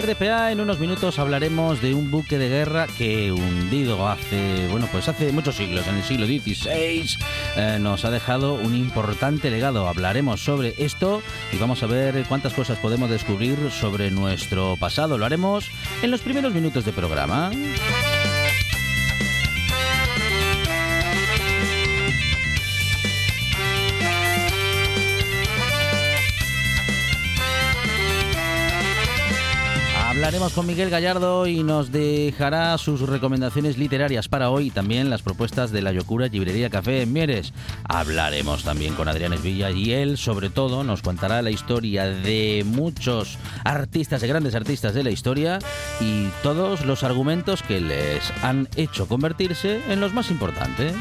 RPA 0.00 0.50
en 0.50 0.60
unos 0.60 0.78
minutos 0.78 1.18
hablaremos 1.18 1.82
de 1.82 1.92
un 1.94 2.10
buque 2.10 2.38
de 2.38 2.48
guerra 2.48 2.86
que 2.86 3.32
hundido 3.32 4.08
hace, 4.08 4.66
bueno, 4.70 4.88
pues 4.90 5.08
hace 5.08 5.30
muchos 5.30 5.56
siglos, 5.56 5.86
en 5.88 5.96
el 5.96 6.02
siglo 6.02 6.26
XVI, 6.26 7.18
eh, 7.56 7.78
nos 7.80 8.04
ha 8.04 8.10
dejado 8.10 8.54
un 8.54 8.74
importante 8.74 9.50
legado. 9.50 9.88
Hablaremos 9.88 10.42
sobre 10.42 10.74
esto 10.78 11.22
y 11.52 11.58
vamos 11.58 11.82
a 11.82 11.86
ver 11.86 12.24
cuántas 12.28 12.54
cosas 12.54 12.78
podemos 12.78 13.10
descubrir 13.10 13.58
sobre 13.70 14.10
nuestro 14.10 14.76
pasado. 14.78 15.18
Lo 15.18 15.26
haremos 15.26 15.70
en 16.02 16.10
los 16.10 16.22
primeros 16.22 16.54
minutos 16.54 16.84
de 16.84 16.92
programa. 16.92 17.50
Hablaremos 30.20 30.52
con 30.52 30.66
Miguel 30.66 30.90
Gallardo 30.90 31.46
y 31.46 31.62
nos 31.62 31.92
dejará 31.92 32.76
sus 32.76 33.00
recomendaciones 33.08 33.78
literarias 33.78 34.28
para 34.28 34.50
hoy 34.50 34.66
y 34.66 34.70
también 34.70 35.08
las 35.08 35.22
propuestas 35.22 35.72
de 35.72 35.80
la 35.80 35.92
Yocura 35.92 36.26
Librería 36.26 36.68
Café 36.68 37.00
en 37.00 37.14
Mieres. 37.14 37.54
Hablaremos 37.84 38.62
también 38.62 38.94
con 38.94 39.08
Adrián 39.08 39.32
Esvilla 39.32 39.70
y 39.70 39.92
él, 39.92 40.18
sobre 40.18 40.50
todo, 40.50 40.84
nos 40.84 41.00
contará 41.00 41.40
la 41.40 41.50
historia 41.50 42.04
de 42.04 42.64
muchos 42.66 43.38
artistas, 43.64 44.20
de 44.20 44.28
grandes 44.28 44.54
artistas 44.54 44.92
de 44.92 45.04
la 45.04 45.10
historia 45.10 45.58
y 46.00 46.26
todos 46.42 46.84
los 46.84 47.02
argumentos 47.02 47.62
que 47.62 47.80
les 47.80 48.30
han 48.42 48.68
hecho 48.76 49.08
convertirse 49.08 49.80
en 49.88 50.00
los 50.00 50.12
más 50.12 50.30
importantes. 50.30 50.92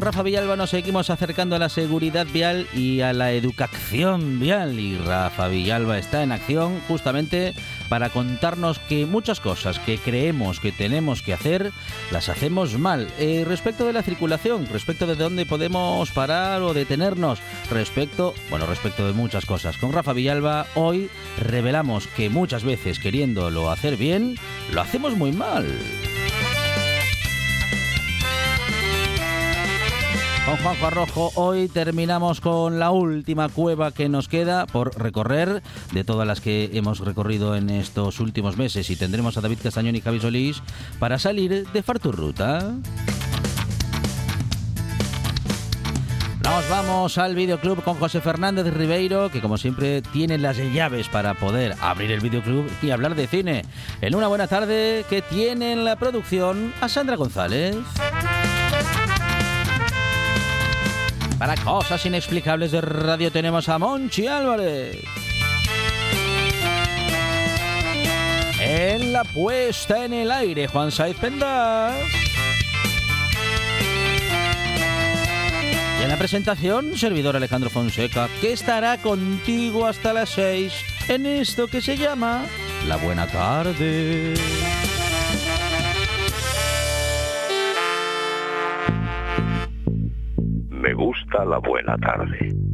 Rafa 0.00 0.22
Villalba 0.22 0.56
nos 0.56 0.70
seguimos 0.70 1.10
acercando 1.10 1.56
a 1.56 1.58
la 1.58 1.68
seguridad 1.68 2.26
vial 2.26 2.66
y 2.74 3.02
a 3.02 3.12
la 3.12 3.32
educación 3.32 4.40
vial. 4.40 4.78
Y 4.78 4.96
Rafa 4.96 5.48
Villalba 5.48 5.98
está 5.98 6.22
en 6.22 6.32
acción 6.32 6.80
justamente 6.88 7.54
para 7.90 8.08
contarnos 8.08 8.78
que 8.78 9.04
muchas 9.04 9.40
cosas 9.40 9.78
que 9.78 9.98
creemos 9.98 10.58
que 10.58 10.72
tenemos 10.72 11.22
que 11.22 11.34
hacer, 11.34 11.72
las 12.10 12.28
hacemos 12.28 12.78
mal. 12.78 13.08
Eh, 13.18 13.44
respecto 13.46 13.84
de 13.84 13.92
la 13.92 14.02
circulación, 14.02 14.66
respecto 14.66 15.06
de 15.06 15.16
dónde 15.16 15.44
podemos 15.44 16.10
parar 16.12 16.62
o 16.62 16.72
detenernos, 16.72 17.40
respecto, 17.70 18.32
bueno, 18.48 18.66
respecto 18.66 19.06
de 19.06 19.12
muchas 19.12 19.44
cosas. 19.44 19.76
Con 19.76 19.92
Rafa 19.92 20.14
Villalba 20.14 20.66
hoy 20.76 21.10
revelamos 21.38 22.06
que 22.06 22.30
muchas 22.30 22.64
veces 22.64 22.98
queriéndolo 22.98 23.70
hacer 23.70 23.96
bien, 23.96 24.36
lo 24.72 24.80
hacemos 24.80 25.16
muy 25.16 25.32
mal. 25.32 25.66
Con 30.46 30.56
Juanjo 30.56 30.86
Arrojo 30.86 31.32
hoy 31.34 31.68
terminamos 31.68 32.40
con 32.40 32.78
la 32.78 32.90
última 32.90 33.48
cueva 33.48 33.92
que 33.92 34.08
nos 34.08 34.26
queda 34.26 34.66
por 34.66 34.98
recorrer 34.98 35.62
de 35.92 36.04
todas 36.04 36.26
las 36.26 36.40
que 36.40 36.70
hemos 36.72 37.00
recorrido 37.00 37.54
en 37.54 37.70
estos 37.70 38.20
últimos 38.20 38.56
meses 38.56 38.88
y 38.90 38.96
tendremos 38.96 39.36
a 39.36 39.42
David 39.42 39.58
Castañón 39.62 39.96
y 39.96 40.00
Javi 40.00 40.18
Solís 40.18 40.62
para 40.98 41.18
salir 41.18 41.68
de 41.68 41.82
Farturruta. 41.82 42.74
Nos 46.42 46.68
vamos 46.68 47.18
al 47.18 47.34
videoclub 47.36 47.84
con 47.84 47.94
José 47.96 48.20
Fernández 48.20 48.66
Ribeiro, 48.74 49.30
que 49.30 49.40
como 49.40 49.58
siempre 49.58 50.02
tiene 50.02 50.38
las 50.38 50.56
llaves 50.56 51.08
para 51.08 51.34
poder 51.34 51.76
abrir 51.80 52.10
el 52.10 52.20
videoclub 52.20 52.68
y 52.82 52.90
hablar 52.90 53.14
de 53.14 53.26
cine. 53.26 53.62
En 54.00 54.14
una 54.14 54.26
buena 54.26 54.48
tarde 54.48 55.04
que 55.08 55.22
tiene 55.22 55.72
en 55.72 55.84
la 55.84 55.96
producción 55.96 56.72
a 56.80 56.88
Sandra 56.88 57.16
González. 57.16 57.76
Para 61.40 61.56
cosas 61.56 62.04
inexplicables 62.04 62.70
de 62.70 62.82
radio 62.82 63.32
tenemos 63.32 63.70
a 63.70 63.78
Monchi 63.78 64.26
Álvarez. 64.26 64.98
En 68.60 69.14
la 69.14 69.24
puesta 69.24 70.04
en 70.04 70.12
el 70.12 70.30
aire, 70.30 70.68
Juan 70.68 70.92
Saiz 70.92 71.16
Pendas. 71.16 71.96
Y 75.98 76.02
en 76.02 76.08
la 76.10 76.18
presentación, 76.18 76.94
servidor 76.98 77.36
Alejandro 77.36 77.70
Fonseca, 77.70 78.28
que 78.42 78.52
estará 78.52 78.98
contigo 78.98 79.86
hasta 79.86 80.12
las 80.12 80.28
6 80.28 80.74
en 81.08 81.24
esto 81.24 81.68
que 81.68 81.80
se 81.80 81.96
llama 81.96 82.44
La 82.86 82.96
Buena 82.96 83.26
Tarde. 83.26 84.34
hasta 91.30 91.44
la 91.44 91.58
buena 91.58 91.96
tarde. 91.98 92.70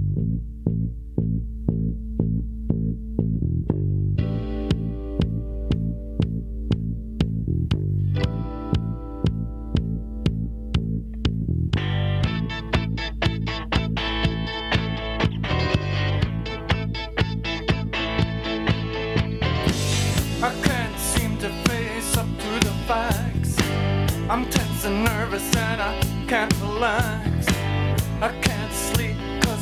I'm 24.28 24.44
tense 24.50 24.84
and 24.84 25.04
nervous 25.04 25.56
and 25.56 25.80
I 25.80 25.98
can't 26.26 26.52
align 26.60 27.15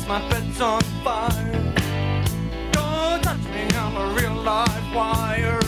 my 0.07 0.19
bed's 0.29 0.61
on 0.61 0.81
fire. 1.03 1.73
Don't 2.71 3.23
touch 3.23 3.43
me, 3.53 3.63
I'm 3.75 3.95
a 3.97 4.13
real 4.13 4.35
live 4.35 4.95
wire. 4.95 5.59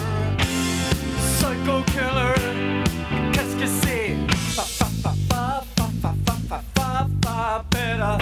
Psycho 1.37 1.83
killer, 1.93 2.35
qu'est-ce 3.33 3.55
que 3.55 3.67
c'est? 3.67 4.15
Fa 4.55 4.63
fa 4.63 4.85
fa 5.03 5.13
fa 5.29 5.63
fa 5.75 6.13
fa 6.25 6.35
fa 6.49 6.61
fa 6.75 7.07
fa 7.23 7.63
better 7.71 8.17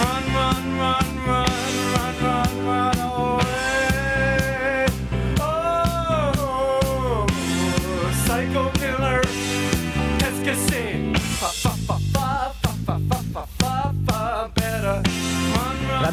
run, 0.00 0.24
run, 0.34 0.78
run, 0.78 0.99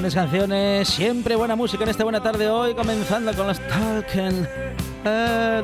Grandes 0.07 0.23
canciones, 0.23 0.87
siempre 0.87 1.35
buena 1.35 1.57
música 1.57 1.83
en 1.83 1.89
esta 1.89 2.03
buena 2.05 2.23
tarde 2.23 2.47
hoy, 2.47 2.73
comenzando 2.73 3.33
con 3.33 3.45
los 3.45 3.59
Talken. 3.59 4.47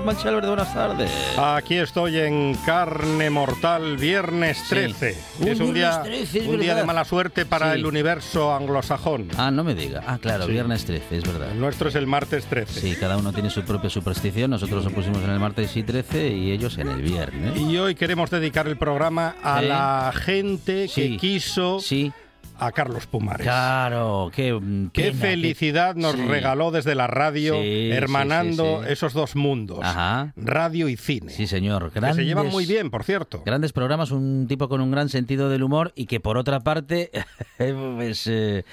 Monchi 0.05 0.27
Álvarez, 0.27 0.47
buenas 0.49 0.73
tardes. 0.73 1.11
Aquí 1.37 1.75
estoy 1.75 2.17
en 2.19 2.53
carne 2.65 3.29
mortal, 3.29 3.95
viernes 3.95 4.61
13. 4.67 5.17
Uh, 5.39 5.47
es 5.47 5.59
un 5.61 5.73
día, 5.73 6.01
13, 6.03 6.39
es 6.39 6.47
un 6.47 6.59
día 6.59 6.75
de 6.75 6.83
mala 6.83 7.05
suerte 7.05 7.45
para 7.45 7.71
Sí. 7.73 7.79
el 7.79 7.85
universo 7.85 8.53
anglosajón. 8.53 9.29
Ah, 9.37 9.49
no 9.49 9.63
me 9.63 9.75
diga. 9.75 10.03
Ah, 10.05 10.17
claro, 10.21 10.45
Sí. 10.45 10.51
viernes 10.51 10.83
13, 10.85 11.17
es 11.17 11.23
verdad. 11.25 11.51
El 11.51 11.59
nuestro 11.61 11.87
es 11.87 11.95
el 11.95 12.07
martes 12.07 12.43
13. 12.45 12.81
Sí, 12.81 12.95
cada 12.99 13.15
uno 13.17 13.31
tiene 13.31 13.49
su 13.49 13.63
propia 13.63 13.89
superstición. 13.89 14.51
Nosotros 14.51 14.83
lo 14.83 14.91
pusimos 14.91 15.23
en 15.23 15.29
el 15.29 15.39
martes 15.39 15.75
y 15.77 15.83
13 15.83 16.27
y 16.29 16.51
ellos 16.51 16.77
en 16.77 16.89
el 16.89 17.01
viernes. 17.01 17.57
Y 17.57 17.77
hoy 17.77 17.95
queremos 17.95 18.29
dedicar 18.29 18.67
el 18.67 18.75
programa 18.77 19.35
a 19.41 19.59
Sí. 19.61 19.65
la 19.67 20.13
gente 20.13 20.89
que 20.93 21.15
quiso 21.17 21.79
Sí, 21.79 22.11
a 22.57 22.71
Carlos 22.71 23.07
Pumares. 23.07 23.43
claro, 23.45 24.31
qué, 24.33 24.53
mm, 24.53 24.89
Qué 24.89 25.05
pena, 25.11 25.19
felicidad 25.19 25.95
nos 25.95 26.13
sí. 26.15 26.25
regaló 26.25 26.71
desde 26.71 26.95
la 26.95 27.07
radio, 27.07 27.55
Sí, 27.55 27.89
hermanando 27.91 28.81
sí, 28.83 28.91
esos 28.91 29.13
dos 29.13 29.35
mundos, 29.35 29.79
Aja. 29.81 30.33
radio 30.35 30.87
y 30.89 30.95
cine. 30.97 31.31
Sí, 31.31 31.47
señor. 31.47 31.91
que 31.91 31.99
se 32.13 32.25
llevan 32.25 32.47
muy 32.47 32.65
bien, 32.65 32.89
por 32.89 33.03
cierto. 33.03 33.43
Grandes 33.45 33.73
programas, 33.73 34.11
un 34.11 34.45
tipo 34.47 34.69
con 34.69 34.81
un 34.81 34.91
gran 34.91 35.09
sentido 35.09 35.49
del 35.49 35.63
humor 35.63 35.91
y 35.95 36.05
que 36.05 36.19
por 36.19 36.37
otra 36.37 36.59
parte, 36.61 37.11
pues, 37.57 38.27
eh, 38.27 38.63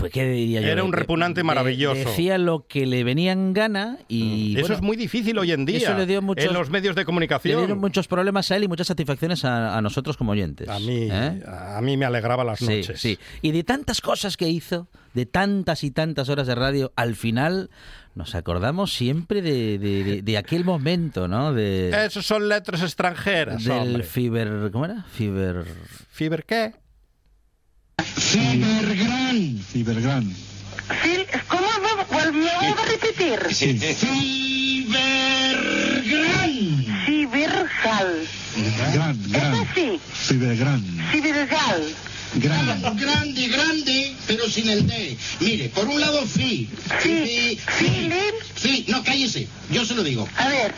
pues 0.00 0.12
qué 0.12 0.24
diría 0.28 0.60
yo. 0.60 0.66
Era 0.68 0.82
un 0.82 0.92
repugnante 0.92 1.42
maravilloso. 1.44 1.94
Decía 2.10 2.38
lo 2.38 2.66
que 2.66 2.86
le 2.86 3.04
venía 3.04 3.32
en 3.32 3.52
gana 3.52 3.98
y 4.08 4.52
Eso 4.54 4.60
bueno, 4.62 4.74
es 4.74 4.82
muy 4.82 4.96
difícil 4.96 5.38
hoy 5.38 5.52
en 5.52 5.64
día 5.66 5.76
eso 5.78 5.94
le 5.96 6.06
dio 6.06 6.20
muchos- 6.22 6.46
en 6.46 6.52
los 6.54 6.70
medios 6.70 6.94
de 6.96 7.02
le 7.02 7.06
comunicación. 7.06 7.58
dieron 7.58 7.78
muchos 7.78 8.08
problemas 8.08 8.50
a 8.50 8.56
él 8.56 8.64
y 8.64 8.68
muchas 8.68 8.86
satisfacciones 8.88 9.44
a, 9.44 9.76
a 9.76 9.82
nosotros 9.82 10.16
como 10.16 10.32
oyentes. 10.32 10.68
A 10.68 10.78
mí, 10.80 11.08
¿eh? 11.10 11.42
a 11.46 11.80
mí 11.82 11.96
me 11.96 12.04
alegraba 12.06 12.42
las 12.42 12.58
Sí, 12.58 12.66
noches. 12.66 13.00
sí. 13.00 13.18
Y 13.42 13.52
de 13.52 13.62
tantas 13.62 14.00
cosas 14.00 14.36
que 14.36 14.48
hizo, 14.48 14.88
de 15.14 15.26
tantas 15.26 15.84
y 15.84 15.90
tantas 15.90 16.28
horas 16.28 16.46
de 16.46 16.54
radio, 16.54 16.92
al 16.96 17.14
final 17.14 17.70
nos 18.14 18.34
acordamos 18.34 18.92
siempre 18.92 19.40
de, 19.42 19.78
de- 19.78 20.02
de- 20.04 20.22
de 20.22 20.38
aquel 20.38 20.64
momento, 20.64 21.28
¿no? 21.28 21.52
De, 21.52 21.90
Esos 22.06 22.26
son 22.26 22.48
letras 22.48 22.82
extranjeras, 22.82 23.62
del 23.64 23.78
hombre. 23.78 24.02
Fiber... 24.02 24.70
¿Cómo 24.72 24.84
era? 24.84 25.04
Fiber... 25.12 25.64
¿Fiber 26.10 26.44
qué? 26.44 26.72
Fibergran. 28.02 29.62
Sí, 29.72 31.26
¿Cómo 31.48 31.62
va- 31.62 32.06
vol- 32.08 32.32
me 32.32 32.40
voy 32.56 32.66
a 32.66 32.84
repetir? 32.86 33.38
Sí. 33.54 33.78
Fibergran. 35.44 36.86
Cibergal. 37.06 38.28
Gran, 38.92 39.20
Es 39.24 39.30
gran. 39.32 39.54
así, 39.54 40.00
Fibergran. 40.12 40.82
Cibergal. 41.12 41.82
Gran. 42.34 42.96
Grande, 42.96 43.48
grande, 43.48 44.14
pero 44.26 44.48
sin 44.48 44.68
el 44.68 44.86
D. 44.86 45.16
Mire, 45.40 45.68
por 45.70 45.86
un 45.88 46.00
lado, 46.00 46.24
fi. 46.26 46.68
Sí. 47.02 47.58
Fi, 47.66 47.84
fi. 47.86 48.10
Fi. 48.54 48.84
No, 48.88 49.02
cállese. 49.02 49.48
Yo 49.70 49.84
se 49.84 49.94
lo 49.94 50.02
digo. 50.04 50.28
A 50.36 50.48
ver, 50.48 50.74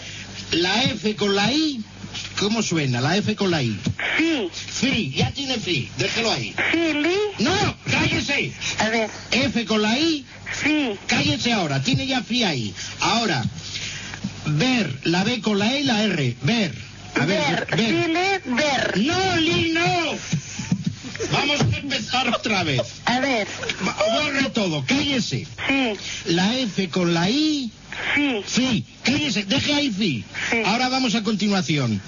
La 0.53 0.83
F 0.85 1.15
con 1.17 1.35
la 1.35 1.51
I, 1.53 1.83
¿cómo 2.39 2.63
suena? 2.63 3.01
La 3.01 3.17
F 3.17 3.35
con 3.37 3.51
la 3.51 3.63
I. 3.63 3.79
sí, 4.19 4.51
Fi. 4.53 5.13
Ya 5.17 5.31
tiene 5.33 5.59
fi. 5.59 5.89
Déjelo 5.99 6.31
ahí. 6.33 6.55
Philly. 6.73 7.17
No, 7.39 7.77
cállese. 7.91 8.53
A 8.79 8.89
ver, 8.89 9.11
F 9.31 9.65
con 9.65 9.83
la 9.83 9.99
I, 9.99 10.25
sí, 10.63 10.97
Cállese 11.07 11.53
ahora, 11.53 11.83
tiene 11.83 12.07
ya 12.07 12.23
fi 12.23 12.45
ahí. 12.45 12.75
Ahora, 13.01 13.45
ver, 14.47 14.99
la 15.05 15.25
B 15.25 15.41
con 15.41 15.59
la 15.59 15.73
E 15.75 15.81
y 15.81 15.85
la 15.85 16.03
R. 16.05 16.37
Ver. 16.43 16.75
A 17.21 17.27
ver, 17.27 17.67
ver, 17.71 17.77
ver. 17.77 17.79
Philip, 17.79 18.57
ver. 18.57 18.99
No, 18.99 19.37
Lee, 19.37 19.73
no. 19.73 20.19
Vamos 21.31 21.61
a 21.61 21.77
empezar 21.79 22.29
otra 22.29 22.65
vez. 22.65 22.83
A 23.05 23.21
ver, 23.21 23.47
Borre 23.81 24.51
todo, 24.51 24.85
cállese. 24.87 25.47
sí, 25.69 25.93
La 26.27 26.57
F 26.59 26.89
con 26.89 27.15
la 27.15 27.29
I, 27.31 27.71
sí, 28.15 28.43
fi. 28.47 28.85
Cállese, 29.03 29.45
deje 29.45 29.75
ahí 29.75 29.91
fi. 29.91 30.25
Sí. 30.51 30.63
Ahora 30.65 30.89
vamos 30.89 31.15
a 31.15 31.23
continuación. 31.23 32.01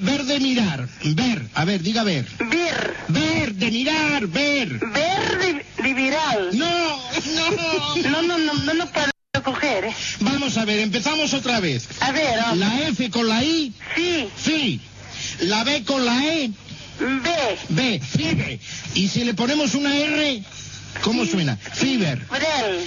Ver 0.00 0.24
de 0.24 0.38
mirar, 0.40 0.88
ver. 1.04 1.42
A 1.54 1.64
ver, 1.64 1.82
diga 1.82 2.04
ver. 2.04 2.26
ver, 2.38 2.94
Ver, 3.08 3.54
de 3.54 3.70
mirar, 3.70 4.26
ver. 4.28 4.68
ver 4.78 5.38
de, 5.38 5.82
de 5.82 5.94
viral. 5.94 6.50
No, 6.56 6.96
no. 7.34 7.96
No, 8.10 8.22
no, 8.22 8.38
no, 8.38 8.52
no 8.54 8.74
lo 8.74 8.86
puedo 8.86 9.10
coger. 9.44 9.86
¿eh? 9.86 9.94
Vamos 10.20 10.56
a 10.56 10.64
ver, 10.64 10.78
empezamos 10.78 11.34
otra 11.34 11.58
vez. 11.58 11.88
A 12.00 12.12
ver, 12.12 12.38
oh, 12.50 12.54
La 12.54 12.80
F 12.88 13.10
con 13.10 13.28
la 13.28 13.42
I, 13.42 13.72
sí, 13.96 14.28
fi. 14.36 14.80
La 15.40 15.64
B 15.64 15.82
con 15.84 16.04
la 16.04 16.24
E, 16.26 16.50
B, 17.00 17.58
B, 17.70 18.00
fibe. 18.00 18.60
Y 18.94 19.08
si 19.08 19.24
le 19.24 19.34
ponemos 19.34 19.74
una 19.74 19.96
R, 19.96 20.42
¿cómo 21.02 21.24
suena? 21.24 21.56
Fiber. 21.56 22.20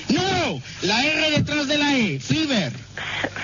No, 0.10 0.62
la 0.84 1.06
R 1.06 1.32
detrás 1.32 1.68
de 1.68 1.78
la 1.78 1.98
E, 1.98 2.20
fiber. 2.20 2.72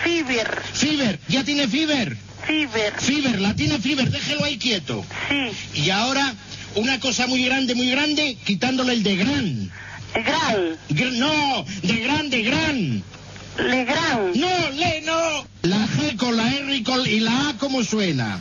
Fiber, 0.04 0.62
Fiber, 0.74 1.20
ya 1.28 1.44
tiene 1.44 1.68
fiber. 1.68 2.18
Fiber, 2.46 2.94
Fiber, 3.00 3.40
la 3.40 3.56
tiene 3.56 3.78
fiber, 3.80 4.10
déjelo 4.10 4.44
ahí 4.46 4.58
quieto. 4.58 5.06
sí, 5.30 5.82
Y 5.84 5.90
ahora, 5.92 6.34
una 6.76 7.00
cosa 7.00 7.28
muy 7.28 7.44
grande, 7.46 7.76
muy 7.76 7.90
grande, 7.92 8.38
quitándole 8.46 8.94
el 8.94 9.04
de 9.04 9.16
gran. 9.16 9.72
Gral, 10.14 10.78
Gr- 10.90 11.14
no, 11.18 11.66
de 11.84 11.96
grande, 11.98 12.42
gran. 12.42 13.04
Legrand, 13.58 14.36
No, 14.36 14.70
le, 14.72 15.02
no. 15.02 15.46
La 15.64 15.86
G 15.86 16.16
con 16.18 16.36
la 16.36 16.52
R 16.54 16.76
y, 16.76 16.84
con, 16.84 17.06
y 17.08 17.20
la 17.20 17.50
A, 17.50 17.58
¿cómo 17.58 17.84
suena? 17.84 18.40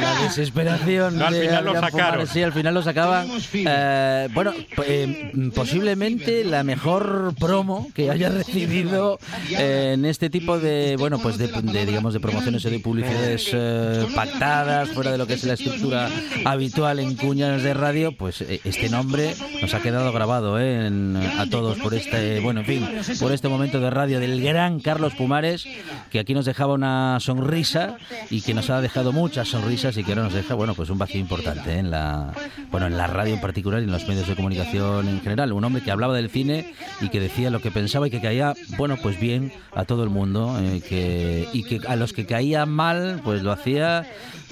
La 0.00 0.22
desesperación. 0.22 1.18
No, 1.18 1.26
al 1.26 1.34
de 1.34 1.40
final 1.42 1.64
lo 1.64 1.72
sacaron. 1.74 1.90
Pumares, 1.92 2.30
Sí, 2.30 2.42
al 2.42 2.52
final 2.52 2.74
lo 2.74 2.82
sacaban. 2.82 3.28
Eh, 3.54 4.28
bueno, 4.34 4.52
eh, 4.86 5.32
posiblemente 5.54 6.44
la 6.44 6.62
mejor 6.62 7.34
promo 7.38 7.88
que 7.94 8.10
haya 8.10 8.28
recibido 8.28 9.18
eh, 9.50 9.92
en 9.94 10.04
este 10.04 10.30
tipo 10.30 10.58
de, 10.58 10.96
bueno, 10.98 11.18
pues 11.18 11.38
de, 11.38 11.48
de, 11.48 11.86
digamos, 11.86 12.12
de 12.14 12.20
promociones 12.20 12.64
o 12.66 12.70
de 12.70 12.78
publicidades 12.80 13.50
eh, 13.52 14.06
pactadas, 14.14 14.90
fuera 14.90 15.12
de 15.12 15.18
lo 15.18 15.26
que 15.26 15.34
es 15.34 15.44
la 15.44 15.54
estructura 15.54 16.08
habitual 16.44 16.98
en 17.00 17.16
cuñas 17.16 17.62
de 17.62 17.74
radio, 17.74 18.12
pues 18.16 18.42
eh, 18.42 18.60
este 18.64 18.88
nombre 18.90 19.34
nos 19.62 19.72
ha 19.74 19.80
quedado 19.80 20.12
grabado 20.12 20.58
eh, 20.60 20.86
en- 20.86 21.16
a 21.16 21.48
todos 21.48 21.78
por 21.78 21.94
este, 21.94 22.40
bueno, 22.40 22.60
en 22.60 22.66
fin, 22.66 22.88
por 23.20 23.32
este 23.32 23.48
momento 23.48 23.80
de 23.80 23.90
radio 23.90 24.20
del 24.20 24.40
gran 24.42 24.80
Carlos 24.80 25.14
Pumares, 25.14 25.64
que 26.10 26.18
aquí 26.18 26.34
nos 26.34 26.44
dejaba 26.44 26.74
una 26.74 27.18
sonrisa 27.20 27.96
y 28.30 28.42
que 28.42 28.54
nos 28.54 28.70
ha 28.70 28.80
dejado 28.80 29.12
sonrisas 29.46 29.96
y 29.96 30.04
que 30.04 30.12
ahora 30.12 30.24
nos 30.24 30.34
deja, 30.34 30.54
bueno, 30.54 30.74
pues 30.74 30.90
un 30.90 30.98
vacío 30.98 31.20
importante 31.20 31.72
¿eh? 31.72 31.78
en 31.78 31.90
la, 31.90 32.32
bueno, 32.70 32.86
en 32.86 32.96
la 32.96 33.06
radio 33.06 33.34
en 33.34 33.40
particular 33.40 33.80
y 33.80 33.84
en 33.84 33.92
los 33.92 34.08
medios 34.08 34.26
de 34.26 34.34
comunicación 34.34 35.06
en 35.08 35.20
general. 35.20 35.52
Un 35.52 35.64
hombre 35.64 35.82
que 35.82 35.90
hablaba 35.90 36.14
del 36.14 36.30
cine 36.30 36.74
y 37.00 37.08
que 37.08 37.20
decía 37.20 37.50
lo 37.50 37.60
que 37.60 37.70
pensaba 37.70 38.08
y 38.08 38.10
que 38.10 38.20
caía, 38.20 38.54
bueno, 38.76 38.96
pues 39.02 39.20
bien 39.20 39.52
a 39.74 39.84
todo 39.84 40.02
el 40.02 40.10
mundo 40.10 40.58
eh, 40.60 40.82
que, 40.88 41.48
y 41.52 41.62
que 41.64 41.80
a 41.86 41.96
los 41.96 42.12
que 42.12 42.26
caía 42.26 42.66
mal, 42.66 43.20
pues 43.22 43.42
lo 43.42 43.52
hacía, 43.52 44.06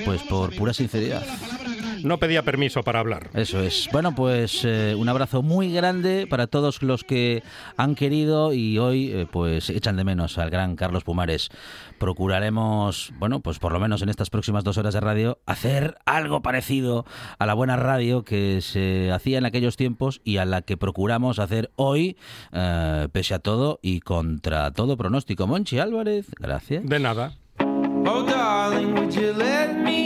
pues 0.04 0.22
por 0.22 0.54
pura 0.54 0.72
sinceridad. 0.72 1.24
No 2.06 2.18
pedía 2.18 2.44
permiso 2.44 2.84
para 2.84 3.00
hablar. 3.00 3.30
Eso 3.34 3.60
es. 3.60 3.88
Bueno, 3.90 4.14
pues 4.14 4.64
eh, 4.64 4.94
un 4.96 5.08
abrazo 5.08 5.42
muy 5.42 5.72
grande 5.72 6.28
para 6.28 6.46
todos 6.46 6.80
los 6.84 7.02
que 7.02 7.42
han 7.76 7.96
querido 7.96 8.52
y 8.52 8.78
hoy 8.78 9.10
eh, 9.10 9.26
pues 9.28 9.70
echan 9.70 9.96
de 9.96 10.04
menos 10.04 10.38
al 10.38 10.50
gran 10.50 10.76
Carlos 10.76 11.02
Pumares. 11.02 11.48
Procuraremos, 11.98 13.12
bueno, 13.18 13.40
pues 13.40 13.58
por 13.58 13.72
lo 13.72 13.80
menos 13.80 14.02
en 14.02 14.08
estas 14.08 14.30
próximas 14.30 14.62
dos 14.62 14.78
horas 14.78 14.94
de 14.94 15.00
radio, 15.00 15.40
hacer 15.46 15.96
algo 16.06 16.42
parecido 16.42 17.04
a 17.40 17.46
la 17.46 17.54
buena 17.54 17.74
radio 17.74 18.22
que 18.22 18.60
se 18.60 19.10
hacía 19.10 19.38
en 19.38 19.44
aquellos 19.46 19.76
tiempos 19.76 20.20
y 20.22 20.36
a 20.36 20.44
la 20.44 20.62
que 20.62 20.76
procuramos 20.76 21.40
hacer 21.40 21.72
hoy, 21.74 22.16
eh, 22.52 23.08
pese 23.10 23.34
a 23.34 23.40
todo 23.40 23.80
y 23.82 23.98
contra 23.98 24.70
todo 24.70 24.96
pronóstico. 24.96 25.48
Monchi 25.48 25.80
Álvarez, 25.80 26.26
gracias. 26.38 26.86
De 26.86 27.00
nada. 27.00 27.34
Oh, 27.58 28.22
darling, 28.22 28.94
would 28.94 29.12
you 29.12 29.32
let 29.32 29.74
me 29.74 30.05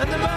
and 0.00 0.12
the 0.12 0.27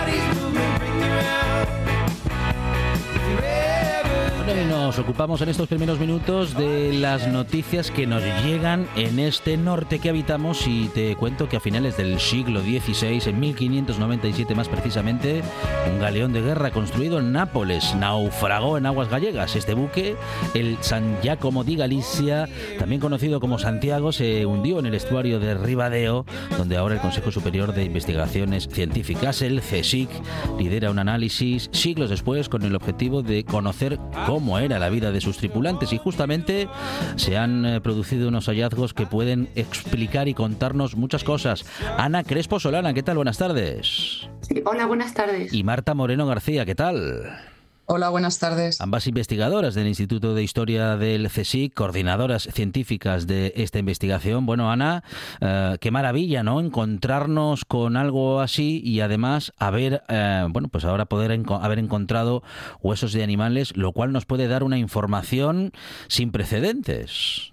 nos 4.81 4.97
ocupamos 4.97 5.41
en 5.41 5.49
estos 5.49 5.67
primeros 5.67 5.99
minutos 5.99 6.57
de 6.57 6.91
las 6.93 7.27
noticias 7.27 7.91
que 7.91 8.07
nos 8.07 8.23
llegan 8.43 8.87
en 8.95 9.19
este 9.19 9.55
norte 9.55 9.99
que 9.99 10.09
habitamos 10.09 10.65
y 10.65 10.87
te 10.87 11.15
cuento 11.15 11.47
que 11.47 11.57
a 11.57 11.59
finales 11.59 11.97
del 11.97 12.19
siglo 12.19 12.61
XVI, 12.61 13.21
en 13.29 13.39
1597 13.39 14.55
más 14.55 14.67
precisamente, 14.69 15.43
un 15.87 15.99
galeón 15.99 16.33
de 16.33 16.41
guerra 16.41 16.71
construido 16.71 17.19
en 17.19 17.31
Nápoles 17.31 17.93
naufragó 17.95 18.77
en 18.77 18.87
aguas 18.87 19.09
gallegas. 19.09 19.55
Este 19.55 19.75
buque, 19.75 20.15
el 20.55 20.77
San 20.81 21.21
Giacomo 21.21 21.63
di 21.63 21.75
Galicia, 21.75 22.49
también 22.79 23.01
conocido 23.01 23.39
como 23.39 23.59
Santiago, 23.59 24.11
se 24.11 24.47
hundió 24.47 24.79
en 24.79 24.87
el 24.87 24.95
estuario 24.95 25.39
de 25.39 25.53
Ribadeo, 25.53 26.25
donde 26.57 26.77
ahora 26.77 26.95
el 26.95 27.01
Consejo 27.01 27.31
Superior 27.31 27.73
de 27.73 27.85
Investigaciones 27.85 28.67
Científicas, 28.67 29.43
el 29.43 29.61
CSIC, 29.61 30.09
lidera 30.57 30.89
un 30.89 30.99
análisis 30.99 31.69
siglos 31.71 32.09
después 32.09 32.49
con 32.49 32.63
el 32.63 32.75
objetivo 32.75 33.21
de 33.21 33.43
conocer 33.43 33.99
cómo 34.25 34.57
era 34.57 34.70
la 34.79 34.89
vida 34.89 35.11
de 35.11 35.21
sus 35.21 35.37
tripulantes 35.37 35.93
y 35.93 35.97
justamente 35.97 36.67
se 37.15 37.37
han 37.37 37.65
eh, 37.65 37.81
producido 37.81 38.27
unos 38.27 38.47
hallazgos 38.47 38.93
que 38.93 39.05
pueden 39.05 39.49
explicar 39.55 40.27
y 40.27 40.33
contarnos 40.33 40.95
muchas 40.95 41.23
cosas. 41.23 41.65
Ana 41.97 42.23
Crespo 42.23 42.59
Solana, 42.59 42.93
¿qué 42.93 43.03
tal? 43.03 43.17
Buenas 43.17 43.37
tardes. 43.37 44.27
hola, 44.65 44.85
buenas 44.85 45.13
tardes. 45.13 45.53
Y 45.53 45.63
Marta 45.63 45.93
Moreno 45.93 46.25
García, 46.25 46.65
¿qué 46.65 46.75
tal? 46.75 47.50
Hola, 47.85 48.09
buenas 48.09 48.39
tardes. 48.39 48.79
Ambas 48.79 49.07
investigadoras 49.07 49.75
del 49.75 49.87
Instituto 49.87 50.33
de 50.33 50.43
Historia 50.43 50.95
del 50.95 51.27
CSIC, 51.27 51.73
coordinadoras 51.73 52.43
científicas 52.53 53.27
de 53.27 53.51
esta 53.57 53.79
investigación. 53.79 54.45
Bueno, 54.45 54.71
Ana, 54.71 55.03
eh, 55.41 55.77
qué 55.81 55.91
maravilla, 55.91 56.43
¿no? 56.43 56.61
Encontrarnos 56.61 57.65
con 57.65 57.97
algo 57.97 58.39
así 58.39 58.81
y 58.83 59.01
además 59.01 59.51
haber, 59.57 60.03
eh, 60.07 60.45
bueno, 60.49 60.69
pues 60.69 60.85
ahora 60.85 61.05
poder 61.05 61.37
haber 61.61 61.79
encontrado 61.79 62.43
huesos 62.81 63.11
de 63.11 63.23
animales, 63.23 63.75
lo 63.75 63.91
cual 63.91 64.13
nos 64.13 64.25
puede 64.25 64.47
dar 64.47 64.63
una 64.63 64.77
información 64.77 65.73
sin 66.07 66.31
precedentes. 66.31 67.51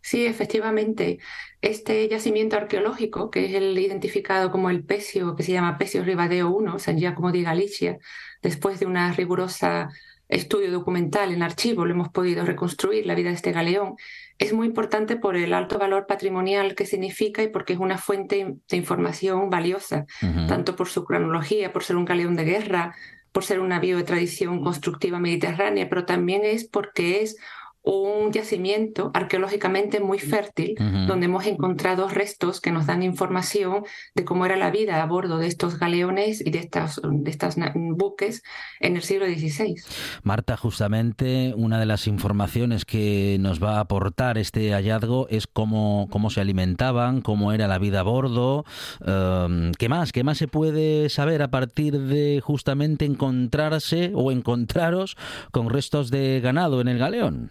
Sí, 0.00 0.26
efectivamente. 0.26 1.18
Este 1.60 2.08
yacimiento 2.08 2.56
arqueológico, 2.56 3.30
que 3.30 3.46
es 3.46 3.54
el 3.54 3.76
identificado 3.78 4.50
como 4.50 4.70
el 4.70 4.84
Pesio, 4.84 5.34
que 5.34 5.42
se 5.42 5.52
llama 5.52 5.78
Pesio 5.78 6.04
Ribadeo 6.04 6.56
I, 6.60 6.78
San 6.78 6.98
Giacomo 6.98 7.32
di 7.32 7.42
Galicia, 7.42 7.98
después 8.44 8.78
de 8.78 8.86
una 8.86 9.12
rigurosa 9.12 9.88
estudio 10.28 10.70
documental 10.70 11.32
en 11.32 11.42
archivo, 11.42 11.84
lo 11.84 11.92
hemos 11.92 12.08
podido 12.10 12.44
reconstruir 12.44 13.06
la 13.06 13.14
vida 13.14 13.30
de 13.30 13.34
este 13.34 13.52
galeón, 13.52 13.96
es 14.38 14.52
muy 14.52 14.66
importante 14.66 15.16
por 15.16 15.36
el 15.36 15.52
alto 15.52 15.78
valor 15.78 16.06
patrimonial 16.06 16.74
que 16.74 16.86
significa 16.86 17.42
y 17.42 17.48
porque 17.48 17.72
es 17.72 17.78
una 17.78 17.98
fuente 17.98 18.56
de 18.68 18.76
información 18.76 19.50
valiosa, 19.50 20.06
tanto 20.48 20.76
por 20.76 20.88
su 20.88 21.04
cronología, 21.04 21.72
por 21.72 21.84
ser 21.84 21.96
un 21.96 22.04
galeón 22.04 22.36
de 22.36 22.44
guerra, 22.44 22.94
por 23.32 23.44
ser 23.44 23.60
un 23.60 23.68
navío 23.68 23.96
de 23.96 24.04
tradición 24.04 24.62
constructiva 24.62 25.18
mediterránea, 25.18 25.88
pero 25.88 26.04
también 26.04 26.44
es 26.44 26.64
porque 26.68 27.22
es 27.22 27.36
un 27.84 28.32
yacimiento 28.32 29.10
arqueológicamente 29.12 30.00
muy 30.00 30.18
fértil, 30.18 30.74
donde 31.06 31.26
hemos 31.26 31.46
encontrado 31.46 32.08
restos 32.08 32.60
que 32.60 32.72
nos 32.72 32.86
dan 32.86 33.02
información 33.02 33.84
de 34.14 34.24
cómo 34.24 34.46
era 34.46 34.56
la 34.56 34.70
vida 34.70 35.02
a 35.02 35.06
bordo 35.06 35.36
de 35.36 35.46
estos 35.46 35.78
galeones 35.78 36.40
y 36.44 36.50
de 36.50 36.60
estas, 36.60 37.00
de 37.04 37.30
estas 37.30 37.56
buques 37.74 38.42
en 38.80 38.96
el 38.96 39.02
siglo 39.02 39.26
XVI. 39.26 39.76
Marta, 40.22 40.56
justamente 40.56 41.52
una 41.56 41.78
de 41.78 41.84
las 41.84 42.06
informaciones 42.06 42.86
que 42.86 43.36
nos 43.38 43.62
va 43.62 43.76
a 43.76 43.80
aportar 43.80 44.38
este 44.38 44.72
hallazgo 44.72 45.28
es 45.28 45.46
cómo, 45.46 46.08
cómo 46.10 46.30
se 46.30 46.40
alimentaban, 46.40 47.20
cómo 47.20 47.52
era 47.52 47.68
la 47.68 47.78
vida 47.78 48.00
a 48.00 48.02
bordo. 48.04 48.64
Em, 49.04 49.72
¿Qué 49.72 49.90
más? 49.90 50.12
¿Qué 50.12 50.24
más 50.24 50.38
se 50.38 50.48
puede 50.48 51.10
saber 51.10 51.42
a 51.42 51.50
partir 51.50 51.98
de 51.98 52.40
justamente 52.42 53.04
encontrarse 53.04 54.12
o 54.14 54.32
encontraros 54.32 55.18
con 55.50 55.68
restos 55.68 56.10
de 56.10 56.40
ganado 56.40 56.80
en 56.80 56.88
el 56.88 56.98
galeón? 56.98 57.50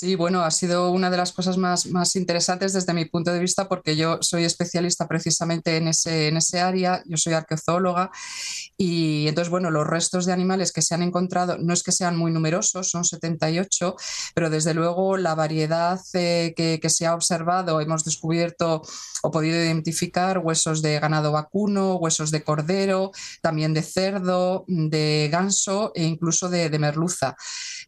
Sí, 0.00 0.14
bueno, 0.14 0.42
ha 0.42 0.52
sido 0.52 0.92
una 0.92 1.10
de 1.10 1.16
las 1.16 1.32
cosas 1.32 1.56
más, 1.56 1.86
más, 1.86 2.14
interesantes 2.14 2.72
desde 2.72 2.94
mi 2.94 3.06
punto 3.06 3.32
de 3.32 3.40
vista 3.40 3.68
porque 3.68 3.96
yo 3.96 4.18
soy 4.20 4.44
especialista 4.44 5.08
precisamente 5.08 5.76
en 5.76 5.88
ese, 5.88 6.28
en 6.28 6.36
ese 6.36 6.60
área, 6.60 7.02
yo 7.04 7.16
soy 7.16 7.32
arqueozoóloga 7.32 8.12
y 8.76 9.26
entonces, 9.26 9.50
bueno, 9.50 9.72
los 9.72 9.84
restos 9.84 10.24
de 10.24 10.32
animales 10.32 10.70
que 10.70 10.82
se 10.82 10.94
han 10.94 11.02
encontrado 11.02 11.58
no 11.58 11.72
es 11.72 11.82
que 11.82 11.90
sean 11.90 12.16
muy 12.16 12.30
numerosos, 12.30 12.90
son 12.90 13.04
78, 13.04 13.96
pero 14.36 14.50
desde 14.50 14.72
luego 14.72 15.16
la 15.16 15.34
variedad 15.34 15.98
eh, 16.12 16.54
que, 16.56 16.78
que, 16.80 16.90
se 16.90 17.04
ha 17.04 17.16
observado, 17.16 17.80
hemos 17.80 18.04
descubierto 18.04 18.82
o 19.24 19.32
podido 19.32 19.56
identificar 19.56 20.38
huesos 20.38 20.80
de 20.80 21.00
ganado 21.00 21.32
vacuno, 21.32 21.96
huesos 21.96 22.30
de 22.30 22.44
cordero, 22.44 23.10
también 23.42 23.74
de 23.74 23.82
cerdo, 23.82 24.64
de 24.68 25.28
ganso 25.32 25.90
e 25.96 26.04
incluso 26.04 26.48
de, 26.48 26.70
de 26.70 26.78
merluza. 26.78 27.34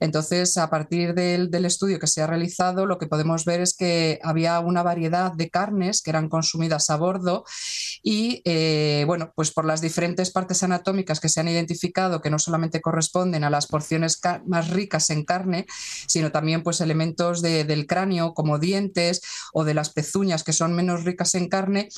Entonces, 0.00 0.57
a 0.57 0.69
partir 0.69 1.14
del, 1.14 1.52
del 1.52 1.67
estudio 1.67 2.00
que 2.00 2.09
se 2.09 2.23
ha 2.23 2.26
realizado, 2.26 2.87
lo 2.87 2.99
que 2.99 3.07
podemos 3.07 3.45
ver 3.45 3.61
es 3.61 3.76
que 3.76 4.19
había 4.25 4.59
una 4.59 4.83
variedad 4.83 5.33
de 5.33 5.49
carnes 5.49 6.02
que 6.02 6.11
eran 6.11 6.28
consumidas 6.28 6.90
a 6.90 6.97
bordo 6.97 7.45
y, 8.02 8.42
eh, 8.45 9.04
bueno, 9.07 9.33
pues 9.37 9.52
por 9.52 9.64
las 9.64 9.80
diferentes 9.80 10.33
partes 10.33 10.64
anatómicas 10.64 11.21
que 11.21 11.28
se 11.28 11.38
han 11.38 11.47
identificado, 11.47 12.21
que 12.21 12.30
no 12.30 12.40
solamente 12.40 12.80
corresponden 12.80 13.45
a 13.45 13.50
las 13.50 13.69
porciones 13.69 14.21
más 14.47 14.71
ricas 14.71 15.11
en 15.11 15.25
carne, 15.25 15.66
sino 16.09 16.33
también 16.33 16.64
pues 16.64 16.80
elementos 16.80 17.42
del 17.42 17.87
cráneo 17.87 18.35
como 18.35 18.59
dientes 18.59 19.21
o 19.52 19.64
de 19.64 19.75
las 19.75 19.90
pezuñas 19.90 20.42
que 20.42 20.52
son 20.52 20.75
menos 20.75 21.04
ricas 21.04 21.35
en 21.35 21.49
carne, 21.49 21.88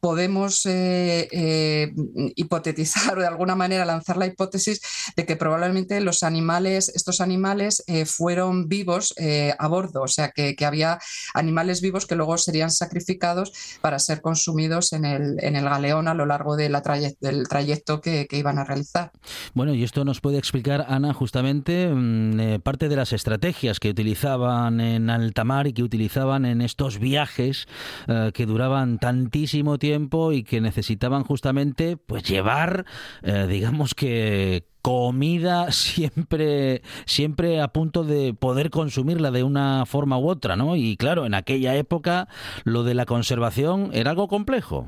podemos 0.00 0.66
eh, 0.66 1.28
eh, 1.30 1.92
hipotetizar 2.34 3.18
o 3.18 3.20
de 3.20 3.26
alguna 3.26 3.54
manera 3.54 3.84
lanzar 3.84 4.16
la 4.16 4.26
hipótesis 4.26 4.80
de 5.16 5.24
que 5.24 5.36
probablemente 5.36 6.00
los 6.00 6.22
animales, 6.22 6.90
estos 6.94 7.20
animales 7.20 7.84
fueron 8.06 8.68
vivos 8.68 9.14
a 9.58 9.68
bordo, 9.68 10.02
o 10.02 10.08
sea 10.08 10.30
que, 10.30 10.56
había 10.66 10.98
animales 11.34 11.80
vivos 11.80 12.06
que 12.06 12.16
luego 12.16 12.36
serían 12.38 12.70
sacrificados 12.70 13.52
para 13.80 13.98
ser 13.98 14.20
consumidos 14.20 14.92
en 14.92 15.04
el, 15.04 15.36
en 15.40 15.54
el 15.54 15.64
galeón 15.64 16.08
a 16.08 16.14
lo 16.14 16.26
largo 16.26 16.56
de 16.56 16.68
la 16.68 16.82
del 17.20 17.48
trayecto 17.48 18.00
que, 18.00 18.26
iban 18.32 18.58
a 18.58 18.64
realizar. 18.64 19.12
Bueno, 19.54 19.72
y 19.74 19.82
esto 19.82 20.04
nos 20.04 20.20
puede 20.20 20.38
explicar, 20.38 20.84
Ana, 20.88 21.14
justamente 21.14 21.88
mm, 21.88 22.40
eh, 22.40 22.58
parte 22.58 22.88
de 22.88 22.96
las 22.96 23.12
estrategias 23.12 23.80
que 23.80 23.90
utilizaban 23.90 24.80
en 24.80 25.08
alta 25.08 25.44
mar 25.44 25.66
y 25.66 25.72
que 25.72 25.82
utilizaban 25.82 26.44
en 26.44 26.60
estos 26.60 26.98
viajes 26.98 27.66
eh, 28.08 28.30
que 28.34 28.46
duraban 28.46 28.98
tantísimo 28.98 29.78
tiempo 29.78 29.85
y 30.32 30.42
que 30.42 30.60
necesitaban 30.60 31.24
justamente 31.24 31.96
pues 31.96 32.22
llevar, 32.24 32.86
eh, 33.22 33.46
digamos 33.48 33.94
que 33.94 34.64
comida 34.82 35.72
siempre, 35.72 36.82
siempre 37.06 37.60
a 37.60 37.68
punto 37.68 38.04
de 38.04 38.34
poder 38.34 38.70
consumirla 38.70 39.30
de 39.30 39.42
una 39.42 39.84
forma 39.86 40.18
u 40.18 40.28
otra, 40.28 40.56
¿no? 40.56 40.76
Y 40.76 40.96
claro, 40.96 41.26
en 41.26 41.34
aquella 41.34 41.74
época 41.74 42.28
lo 42.64 42.84
de 42.84 42.94
la 42.94 43.06
conservación 43.06 43.90
era 43.92 44.10
algo 44.10 44.28
complejo. 44.28 44.86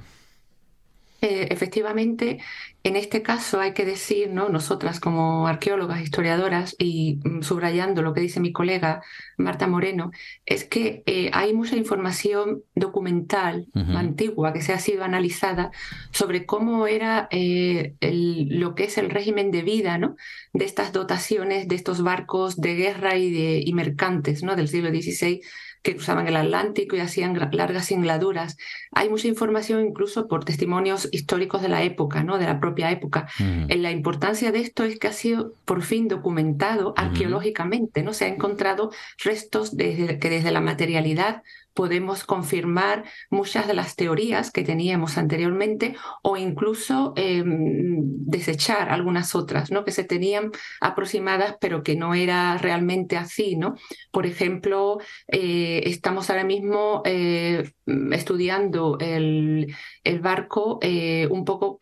Eh, 1.20 1.48
efectivamente, 1.50 2.38
en 2.84 2.94
este 2.94 3.22
caso 3.22 3.60
hay 3.60 3.72
que 3.72 3.84
decir, 3.84 4.30
¿no? 4.30 4.48
nosotras 4.50 5.00
como 5.00 5.48
arqueólogas, 5.48 6.00
historiadoras, 6.00 6.76
y 6.78 7.18
mm, 7.25 7.42
subrayando 7.42 8.02
lo 8.02 8.14
que 8.14 8.20
dice 8.20 8.38
mi 8.38 8.52
colega 8.52 9.02
Marta 9.37 9.66
Moreno, 9.66 10.12
es 10.46 10.64
que 10.64 11.02
eh, 11.06 11.30
hay 11.32 11.54
mucha 11.54 11.76
información 11.76 12.62
documental 12.76 13.66
antigua 13.75 14.52
que 14.52 14.62
se 14.62 14.72
ha 14.72 14.78
sido 14.78 15.02
analizada 15.02 15.72
sobre 16.12 16.46
cómo 16.46 16.87
era 16.87 17.26
eh, 17.32 17.94
lo 18.00 18.76
que 18.76 18.84
es 18.84 18.96
el 18.96 19.10
régimen 19.10 19.50
de 19.50 19.62
vida 19.62 19.98
¿no? 19.98 20.14
de 20.52 20.64
estas 20.64 20.92
dotaciones, 20.92 21.66
de 21.66 21.75
estos 21.75 22.02
barcos 22.02 22.60
de 22.60 22.76
guerra 22.76 23.16
y, 23.16 23.32
de, 23.32 23.62
y 23.64 23.72
mercantes 23.72 24.44
¿no? 24.44 24.54
del 24.54 24.68
siglo 24.68 24.90
XVI 24.90 25.40
que 25.82 25.94
cruzaban 25.94 26.28
el 26.28 26.37
Atlántico 26.37 26.97
y 26.97 27.00
hacían 27.00 27.38
largas 27.52 27.87
singladuras. 27.87 28.56
Hay 28.92 29.08
mucha 29.08 29.28
información 29.28 29.85
incluso 29.87 30.28
por 30.28 30.44
testimonios 30.44 31.08
históricos 31.12 31.62
de 31.62 31.68
la 31.68 31.82
época, 31.82 32.23
¿no? 32.23 32.38
de 32.38 32.47
la 32.47 32.61
propia 32.61 32.90
época. 32.90 33.28
En 33.38 33.82
la 33.82 33.90
importancia 33.90 34.52
de 34.52 34.61
esto 34.61 34.85
es 34.85 34.99
que 34.99 35.08
ha 35.08 35.12
sido 35.12 35.52
por 35.64 35.82
fin 35.82 36.08
documentado 36.08 36.94
arqueológicamente, 36.97 38.02
¿no? 38.02 38.12
Se 38.12 38.25
ha 38.25 38.28
encontrado 38.28 38.90
restos 39.23 39.76
desde, 39.76 40.18
que 40.18 40.30
desde 40.30 40.50
la 40.50 40.61
materialidad 40.61 41.42
podemos 41.78 42.25
confirmar 42.25 43.04
muchas 43.30 43.68
de 43.68 43.75
las 43.75 43.94
teorías 43.94 44.50
que 44.50 44.64
teníamos 44.64 45.16
anteriormente 45.16 45.94
o 46.25 46.37
incluso 46.37 47.12
em, 47.14 48.00
desechar 48.26 48.90
algunas 48.90 49.37
otras, 49.37 49.70
¿no? 49.70 49.85
Que 49.85 49.92
se 49.92 50.02
tenían 50.02 50.50
aproximadas 50.80 51.54
pero 51.61 51.85
que 51.85 51.94
no 51.94 52.14
era 52.14 52.58
realmente 52.58 53.16
así, 53.16 53.54
¿no? 53.54 53.76
Por 54.11 54.26
ejemplo, 54.26 54.99
eh, 55.28 55.82
estamos 55.85 56.30
ahora 56.30 56.42
mismo 56.42 57.02
eh, 57.04 57.70
estudiando 58.11 58.99
el, 58.99 59.73
barco 60.20 60.80
eh, 60.82 61.28
un 61.30 61.44
poco 61.44 61.78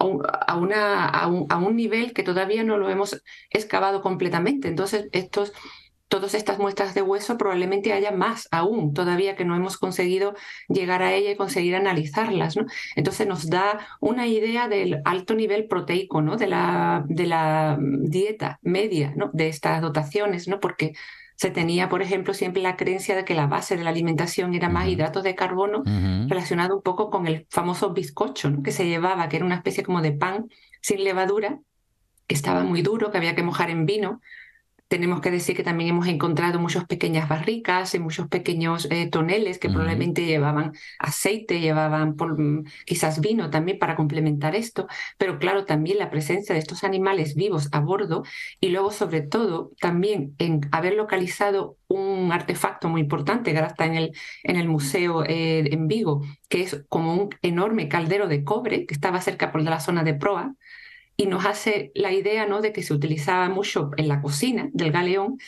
a, 0.00 0.56
un, 0.56 0.72
a 0.74 1.56
un 1.58 1.76
nivel 1.76 2.12
que 2.12 2.24
todavía 2.24 2.64
no 2.64 2.78
lo 2.78 2.90
hemos 2.90 3.22
excavado 3.50 4.02
completamente. 4.02 4.66
Entonces, 4.66 5.06
estos 5.12 5.52
todas 6.08 6.34
estas 6.34 6.58
muestras 6.58 6.94
de 6.94 7.02
hueso 7.02 7.36
probablemente 7.36 7.92
haya 7.92 8.12
más 8.12 8.48
aún 8.50 8.94
todavía 8.94 9.34
que 9.34 9.44
no 9.44 9.56
hemos 9.56 9.76
conseguido 9.76 10.34
llegar 10.68 11.02
a 11.02 11.12
ella 11.12 11.32
y 11.32 11.36
conseguir 11.36 11.74
analizarlas. 11.74 12.56
¿no? 12.56 12.66
Entonces 12.94 13.26
nos 13.26 13.48
da 13.50 13.86
una 14.00 14.26
idea 14.26 14.68
del 14.68 15.00
alto 15.04 15.34
nivel 15.34 15.66
proteico, 15.66 16.22
¿no? 16.22 16.36
de, 16.36 16.46
la, 16.46 17.04
de 17.08 17.26
la 17.26 17.78
dieta 17.80 18.58
media 18.62 19.12
¿no? 19.16 19.30
de 19.32 19.48
estas 19.48 19.80
dotaciones, 19.82 20.46
¿no? 20.48 20.60
porque 20.60 20.94
se 21.34 21.50
tenía, 21.50 21.90
por 21.90 22.00
ejemplo, 22.00 22.32
siempre 22.32 22.62
la 22.62 22.76
creencia 22.76 23.14
de 23.14 23.24
que 23.24 23.34
la 23.34 23.46
base 23.46 23.76
de 23.76 23.84
la 23.84 23.90
alimentación 23.90 24.54
era 24.54 24.70
más 24.70 24.88
hidratos 24.88 25.22
de 25.22 25.34
carbono, 25.34 25.82
relacionado 26.28 26.76
un 26.76 26.82
poco 26.82 27.10
con 27.10 27.26
el 27.26 27.46
famoso 27.50 27.92
bizcocho 27.92 28.48
¿no? 28.48 28.62
que 28.62 28.72
se 28.72 28.86
llevaba, 28.88 29.28
que 29.28 29.36
era 29.36 29.44
una 29.44 29.56
especie 29.56 29.82
como 29.84 30.00
de 30.00 30.12
pan 30.12 30.46
sin 30.80 31.04
levadura, 31.04 31.58
que 32.26 32.34
estaba 32.34 32.64
muy 32.64 32.80
duro, 32.80 33.10
que 33.10 33.18
había 33.18 33.34
que 33.34 33.42
mojar 33.42 33.68
en 33.68 33.84
vino, 33.84 34.22
tenemos 34.88 35.20
que 35.20 35.30
decir 35.30 35.56
que 35.56 35.62
también 35.64 35.90
hemos 35.90 36.06
encontrado 36.06 36.60
muchas 36.60 36.84
pequeñas 36.86 37.28
barricas 37.28 37.94
y 37.94 37.98
muchos 37.98 38.28
pequeños 38.28 38.86
eh, 38.90 39.08
toneles 39.10 39.58
que 39.58 39.68
probablemente 39.68 40.24
llevaban 40.24 40.72
aceite, 40.98 41.60
llevaban 41.60 42.16
quizás 42.84 43.20
vino 43.20 43.50
también 43.50 43.78
para 43.78 43.96
complementar 43.96 44.54
esto, 44.54 44.86
pero 45.18 45.38
claro, 45.38 45.64
también 45.64 45.98
la 45.98 46.10
presencia 46.10 46.54
de 46.54 46.60
estos 46.60 46.84
animales 46.84 47.34
vivos 47.34 47.68
a 47.72 47.80
bordo 47.80 48.22
y 48.60 48.68
luego 48.68 48.92
sobre 48.92 49.22
todo 49.22 49.72
también 49.80 50.34
en 50.38 50.60
haber 50.72 50.94
localizado 50.94 51.76
un 51.88 52.30
artefacto 52.32 52.88
muy 52.88 53.00
importante 53.00 53.52
que 53.52 53.58
ahora 53.58 53.68
está 53.70 53.86
en 53.86 53.94
el, 53.94 54.12
en 54.42 54.56
el 54.56 54.68
museo 54.68 55.24
eh, 55.24 55.72
en 55.72 55.88
Vigo, 55.88 56.22
que 56.48 56.62
es 56.62 56.84
como 56.88 57.14
un 57.14 57.28
enorme 57.42 57.88
caldero 57.88 58.28
de 58.28 58.44
cobre 58.44 58.86
que 58.86 58.94
estaba 58.94 59.20
cerca 59.20 59.52
por 59.52 59.62
la 59.62 59.80
zona 59.80 60.02
de 60.02 60.14
proa, 60.14 60.54
y 61.16 61.26
nos 61.26 61.46
hace 61.46 61.92
la 61.94 62.12
idea 62.12 62.46
¿no? 62.46 62.60
de 62.60 62.72
que 62.72 62.82
se 62.82 62.94
utilizaba 62.94 63.48
mucho 63.48 63.90
en 63.96 64.08
la 64.08 64.20
cocina 64.20 64.68
del 64.72 64.92
galeón, 64.92 65.38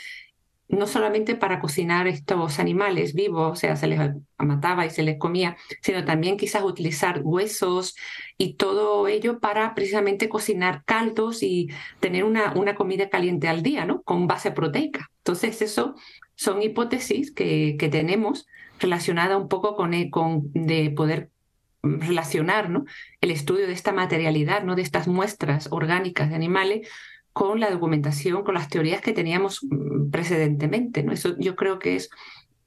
no 0.69 0.87
solamente 0.87 1.35
para 1.35 1.61
cocinar 1.61 2.07
estos 2.07 2.59
animales 2.59 3.15
vivos, 3.15 3.53
o 3.53 3.55
sea, 3.57 3.75
se 3.77 3.87
les 3.87 3.99
mataba 4.39 4.85
y 4.85 4.91
se 4.91 5.03
les 5.03 5.19
comía, 5.19 5.57
sino 5.81 6.05
también 6.05 6.37
quizás 6.37 6.63
utilizar 6.63 7.23
huesos 7.25 7.97
y 8.37 8.55
todo 8.55 9.09
ello 9.09 9.41
para 9.41 9.75
precisamente 9.75 10.29
cocinar 10.29 10.85
caldos 10.85 11.43
y 11.43 11.69
tener 12.01 12.25
una, 12.25 12.53
una 12.53 12.75
comida 12.75 13.09
caliente 13.09 13.49
al 13.49 13.63
día, 13.63 13.87
¿no? 13.87 14.03
Con 14.03 14.27
base 14.27 14.51
proteica. 14.51 15.11
Entonces, 15.19 15.63
eso 15.63 15.95
son 16.35 16.63
hipótesis 16.63 17.33
que, 17.33 17.77
que 17.79 17.89
tenemos 17.89 18.47
relacionadas 18.79 19.41
un 19.41 19.49
poco 19.49 19.75
con, 19.75 19.93
con 20.11 20.53
de 20.53 20.91
poder 20.91 21.31
relacionar 21.83 22.71
¿no? 22.71 22.85
el 23.21 23.31
estudio 23.31 23.67
de 23.67 23.73
esta 23.73 23.93
materialidad, 23.93 24.65
¿no? 24.65 24.75
de 24.75 24.83
estas 24.83 25.09
muestras 25.09 25.69
orgánicas 25.71 26.31
de 26.31 26.37
animales, 26.37 26.89
con 27.33 27.61
la 27.61 27.71
documentación, 27.71 28.43
con 28.43 28.55
las 28.55 28.69
teorías 28.69 29.01
que 29.01 29.13
teníamos 29.13 29.61
mm, 29.63 30.11
precedentemente. 30.11 31.03
¿no? 31.03 31.13
Eso 31.13 31.37
yo 31.39 31.55
creo 31.55 31.79
que 31.79 31.97
es 31.97 32.11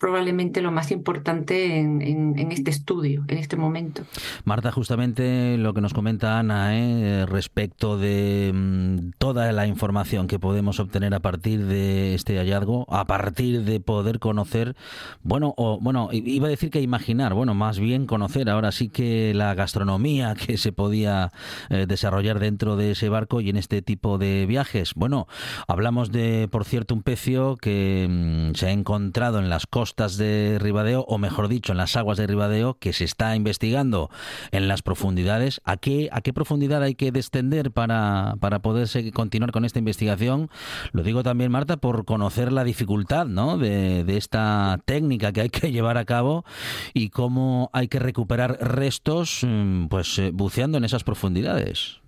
probablemente 0.02 0.62
lo 0.62 0.72
más 0.72 0.90
importante 0.90 1.78
en, 1.78 2.52
este 2.52 2.72
estudio, 2.72 3.24
en 3.28 3.38
este 3.38 3.56
momento. 3.56 4.02
Marta, 4.46 4.72
justamente 4.72 5.60
lo 5.60 5.76
que 5.76 5.82
nos 5.82 5.94
comenta 5.94 6.40
Ana 6.40 6.76
¿eh? 6.76 7.28
respecto 7.28 8.00
de 8.00 8.52
mm, 8.52 9.12
toda 9.20 9.52
la 9.52 9.68
información 9.68 10.26
que 10.26 10.40
podemos 10.40 10.80
obtener 10.80 11.14
a 11.14 11.20
partir 11.20 11.66
de 11.66 12.16
este 12.16 12.38
hallazgo, 12.38 12.92
a 12.92 13.06
partir 13.06 13.64
de 13.64 13.80
poder 13.80 14.18
conocer, 14.18 14.76
bueno, 15.22 15.54
o 15.56 15.80
bueno, 15.80 16.10
iba 16.12 16.48
a 16.48 16.50
decir 16.50 16.72
que 16.72 16.82
imaginar, 16.82 17.36
bueno, 17.36 17.54
más 17.54 17.78
bien 17.78 18.08
conocer 18.08 18.50
ahora 18.50 18.72
sí 18.72 18.90
que 18.90 19.36
la 19.36 19.54
gastronomía 19.54 20.34
que 20.48 20.58
se 20.58 20.72
podía 20.72 21.32
eh, 21.70 21.86
desarrollar 21.88 22.40
dentro 22.40 22.76
de 22.76 22.92
ese 22.92 23.08
barco 23.08 23.40
y 23.40 23.52
en 23.52 23.58
este 23.58 23.84
tipo 23.84 24.18
de 24.18 24.48
viajes. 24.48 24.96
Bueno, 24.96 25.28
hablamos 25.68 26.12
de, 26.12 26.48
por 26.52 26.66
cierto, 26.66 26.96
un 26.96 27.04
pecio 27.04 27.56
que 27.58 28.08
mm, 28.10 28.56
se 28.56 28.66
ha 28.66 28.72
encontrado 28.72 29.38
en 29.38 29.50
las 29.50 29.68
costas 29.68 29.91
de 29.96 30.58
Ribadeo, 30.60 31.06
o 31.08 31.18
mejor 31.18 31.48
dicho, 31.48 31.72
en 31.72 31.78
las 31.78 31.96
aguas 31.96 32.18
de 32.18 32.28
Ribadeo, 32.28 32.76
que 32.76 32.94
se 32.94 33.04
está 33.04 33.36
investigando 33.36 34.10
en 34.52 34.68
las 34.68 34.82
profundidades. 34.82 35.62
¿A 35.66 35.78
qué, 35.78 36.10
a 36.12 36.22
qué 36.22 36.34
profundidad 36.34 36.82
hay 36.84 36.96
que 36.96 37.12
descender 37.12 37.72
para, 37.72 38.36
para 38.40 38.62
poder 38.62 38.88
continuar 39.14 39.52
con 39.52 39.66
esta 39.66 39.80
investigación? 39.80 40.50
Lo 40.92 41.04
digo 41.04 41.24
también, 41.24 41.52
Marta, 41.52 41.78
por 41.78 42.06
conocer 42.06 42.52
la 42.52 42.64
dificultad 42.64 43.26
¿no? 43.26 43.58
de, 43.58 44.04
de 44.04 44.18
esta 44.18 44.80
técnica 44.86 45.32
que 45.32 45.42
hay 45.42 45.50
que 45.50 45.72
llevar 45.72 45.98
a 45.98 46.06
cabo 46.06 46.46
y 46.94 47.10
cómo 47.10 47.70
hay 47.74 47.88
que 47.88 48.00
recuperar 48.00 48.58
restos 48.62 49.42
mm, 49.44 49.88
pues 49.88 50.18
eh, 50.20 50.32
buceando 50.34 50.78
en 50.78 50.86
esas 50.86 51.04
profundidades. 51.04 52.02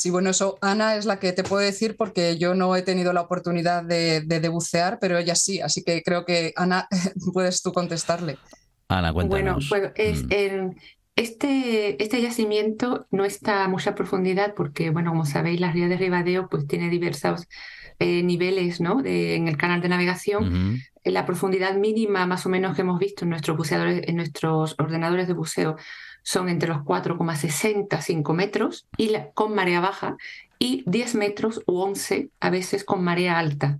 Sí, 0.00 0.08
bueno, 0.08 0.30
eso 0.30 0.56
Ana 0.62 0.96
es 0.96 1.04
la 1.04 1.20
que 1.20 1.34
te 1.34 1.42
puedo 1.42 1.62
decir 1.62 1.94
porque 1.94 2.38
yo 2.38 2.54
no 2.54 2.74
he 2.74 2.80
tenido 2.80 3.12
la 3.12 3.20
oportunidad 3.20 3.84
de, 3.84 4.22
de, 4.22 4.48
bucear, 4.48 4.96
pero 4.98 5.18
ella 5.18 5.34
sí, 5.34 5.60
así 5.60 5.84
que 5.84 6.02
creo 6.02 6.24
que 6.24 6.54
Ana, 6.56 6.88
puedes 7.34 7.60
tú 7.60 7.70
contestarle. 7.70 8.38
Ana, 8.88 9.12
cuéntanos. 9.12 9.68
Bueno, 9.68 9.90
es, 9.96 10.24
mm. 10.24 10.70
este, 11.16 12.02
este 12.02 12.22
yacimiento 12.22 13.08
no 13.10 13.26
está 13.26 13.64
a 13.64 13.68
mucha 13.68 13.94
profundidad 13.94 14.54
porque, 14.54 14.88
bueno, 14.88 15.10
como 15.10 15.26
sabéis, 15.26 15.60
la 15.60 15.70
ría 15.70 15.86
de 15.86 15.98
Ribadeo 15.98 16.48
pues, 16.48 16.66
tiene 16.66 16.88
diversos 16.88 17.46
eh, 17.98 18.22
niveles 18.22 18.80
¿no? 18.80 19.02
de, 19.02 19.34
en 19.34 19.48
el 19.48 19.58
canal 19.58 19.82
de 19.82 19.90
navegación. 19.90 20.80
La 21.04 21.26
profundidad 21.26 21.74
mínima 21.74 22.24
más 22.24 22.46
o 22.46 22.48
menos 22.48 22.74
que 22.74 22.80
hemos 22.80 22.98
visto 22.98 23.26
en 23.26 23.30
nuestros 23.30 23.54
buceadores, 23.54 24.08
en 24.08 24.16
nuestros 24.16 24.76
ordenadores 24.78 25.26
de 25.26 25.34
buceo 25.34 25.76
son 26.22 26.48
entre 26.48 26.68
los 26.68 26.78
4,60, 26.78 28.00
5 28.00 28.34
metros 28.34 28.86
y 28.96 29.12
con 29.34 29.54
marea 29.54 29.80
baja 29.80 30.16
y 30.58 30.84
10 30.86 31.14
metros 31.14 31.62
u 31.66 31.78
11 31.78 32.30
a 32.38 32.50
veces 32.50 32.84
con 32.84 33.02
marea 33.02 33.38
alta. 33.38 33.78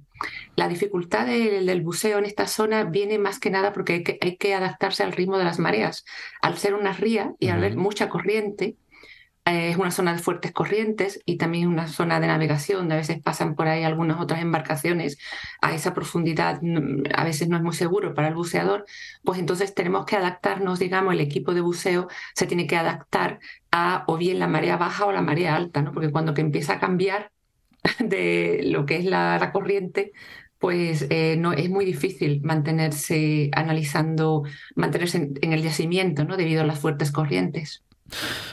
La 0.56 0.68
dificultad 0.68 1.26
del, 1.26 1.82
buceo 1.82 2.18
en 2.18 2.24
esta 2.24 2.46
zona 2.46 2.84
viene 2.84 3.18
más 3.18 3.38
que 3.38 3.50
nada 3.50 3.72
porque 3.72 4.18
hay 4.20 4.36
que, 4.36 4.54
adaptarse 4.54 5.02
al 5.02 5.12
ritmo 5.12 5.38
de 5.38 5.44
las 5.44 5.58
mareas. 5.58 6.04
Al 6.42 6.58
ser 6.58 6.74
una 6.74 6.92
ría 6.92 7.34
y 7.38 7.48
al 7.48 7.58
haber 7.58 7.76
mucha 7.76 8.08
corriente, 8.08 8.76
es 9.44 9.76
una 9.76 9.90
zona 9.90 10.12
de 10.12 10.18
fuertes 10.18 10.52
corrientes 10.52 11.20
y 11.24 11.36
también 11.36 11.68
una 11.68 11.88
zona 11.88 12.20
de 12.20 12.26
navegación, 12.26 12.80
donde 12.80 12.94
a 12.94 12.98
veces 12.98 13.20
pasan 13.22 13.54
por 13.54 13.68
ahí 13.68 13.82
algunas 13.84 14.20
otras 14.20 14.40
embarcaciones 14.40 15.18
a 15.60 15.74
esa 15.74 15.94
profundidad, 15.94 16.60
a 17.14 17.24
veces 17.24 17.48
no 17.48 17.56
es 17.56 17.62
muy 17.62 17.72
seguro 17.72 18.14
para 18.14 18.28
el 18.28 18.34
buceador, 18.34 18.84
pues 19.24 19.38
entonces 19.38 19.74
tenemos 19.74 20.04
que 20.04 20.16
adaptarnos, 20.16 20.78
digamos, 20.78 21.14
el 21.14 21.20
equipo 21.20 21.54
de 21.54 21.62
buceo 21.62 22.08
se 22.34 22.46
tiene 22.46 22.66
que 22.66 22.76
adaptar 22.76 23.40
a 23.70 24.04
o 24.06 24.16
bien 24.16 24.38
la 24.38 24.46
marea 24.46 24.76
baja 24.76 25.06
o 25.06 25.12
la 25.12 25.22
marea 25.22 25.56
alta, 25.56 25.82
¿no? 25.82 25.92
porque 25.92 26.10
cuando 26.10 26.34
que 26.34 26.42
empieza 26.42 26.74
a 26.74 26.80
cambiar 26.80 27.32
de 27.98 28.60
lo 28.64 28.86
que 28.86 28.96
es 28.96 29.04
la, 29.04 29.50
corriente, 29.52 30.12
pues 30.58 31.06
eh, 31.10 31.36
no, 31.38 31.52
es 31.52 31.70
muy 31.70 31.84
difícil 31.86 32.42
mantenerse 32.42 33.50
analizando, 33.54 34.42
mantenerse 34.74 35.30
en, 35.40 35.52
el 35.52 35.62
yacimiento, 35.62 36.24
¿no? 36.24 36.36
debido 36.36 36.62
a 36.62 36.66
las 36.66 36.78
fuertes 36.78 37.10
corrientes. 37.12 37.82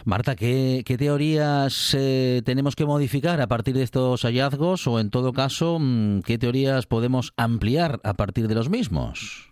Marta, 0.05 0.35
¿qué, 0.35 0.83
teorías 0.97 1.95
eh, 1.97 2.41
tenemos 2.45 2.75
que 2.75 2.85
modificar 2.85 3.41
a 3.41 3.47
partir 3.47 3.75
de 3.75 3.83
estos 3.83 4.23
hallazgos 4.23 4.87
o 4.87 4.99
en 4.99 5.09
todo 5.09 5.33
caso, 5.33 5.77
mm, 5.79 6.21
qué 6.21 6.37
teorías 6.37 6.85
podemos 6.85 7.33
ampliar 7.37 7.99
a 8.03 8.13
partir 8.13 8.47
de 8.47 8.55
los 8.55 8.69
mismos? 8.69 9.46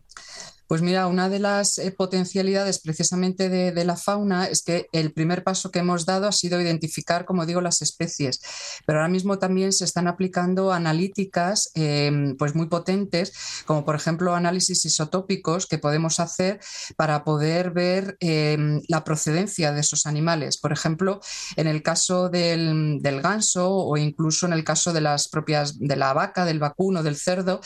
Pues 0.68 0.82
mira, 0.82 1.06
una 1.08 1.30
de 1.30 1.40
las 1.40 1.78
eh, 1.78 1.92
potencialidades 1.92 2.80
precisamente 2.80 3.50
de, 3.50 3.86
la 3.86 3.96
fauna 3.96 4.46
es 4.46 4.64
que 4.64 4.88
el 4.94 5.14
primer 5.14 5.44
paso 5.44 5.70
que 5.70 5.80
hemos 5.80 6.08
dado 6.08 6.28
ha 6.28 6.32
sido 6.32 6.60
identificar, 6.60 7.26
como 7.26 7.46
digo, 7.46 7.62
las 7.62 7.84
especies, 7.84 8.42
pero 8.88 9.00
ahora 9.00 9.12
mismo 9.12 9.38
también 9.38 9.72
se 9.74 9.86
están 9.86 10.08
aplicando 10.08 10.74
analíticas 10.74 11.70
em, 11.76 12.36
pues 12.36 12.56
muy 12.56 12.68
potentes, 12.68 13.34
como 13.66 13.86
por 13.86 13.96
ejemplo 13.96 14.34
análisis 14.34 14.86
isotópicos 14.86 15.68
que 15.68 15.78
podemos 15.78 16.20
hacer 16.20 16.60
para 16.96 17.24
poder 17.24 17.72
ver 17.72 18.18
em, 18.20 18.82
la 18.88 19.04
procedencia 19.04 19.72
de 19.72 19.82
esos 19.82 20.08
animales. 20.08 20.58
Por 20.58 20.72
ejemplo, 20.72 21.22
en 21.58 21.68
el 21.68 21.84
caso 21.84 22.30
del, 22.30 22.98
del, 23.02 23.22
ganso 23.22 23.72
o 23.72 23.98
incluso 23.98 24.48
en 24.48 24.54
el 24.54 24.64
caso 24.64 24.94
de 24.94 25.02
las 25.02 25.28
propias 25.28 25.78
de 25.78 25.96
la 25.96 26.14
vaca, 26.14 26.44
del 26.46 26.60
vacuno, 26.60 27.04
del 27.04 27.18
cerdo, 27.18 27.62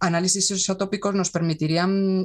análisis 0.00 0.50
isotópicos 0.50 1.14
nos 1.14 1.30
permitirían 1.30 2.24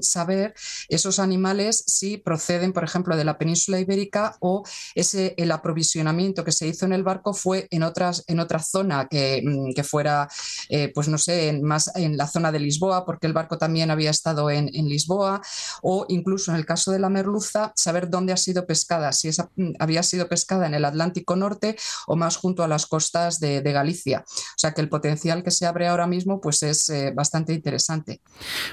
esos 0.89 1.19
animales 1.19 1.83
si 1.85 2.17
proceden, 2.17 2.73
por 2.73 2.83
ejemplo, 2.83 3.15
de 3.15 3.23
la 3.23 3.37
península 3.37 3.79
ibérica 3.79 4.35
o 4.39 4.63
ese, 4.95 5.33
el 5.37 5.51
aprovisionamiento 5.51 6.43
que 6.43 6.51
se 6.51 6.67
hizo 6.67 6.85
en 6.85 6.93
el 6.93 7.03
barco 7.03 7.33
fue 7.33 7.67
en, 7.71 7.83
otras, 7.83 8.23
en 8.27 8.39
otra 8.39 8.59
zona 8.59 9.07
que, 9.07 9.41
mm, 9.43 9.73
que 9.73 9.83
fuera, 9.83 10.27
eh, 10.69 10.91
pues 10.93 11.07
no 11.07 11.17
sé, 11.17 11.49
en, 11.49 11.63
más 11.63 11.91
en 11.95 12.17
la 12.17 12.27
zona 12.27 12.51
de 12.51 12.59
Lisboa, 12.59 13.05
porque 13.05 13.27
el 13.27 13.33
barco 13.33 13.57
también 13.57 13.91
había 13.91 14.09
estado 14.09 14.49
en, 14.49 14.69
en, 14.73 14.87
Lisboa, 14.87 15.41
o 15.81 16.05
incluso 16.09 16.51
en 16.51 16.57
el 16.57 16.65
caso 16.65 16.91
de 16.91 16.99
la 16.99 17.09
merluza, 17.09 17.73
saber 17.75 18.09
dónde 18.09 18.33
ha 18.33 18.37
sido 18.37 18.65
pescada, 18.65 19.11
si 19.11 19.27
esa, 19.27 19.49
mm, 19.55 19.73
había 19.79 20.03
sido 20.03 20.27
pescada 20.27 20.65
en 20.67 20.73
el 20.73 20.85
Atlántico 20.85 21.35
Norte 21.35 21.75
o 22.07 22.15
más 22.15 22.37
junto 22.37 22.63
a 22.63 22.67
las 22.67 22.85
costas 22.85 23.39
de, 23.39 23.61
de 23.61 23.71
Galicia. 23.71 24.23
O 24.27 24.59
sea 24.59 24.73
que 24.73 24.81
el 24.81 24.89
potencial 24.89 25.43
que 25.43 25.51
se 25.51 25.65
abre 25.65 25.87
ahora 25.87 26.07
mismo 26.07 26.39
pues 26.41 26.63
es 26.63 26.89
eh, 26.89 27.11
bastante 27.13 27.53
interesante. 27.53 28.21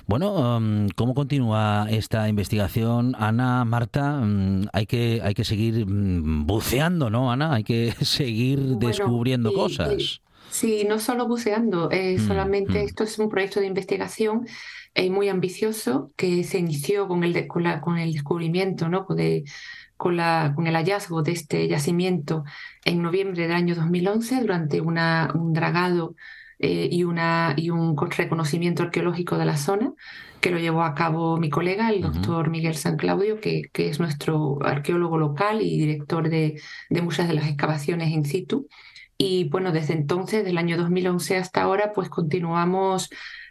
Bueno, 0.07 0.57
um, 0.57 0.89
¿cómo 0.97 1.15
continúa? 1.15 1.34
Continúa 1.39 1.87
esta 1.91 2.29
investigación, 2.29 3.15
Ana, 3.19 3.65
Marta, 3.65 4.21
mm, 4.21 4.69
hay 4.73 4.87
que, 4.87 5.21
hay 5.23 5.35
que 5.35 5.45
seguir 5.45 5.85
mm, 5.87 6.47
buceando, 6.47 7.11
¿no, 7.11 7.33
Ana? 7.33 7.55
Hay 7.55 7.65
que 7.65 7.93
seguir 8.03 8.61
descubriendo 8.79 9.53
cosas. 9.53 10.21
Sí, 10.51 10.85
no 10.89 11.01
solo 11.01 11.27
buceando, 11.27 11.91
eh, 11.91 12.17
Mm, 12.19 12.27
solamente 12.29 12.83
mm. 12.83 12.87
esto 12.87 13.03
es 13.05 13.19
un 13.19 13.29
proyecto 13.29 13.59
de 13.61 13.67
investigación 13.67 14.47
eh, 14.95 15.11
muy 15.11 15.29
ambicioso 15.29 16.13
que 16.17 16.45
se 16.45 16.59
inició 16.59 17.09
con 17.09 17.25
el, 17.25 17.49
con 17.49 17.65
la- 17.65 17.81
con 17.81 17.99
el 17.99 18.13
descubrimiento, 18.13 18.89
¿no? 18.89 19.05
Con, 19.07 19.17
de- 19.17 19.43
con 19.97 20.17
la- 20.17 20.53
con 20.55 20.67
el 20.69 20.75
hallazgo 20.77 21.23
de 21.23 21.33
este 21.33 21.67
yacimiento 21.67 22.45
en 22.85 23.03
noviembre 23.03 23.43
del 23.43 23.53
año 23.53 23.75
2011 23.75 24.41
durante 24.41 24.81
una, 24.81 25.33
un 25.35 25.53
dragado 25.53 26.15
eh, 26.61 26.89
y, 26.91 27.03
una, 27.05 27.55
y 27.57 27.71
un 27.71 27.97
co- 27.97 28.07
reconocimiento 28.07 28.85
arqueológico 28.85 29.37
de 29.39 29.45
la 29.45 29.57
zona 29.57 29.93
que 30.45 30.51
lo 30.51 30.59
llevó 30.59 30.83
a 30.83 30.95
cabo 30.95 31.39
mi 31.39 31.49
colega, 31.49 31.89
el 31.89 32.03
doctor 32.03 32.51
Miguel 32.51 32.75
San 32.75 32.99
Claudio, 32.99 33.41
que, 33.41 33.63
que 33.73 33.89
es 33.89 33.99
nuestro 33.99 34.59
arqueólogo 34.63 35.17
local 35.17 35.63
y 35.63 35.79
director 35.79 36.29
de, 36.29 36.61
de 36.91 37.01
muchas 37.01 37.29
de 37.29 37.33
las 37.35 37.47
excavaciones 37.47 38.11
in 38.11 38.27
situ. 38.27 38.69
Y 39.17 39.49
bueno, 39.49 39.73
desde 39.73 39.95
entonces, 39.95 40.45
del 40.45 40.59
año 40.59 40.77
2011 40.77 41.39
hasta 41.39 41.63
ahora, 41.63 41.93
pues 41.95 42.11
continuamos 42.11 43.09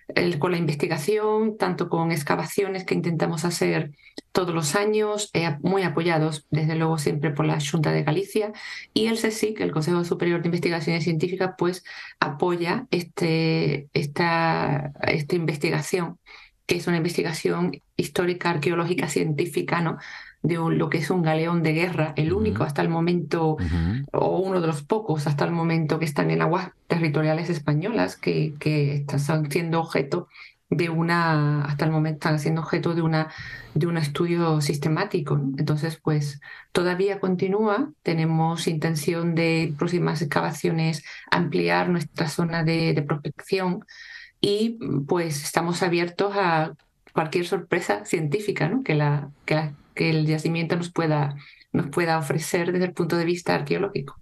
el- 0.10 0.38
con 0.38 0.51
la 0.51 0.60
investigación, 0.60 1.58
tanto 1.58 1.89
con 1.89 2.12
excavaciones 2.12 2.84
que 2.84 2.93
intentamos 2.93 3.43
hacer 3.43 3.89
todos 4.32 4.53
los 4.53 4.75
años, 4.75 5.32
eh, 5.34 5.58
muy 5.63 5.82
apoyados, 5.82 6.45
desde 6.51 6.75
luego, 6.75 6.99
siempre 6.99 7.32
por 7.32 7.45
la 7.47 7.58
Junta 7.60 7.91
de 7.91 8.03
Galicia, 8.03 8.51
y 8.93 9.08
el 9.08 9.17
CSIC, 9.17 9.62
el 9.62 9.71
Consejo 9.71 10.03
Superior 10.03 10.41
de 10.41 10.47
Investigaciones 10.49 11.06
Científicas, 11.06 11.56
pues 11.58 11.84
apoya 12.19 12.86
este, 12.91 13.88
esta, 13.93 14.91
esta 15.08 15.36
investigación, 15.36 16.19
que 16.65 16.76
es 16.78 16.88
una 16.88 16.97
investigación 16.97 17.71
histórica, 17.97 18.49
arqueológica, 18.52 19.08
científica, 19.08 19.82
¿no? 19.82 19.97
de 20.41 20.60
un- 20.60 20.78
lo 20.78 20.89
que 20.89 20.97
es 20.97 21.10
un 21.10 21.21
galeón 21.21 21.63
de 21.63 21.71
guerra, 21.73 22.13
el 22.17 22.34
único 22.34 22.63
hasta 22.63 22.82
el 22.82 22.89
momento 22.89 23.56
o 24.12 24.39
uno 24.39 24.60
de 24.62 24.67
los 24.67 24.84
pocos 24.84 25.26
hasta 25.28 25.45
el 25.45 25.52
momento 25.52 25.99
que 25.99 26.06
están 26.06 26.32
en 26.32 26.41
aguas 26.41 26.71
territoriales 26.88 27.49
españolas 27.49 28.17
que, 28.17 28.54
que 28.60 29.06
están 29.08 29.49
siendo 29.49 29.80
objeto 29.80 30.28
de 30.69 30.89
una, 30.89 31.63
hasta 31.65 31.86
el 31.86 31.91
momento 31.91 32.15
están 32.28 32.39
siendo 32.39 32.62
objeto 32.62 32.93
de 32.95 33.04
una, 33.04 33.30
de 33.73 33.88
un 33.88 33.95
estudio 33.97 34.60
sistemático. 34.60 35.38
¿no? 35.38 35.54
Entonces, 35.58 35.99
pues 36.04 36.41
todavía 36.71 37.19
continúa, 37.19 37.91
tenemos 38.02 38.67
intención 38.67 39.36
de 39.36 39.73
próximas 39.78 40.21
excavaciones 40.21 41.04
ampliar 41.32 41.89
nuestra 41.89 42.28
zona 42.28 42.63
de, 42.63 42.93
de 42.93 43.02
prospección 43.04 43.86
y 44.45 44.77
pues 45.08 45.41
estamos 45.41 45.82
abiertos 45.84 46.34
a 46.36 46.73
cualquier 47.13 47.45
sorpresa 47.47 48.03
científica 48.03 48.67
¿no? 48.67 48.84
que, 48.84 48.93
la, 48.93 49.29
que, 49.45 49.56
la- 49.56 49.73
que 49.95 50.10
el 50.10 50.25
yacimiento 50.25 50.75
nos 50.75 50.91
pueda, 50.91 51.36
nos 51.71 51.88
pueda 51.88 52.17
ofrecer 52.17 52.73
desde 52.73 52.86
el 52.88 52.93
punto 52.93 53.15
de 53.15 53.23
vista 53.23 53.56
arqueológico. 53.56 54.17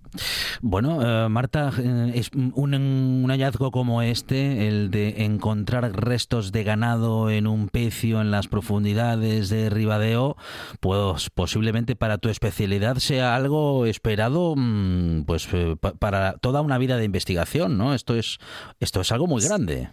Bueno, 0.62 0.99
eh, 1.25 1.29
Marta, 1.29 1.71
eh, 1.81 2.12
es 2.15 2.29
un, 2.36 2.51
un 2.75 3.29
hallazgo 3.29 3.71
como 3.71 4.01
este, 4.01 4.67
el 4.67 4.91
de 4.91 5.23
encontrar 5.23 5.89
restos 5.93 6.51
de 6.51 6.65
ganado 6.65 7.29
en 7.31 7.47
un 7.47 7.69
pecio 7.69 8.19
en 8.21 8.29
las 8.29 8.47
profundidades 8.49 9.49
de 9.49 9.69
Ribadeo, 9.69 10.36
pues 10.81 11.29
posiblemente 11.29 11.95
para 11.95 12.17
tu 12.17 12.27
especialidad 12.29 12.97
sea 12.97 13.36
algo 13.38 13.86
esperado, 13.86 14.53
mm, 14.57 15.23
pues 15.23 15.47
eh, 15.53 15.77
pa- 15.79 15.93
para 15.93 16.34
toda 16.34 16.60
una 16.62 16.77
vida 16.77 16.97
de 16.97 17.05
investigación, 17.05 17.77
¿no? 17.77 17.93
Esto 17.95 18.15
es 18.15 18.38
esto 18.81 18.99
es 19.01 19.12
algo 19.13 19.27
muy 19.27 19.41
grande. 19.41 19.89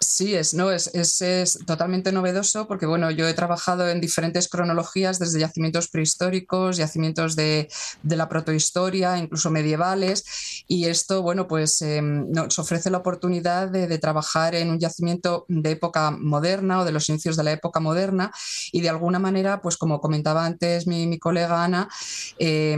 Sí, 0.00 0.36
es, 0.36 0.54
no, 0.54 0.70
es, 0.70 0.88
es, 0.94 1.20
es 1.22 1.58
totalmente 1.66 2.12
novedoso 2.12 2.68
porque 2.68 2.86
bueno, 2.86 3.10
yo 3.10 3.26
he 3.26 3.34
trabajado 3.34 3.88
en 3.88 4.00
diferentes 4.00 4.48
cronologías, 4.48 5.18
desde 5.18 5.40
yacimientos 5.40 5.88
prehistóricos, 5.88 6.76
yacimientos 6.76 7.34
de, 7.34 7.68
de 8.04 8.16
la 8.16 8.28
protohistoria, 8.28 9.18
incluso 9.18 9.50
medievales, 9.50 10.64
y 10.68 10.84
esto, 10.84 11.22
bueno, 11.22 11.48
pues 11.48 11.82
eh, 11.82 12.00
nos 12.00 12.58
ofrece 12.60 12.90
la 12.90 12.98
oportunidad 12.98 13.68
de, 13.68 13.98
trabajar 13.98 14.54
en 14.54 14.70
un 14.70 14.78
yacimiento 14.78 15.44
de 15.48 15.72
época 15.72 16.12
moderna 16.12 16.80
o 16.80 16.84
de 16.84 16.92
los 16.92 17.08
inicios 17.08 17.36
de 17.36 17.42
la 17.42 17.52
época 17.52 17.80
moderna, 17.80 18.30
y 18.70 18.82
de 18.82 18.90
alguna 18.90 19.18
manera, 19.18 19.60
pues 19.60 19.76
como 19.76 20.00
comentaba 20.00 20.46
antes 20.46 20.86
mi, 20.86 21.08
mi 21.08 21.18
colega 21.18 21.64
Ana, 21.64 21.88
eh, 22.38 22.76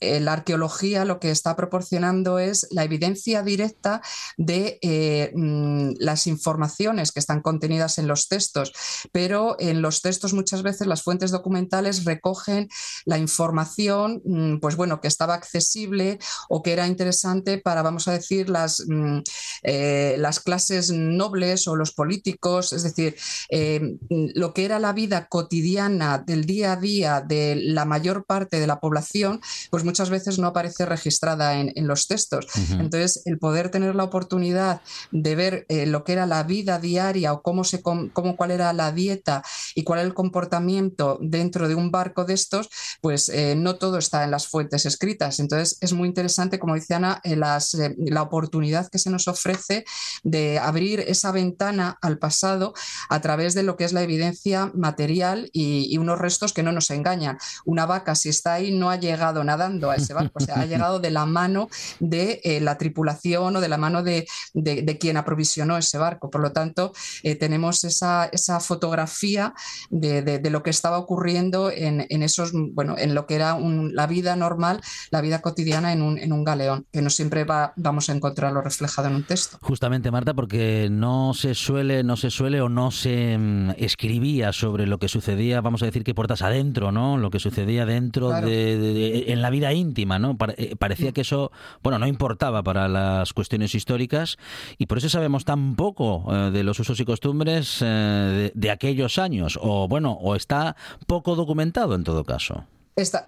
eh, 0.00 0.20
la 0.20 0.34
arqueología 0.34 1.04
lo 1.06 1.20
que 1.20 1.30
está 1.30 1.56
proporcionando 1.56 2.38
es 2.38 2.66
la 2.70 2.84
evidencia 2.84 3.42
directa 3.42 4.02
de 4.36 4.78
eh, 4.82 5.32
mm, 5.34 5.92
las 5.98 6.26
informaciones 6.34 7.12
que 7.12 7.20
están 7.20 7.40
contenidas 7.40 7.98
en 7.98 8.06
los 8.06 8.28
textos, 8.28 8.72
pero 9.12 9.56
en 9.58 9.82
los 9.82 10.02
textos 10.02 10.32
muchas 10.32 10.62
veces 10.62 10.86
las 10.86 11.02
fuentes 11.02 11.30
documentales 11.30 12.04
recogen 12.04 12.68
la 13.04 13.18
información, 13.18 14.22
mm, 14.24 14.58
pues 14.60 14.76
bueno, 14.76 15.00
que 15.00 15.08
estaba 15.08 15.34
accesible 15.34 16.18
o 16.48 16.62
que 16.62 16.72
era 16.72 16.86
interesante 16.86 17.58
para, 17.58 17.82
vamos 17.82 18.08
a 18.08 18.12
decir, 18.12 18.48
las, 18.48 18.82
mm, 18.86 19.18
eh, 19.62 20.16
las 20.18 20.40
clases 20.40 20.90
nobles 20.90 21.68
o 21.68 21.76
los 21.76 21.92
políticos, 21.92 22.72
es 22.72 22.82
decir, 22.82 23.16
eh, 23.50 23.96
lo 24.34 24.52
que 24.54 24.64
era 24.64 24.78
la 24.78 24.92
vida 24.92 25.28
cotidiana 25.28 26.18
del 26.18 26.44
día 26.44 26.72
a 26.72 26.76
día 26.76 27.20
de 27.20 27.56
la 27.56 27.84
mayor 27.84 28.24
parte 28.24 28.58
de 28.60 28.66
la 28.66 28.80
población, 28.80 29.40
pues 29.70 29.84
muchas 29.84 30.10
veces 30.10 30.38
no 30.38 30.48
aparece 30.48 30.86
registrada 30.86 31.60
en, 31.60 31.72
en 31.74 31.86
los 31.86 32.06
textos. 32.06 32.46
Entonces, 32.70 33.22
el 33.24 33.38
poder 33.38 33.70
tener 33.70 33.94
la 33.94 34.04
oportunidad 34.04 34.80
de 35.10 35.34
ver 35.34 35.66
eh, 35.68 35.86
lo 35.86 36.04
que 36.04 36.12
era 36.12 36.23
la 36.26 36.42
vida 36.42 36.78
diaria 36.78 37.32
o 37.32 37.42
cómo 37.42 37.64
se 37.64 37.82
cómo, 37.82 38.36
cuál 38.36 38.50
era 38.50 38.72
la 38.72 38.92
dieta 38.92 39.42
y 39.74 39.84
cuál 39.84 40.00
era 40.00 40.08
el 40.08 40.14
comportamiento 40.14 41.18
dentro 41.20 41.68
de 41.68 41.74
un 41.74 41.90
barco 41.90 42.24
de 42.24 42.34
estos, 42.34 42.68
pues 43.00 43.28
eh, 43.28 43.54
no 43.56 43.76
todo 43.76 43.98
está 43.98 44.24
en 44.24 44.30
las 44.30 44.46
fuentes 44.48 44.86
escritas. 44.86 45.40
Entonces, 45.40 45.78
es 45.80 45.92
muy 45.92 46.08
interesante, 46.08 46.58
como 46.58 46.74
dice 46.74 46.94
Ana, 46.94 47.20
eh, 47.24 47.34
eh, 47.34 47.94
la 47.98 48.22
oportunidad 48.22 48.88
que 48.90 48.98
se 48.98 49.10
nos 49.10 49.28
ofrece 49.28 49.84
de 50.22 50.58
abrir 50.58 51.00
esa 51.00 51.32
ventana 51.32 51.98
al 52.02 52.18
pasado 52.18 52.74
a 53.08 53.20
través 53.20 53.54
de 53.54 53.62
lo 53.62 53.76
que 53.76 53.84
es 53.84 53.92
la 53.92 54.02
evidencia 54.02 54.70
material 54.74 55.50
y, 55.52 55.96
unos 55.98 56.18
restos 56.18 56.52
que 56.52 56.62
no 56.62 56.72
nos 56.72 56.90
engañan. 56.90 57.38
Una 57.64 57.86
vaca, 57.86 58.14
si 58.14 58.28
está 58.28 58.54
ahí, 58.54 58.72
no 58.72 58.90
ha 58.90 58.96
llegado 58.96 59.42
nadando 59.44 59.90
a 59.90 59.96
ese 59.96 60.12
barco, 60.12 60.38
ha 60.54 60.66
llegado 60.66 60.98
de 61.00 61.10
la 61.10 61.24
mano 61.24 61.68
de 62.00 62.40
eh, 62.44 62.60
la 62.60 62.76
tripulación 62.78 63.56
o 63.56 63.60
de 63.60 63.68
la 63.68 63.78
mano 63.78 64.02
de, 64.02 64.26
de- 64.52 64.82
de 64.82 64.98
quien 64.98 65.16
aprovisionó 65.16 65.78
ese 65.78 65.98
barco. 65.98 66.13
Por 66.18 66.40
lo 66.40 66.52
tanto, 66.52 66.92
eh, 67.22 67.34
tenemos 67.36 67.84
esa, 67.84 68.26
esa 68.32 68.60
fotografía 68.60 69.54
de, 69.90 70.22
de- 70.22 70.38
de 70.38 70.50
lo 70.50 70.62
que 70.62 70.70
estaba 70.70 70.98
ocurriendo 70.98 71.70
en, 71.70 72.06
en 72.08 72.22
esos, 72.22 72.52
bueno, 72.52 72.96
en 72.98 73.14
lo 73.14 73.26
que 73.26 73.34
era 73.34 73.54
un- 73.54 73.94
la 73.94 74.06
vida 74.06 74.36
normal, 74.36 74.80
la 75.10 75.20
vida 75.20 75.40
cotidiana 75.40 75.92
en 75.92 76.02
un, 76.02 76.18
en 76.18 76.32
un 76.32 76.44
galeón, 76.44 76.86
que 76.92 77.02
no 77.02 77.10
siempre 77.10 77.44
va- 77.44 77.72
vamos 77.76 78.08
a 78.08 78.12
encontrarlo 78.12 78.60
reflejado 78.62 79.08
en 79.08 79.14
un 79.16 79.24
texto. 79.24 79.58
Justamente, 79.62 80.10
Marta, 80.10 80.34
porque 80.34 80.88
no 80.90 81.32
se 81.34 81.54
suele, 81.54 82.02
no 82.04 82.16
se 82.16 82.30
suele 82.30 82.60
o 82.60 82.68
no 82.68 82.90
se 82.90 83.36
mm, 83.38 83.70
escribía 83.78 84.52
sobre 84.52 84.86
lo 84.86 84.98
que 84.98 85.08
sucedía, 85.08 85.60
vamos 85.60 85.82
a 85.82 85.86
decir 85.86 86.04
que 86.04 86.14
puertas 86.14 86.42
adentro, 86.42 86.92
¿no? 86.92 87.16
Lo 87.18 87.30
que 87.30 87.38
sucedía 87.40 87.86
dentro 87.86 88.28
Claro. 88.28 88.46
de, 88.48 88.78
de- 88.78 89.32
en 89.32 89.42
la 89.42 89.50
vida 89.50 89.72
íntima, 89.72 90.18
¿no? 90.18 90.36
Eh, 90.56 90.76
parecía 90.76 91.12
que 91.12 91.22
eso, 91.22 91.50
bueno, 91.82 91.98
no 91.98 92.06
importaba 92.06 92.62
para 92.62 92.88
las 92.88 93.32
cuestiones 93.32 93.74
históricas 93.74 94.36
y 94.78 94.86
por 94.86 94.98
eso 94.98 95.08
sabemos 95.08 95.44
tan 95.44 95.74
poco 95.76 96.03
eh, 96.30 96.50
de 96.50 96.62
los 96.62 96.78
usos 96.80 96.98
y 97.00 97.04
costumbres 97.04 97.80
eh, 97.82 97.86
de, 97.86 98.52
de 98.54 98.70
aquellos 98.70 99.18
años, 99.18 99.58
o 99.60 99.88
bueno, 99.88 100.12
o 100.12 100.34
está 100.34 100.76
poco 101.06 101.34
documentado 101.36 101.94
en 101.94 102.04
todo 102.04 102.24
caso. 102.24 102.64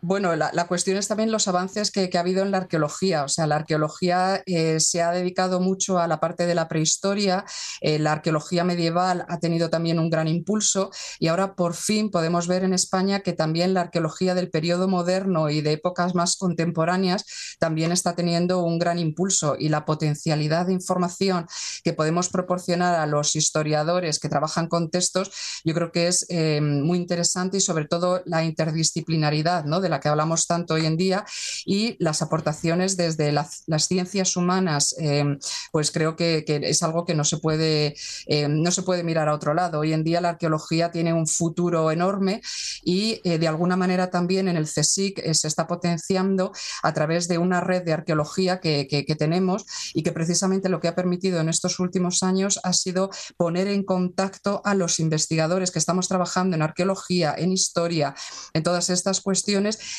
Bueno, 0.01 0.37
la, 0.37 0.67
cuestión 0.69 0.97
es 0.97 1.09
también 1.09 1.33
los 1.33 1.49
avances 1.49 1.91
que, 1.91 2.09
que 2.09 2.19
ha 2.19 2.21
habido 2.21 2.45
en 2.45 2.53
la 2.53 2.59
arqueología. 2.59 3.25
O 3.25 3.29
sea, 3.29 3.49
la 3.49 3.57
arqueología 3.57 4.41
eh, 4.47 4.79
se 4.79 5.03
ha 5.03 5.11
dedicado 5.11 5.61
mucho 5.61 5.99
a 5.99 6.07
la 6.07 6.21
parte 6.21 6.47
de 6.47 6.55
la 6.55 6.69
prehistoria, 6.69 7.45
eh, 7.81 7.99
la 7.99 8.13
arqueología 8.13 8.63
medieval 8.63 9.27
ha 9.29 9.41
tenido 9.41 9.69
también 9.69 9.99
un 9.99 10.09
gran 10.09 10.29
impulso 10.29 10.91
y 11.19 11.27
ahora 11.27 11.57
por 11.57 11.75
fin 11.75 12.13
podemos 12.13 12.47
ver 12.47 12.63
en 12.63 12.75
España 12.75 13.21
que 13.21 13.33
también 13.33 13.75
la 13.75 13.83
arqueología 13.83 14.37
del 14.37 14.51
periodo 14.51 14.87
moderno 14.87 15.51
y 15.51 15.63
de 15.63 15.73
épocas 15.73 16.15
más 16.15 16.37
contemporáneas 16.37 17.25
también 17.59 17.91
está 17.91 18.15
teniendo 18.15 18.63
un 18.63 18.79
gran 18.79 19.01
impulso 19.01 19.57
y 19.59 19.69
la 19.69 19.85
potencialidad 19.85 20.67
de 20.67 20.75
información 20.75 21.47
que 21.83 21.93
podemos 21.93 22.29
proporcionar 22.29 22.95
a 22.95 23.07
los 23.07 23.35
historiadores 23.35 24.21
que 24.21 24.29
trabajan 24.29 24.69
con 24.69 24.91
textos, 24.91 25.33
yo 25.65 25.75
creo 25.75 25.91
que 25.91 26.07
es 26.07 26.25
eh, 26.29 26.61
muy 26.61 26.99
interesante 26.99 27.57
y 27.57 27.61
sobre 27.61 27.87
todo 27.87 28.23
la 28.27 28.45
interdisciplinaridad 28.45 29.56
¿no? 29.65 29.81
de 29.81 29.89
la 29.89 30.01
que 30.01 30.09
hablamos 30.09 30.47
tanto 30.47 30.75
hoy 30.75 30.85
en 30.87 30.97
día 30.97 31.25
y 31.65 31.97
las 31.99 32.23
aportaciones 32.23 32.97
desde 32.97 33.33
las, 33.33 33.65
ciencias 33.87 34.37
humanas, 34.37 34.95
eh, 34.99 35.39
pues 35.73 35.91
creo 35.91 36.17
que, 36.17 36.45
es 36.47 36.83
algo 36.83 37.05
que 37.05 37.15
no 37.15 37.25
se, 37.25 37.39
puede, 37.39 37.95
eh, 38.27 38.49
no 38.49 38.71
se 38.71 38.83
puede 38.83 39.03
mirar 39.05 39.29
a 39.29 39.35
otro 39.35 39.55
lado. 39.55 39.81
Hoy 39.81 39.93
en 39.93 40.05
día 40.05 40.21
la 40.21 40.31
arqueología 40.31 40.91
tiene 40.91 41.13
un 41.15 41.27
futuro 41.27 41.91
enorme 41.91 42.41
y 42.83 43.21
eh, 43.25 43.39
de 43.39 43.49
alguna 43.49 43.77
manera 43.77 44.11
también 44.11 44.49
en 44.49 44.57
el 44.57 44.67
CSIC 44.67 45.33
se 45.33 45.49
está 45.49 45.67
potenciando 45.67 46.53
a 46.83 46.93
través 46.93 47.29
de 47.29 47.39
una 47.39 47.61
red 47.61 47.83
de 47.85 47.93
arqueología 47.93 48.61
que, 48.61 48.87
que- 48.89 49.05
que 49.05 49.15
tenemos 49.15 49.65
y 49.95 50.03
que 50.03 50.13
precisamente 50.13 50.69
lo 50.69 50.81
que 50.81 50.89
ha 50.89 50.95
permitido 50.95 51.41
en 51.41 51.49
estos 51.49 51.79
últimos 51.79 52.23
años 52.23 52.59
ha 52.65 52.73
sido 52.73 53.11
poner 53.37 53.69
en 53.69 53.85
contacto 53.85 54.61
a 54.65 54.75
los 54.75 54.99
investigadores 54.99 55.71
que 55.71 55.79
estamos 55.79 56.09
trabajando 56.09 56.57
en 56.57 56.63
arqueología, 56.63 57.35
en 57.37 57.53
historia, 57.53 58.15
en 58.53 58.63
todas 58.63 58.91
estas 58.91 59.21
cuestiones 59.21 59.46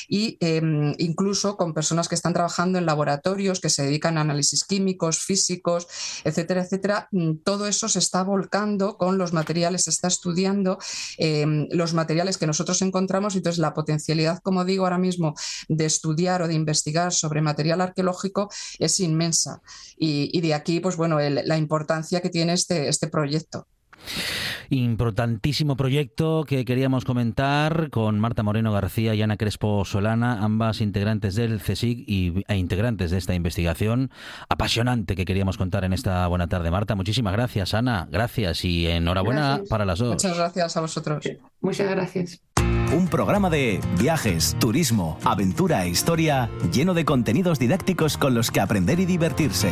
y 0.07 0.37
em, 0.39 0.93
incluso 0.97 1.57
con 1.57 1.73
personas 1.73 2.07
que 2.07 2.15
están 2.15 2.33
trabajando 2.33 2.77
en 2.77 2.85
laboratorios, 2.85 3.59
que 3.59 3.69
se 3.69 3.83
dedican 3.83 4.17
a 4.17 4.21
análisis 4.21 4.63
químicos, 4.63 5.19
físicos, 5.19 5.87
etcétera, 6.23 6.61
etcétera. 6.61 7.07
Mm, 7.11 7.37
todo 7.43 7.67
eso 7.67 7.87
se 7.87 7.99
está 7.99 8.23
volcando 8.23 8.97
con 8.97 9.17
los 9.17 9.33
materiales, 9.33 9.83
se 9.83 9.89
está 9.89 10.07
estudiando 10.07 10.77
em, 11.17 11.67
los 11.71 11.93
materiales 11.93 12.37
que 12.37 12.47
nosotros 12.47 12.81
encontramos 12.81 13.35
y 13.35 13.37
entonces 13.37 13.59
la 13.59 13.73
potencialidad, 13.73 14.39
como 14.41 14.65
digo 14.65 14.83
ahora 14.83 14.97
mismo, 14.97 15.33
de 15.67 15.85
estudiar 15.85 16.41
o 16.41 16.47
de 16.47 16.53
investigar 16.53 17.13
sobre 17.13 17.41
material 17.41 17.81
arqueológico 17.81 18.49
es 18.79 18.99
inmensa. 18.99 19.61
Y, 19.97 20.39
de 20.41 20.53
aquí, 20.53 20.79
pues 20.79 20.95
bueno, 20.95 21.17
la 21.19 21.57
importancia 21.57 22.21
que 22.21 22.29
tiene 22.29 22.53
este, 22.53 22.87
este 22.87 23.07
proyecto. 23.07 23.67
Importantísimo 24.69 25.77
proyecto 25.77 26.43
que 26.45 26.65
queríamos 26.65 27.05
comentar 27.05 27.89
con 27.89 28.19
Marta 28.19 28.43
Moreno 28.43 28.71
García 28.71 29.15
y 29.15 29.21
Ana 29.21 29.37
Crespo 29.37 29.85
Solana, 29.85 30.43
ambas 30.43 30.81
integrantes 30.81 31.35
del 31.35 31.61
CSIC 31.61 32.03
y, 32.07 32.43
e 32.47 32.57
integrantes 32.57 33.11
de 33.11 33.17
esta 33.17 33.33
investigación 33.33 34.11
apasionante 34.49 35.15
que 35.15 35.25
queríamos 35.25 35.57
contar 35.57 35.83
en 35.83 35.93
esta 35.93 36.27
buena 36.27 36.47
tarde. 36.47 36.71
Marta, 36.71 36.95
muchísimas 36.95 37.33
gracias. 37.33 37.73
Ana, 37.73 38.07
gracias 38.11 38.65
y 38.65 38.87
enhorabuena 38.87 39.61
para 39.69 39.85
las 39.85 39.99
dos. 39.99 40.09
Muchas 40.09 40.37
gracias 40.37 40.77
a 40.77 40.81
vosotros. 40.81 41.23
Muchas 41.61 41.89
gracias. 41.89 42.41
Un 42.93 43.07
programa 43.09 43.49
de 43.49 43.81
viajes, 43.99 44.55
turismo, 44.59 45.17
aventura 45.23 45.83
e 45.83 45.89
historia 45.89 46.49
lleno 46.71 46.93
de 46.93 47.05
contenidos 47.05 47.59
didácticos 47.59 48.17
con 48.17 48.33
los 48.33 48.49
que 48.49 48.61
aprender 48.61 48.99
y 48.99 49.05
divertirse. 49.05 49.71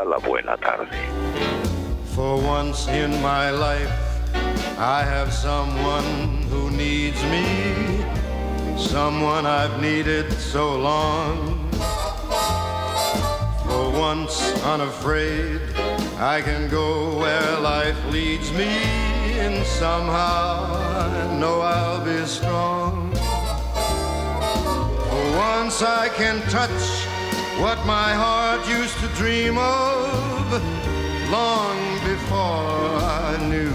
La 0.00 0.18
buena 0.18 0.56
tarde. 0.56 0.96
For 2.14 2.40
once 2.40 2.88
in 2.88 3.10
my 3.20 3.50
life, 3.50 3.92
I 4.78 5.02
have 5.04 5.32
someone 5.32 6.42
who 6.48 6.70
needs 6.70 7.22
me, 7.24 8.04
someone 8.76 9.44
I've 9.44 9.80
needed 9.80 10.32
so 10.32 10.78
long. 10.78 11.68
For 13.66 13.90
once 13.90 14.40
unafraid, 14.64 15.60
I 16.18 16.40
can 16.40 16.70
go 16.70 17.18
where 17.18 17.60
life 17.60 18.00
leads 18.10 18.50
me, 18.52 18.72
and 19.44 19.64
somehow 19.66 20.72
I 21.04 21.38
know 21.38 21.60
I'll 21.60 22.04
be 22.04 22.24
strong. 22.26 23.12
For 25.08 25.24
once 25.36 25.82
I 25.82 26.08
can 26.08 26.40
touch 26.48 27.11
what 27.60 27.84
my 27.86 28.14
heart 28.14 28.66
used 28.68 28.98
to 29.00 29.08
dream 29.08 29.58
of 29.58 30.52
long 31.30 31.78
before 32.04 32.98
I 33.28 33.36
knew 33.50 33.72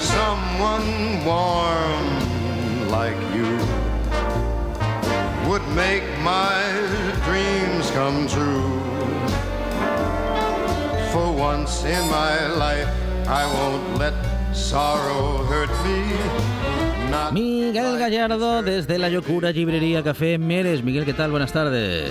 someone 0.00 1.24
warm 1.24 2.88
like 2.90 3.16
you 3.34 3.58
would 5.48 5.66
make 5.74 6.04
my 6.20 6.60
dreams 7.24 7.90
come 7.92 8.26
true. 8.26 8.80
For 11.12 11.32
once 11.32 11.84
in 11.84 12.10
my 12.10 12.46
life, 12.46 12.88
I 13.28 13.46
won't 13.46 13.98
let 13.98 14.14
sorrow 14.54 15.44
hurt 15.44 15.70
me. 15.84 16.75
Miguel 17.32 17.98
Gallardo 17.98 18.62
desde 18.62 18.98
la 18.98 19.08
Yocura 19.08 19.50
Librería 19.50 20.02
Café 20.02 20.38
Mieres. 20.38 20.82
Miguel, 20.82 21.04
¿qué 21.04 21.12
tal? 21.12 21.30
Buenas 21.30 21.52
tardes. 21.52 22.10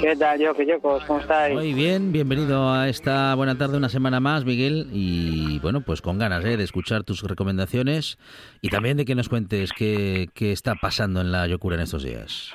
¿Qué 0.00 0.16
tal, 0.16 0.38
yo, 0.40 0.54
que 0.54 0.78
¿Cómo 0.80 1.20
estáis? 1.20 1.54
Muy 1.54 1.72
bien, 1.72 2.12
bienvenido 2.12 2.72
a 2.72 2.88
esta 2.88 3.34
buena 3.34 3.56
tarde, 3.56 3.76
una 3.76 3.88
semana 3.88 4.20
más, 4.20 4.44
Miguel. 4.44 4.88
Y 4.92 5.58
bueno, 5.60 5.82
pues 5.82 6.02
con 6.02 6.18
ganas 6.18 6.44
¿eh? 6.44 6.56
de 6.56 6.64
escuchar 6.64 7.04
tus 7.04 7.22
recomendaciones 7.22 8.18
y 8.60 8.68
también 8.68 8.96
de 8.96 9.04
que 9.04 9.14
nos 9.14 9.28
cuentes 9.28 9.72
qué, 9.72 10.28
qué 10.34 10.52
está 10.52 10.74
pasando 10.74 11.20
en 11.20 11.30
la 11.30 11.46
Yocura 11.46 11.76
en 11.76 11.82
estos 11.82 12.02
días. 12.02 12.54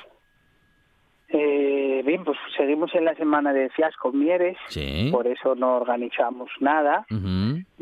Bien, 2.20 2.24
pues 2.24 2.38
seguimos 2.56 2.94
en 2.94 3.04
la 3.04 3.14
semana 3.14 3.52
de 3.52 3.70
Fiasco 3.70 4.12
Mieres, 4.12 4.56
por 5.10 5.26
eso 5.26 5.54
no 5.54 5.76
organizamos 5.76 6.50
nada, 6.60 7.06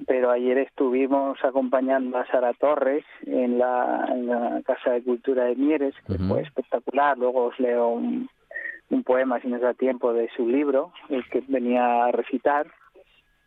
pero 0.07 0.31
ayer 0.31 0.59
estuvimos 0.59 1.43
acompañando 1.43 2.19
a 2.19 2.27
Sara 2.27 2.53
Torres 2.55 3.05
en 3.27 3.59
la, 3.59 4.61
Casa 4.65 4.93
de 4.93 5.03
Cultura 5.03 5.45
de 5.45 5.57
Mieres, 5.57 5.95
que 6.07 6.19
fue 6.19 6.43
espectacular. 6.43 7.19
Luego 7.19 7.47
os 7.47 7.59
leo 7.59 7.89
un, 7.89 8.29
un, 8.91 9.03
poema, 9.03 9.41
si 9.41 9.49
nos 9.49 9.61
da 9.61 9.75
tiempo, 9.75 10.13
de 10.13 10.29
su 10.37 10.47
libro, 10.49 10.93
el 11.09 11.29
que 11.31 11.43
venía 11.49 12.05
a 12.05 12.13
recitar. 12.13 12.67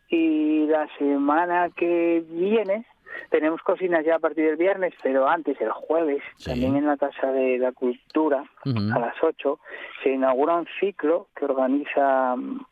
Y 0.08 0.66
la 0.66 0.88
semana 0.98 1.70
que 1.70 2.22
viene 2.28 2.84
tenemos 3.30 3.62
cocinas 3.62 4.04
ya 4.04 4.16
a 4.16 4.18
partir 4.18 4.46
del 4.46 4.56
viernes, 4.56 4.94
pero 5.02 5.28
antes, 5.28 5.60
el 5.60 5.70
jueves, 5.70 6.22
también 6.44 6.76
en 6.76 6.86
la 6.86 6.96
Casa 6.96 7.32
de 7.32 7.58
la 7.58 7.72
Cultura, 7.72 8.44
a 8.64 8.98
las 8.98 9.14
8, 9.22 9.58
se 10.02 10.10
inaugura 10.10 10.56
un 10.56 10.66
ciclo 10.80 11.28
que 11.34 11.44
organiza 11.44 12.36
mm, 12.36 12.66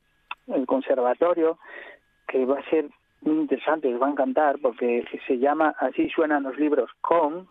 el 0.54 0.66
conservatorio, 0.66 1.58
que 2.26 2.44
va 2.44 2.58
a 2.58 2.70
ser 2.70 2.86
muy 3.22 3.40
interesante, 3.40 3.90
les 3.90 4.00
va 4.00 4.06
a 4.06 4.10
encantar, 4.10 4.58
porque 4.60 5.04
se 5.26 5.38
llama 5.38 5.74
Así 5.78 6.08
suenan 6.10 6.44
los 6.44 6.58
libros 6.58 6.90
con, 7.00 7.48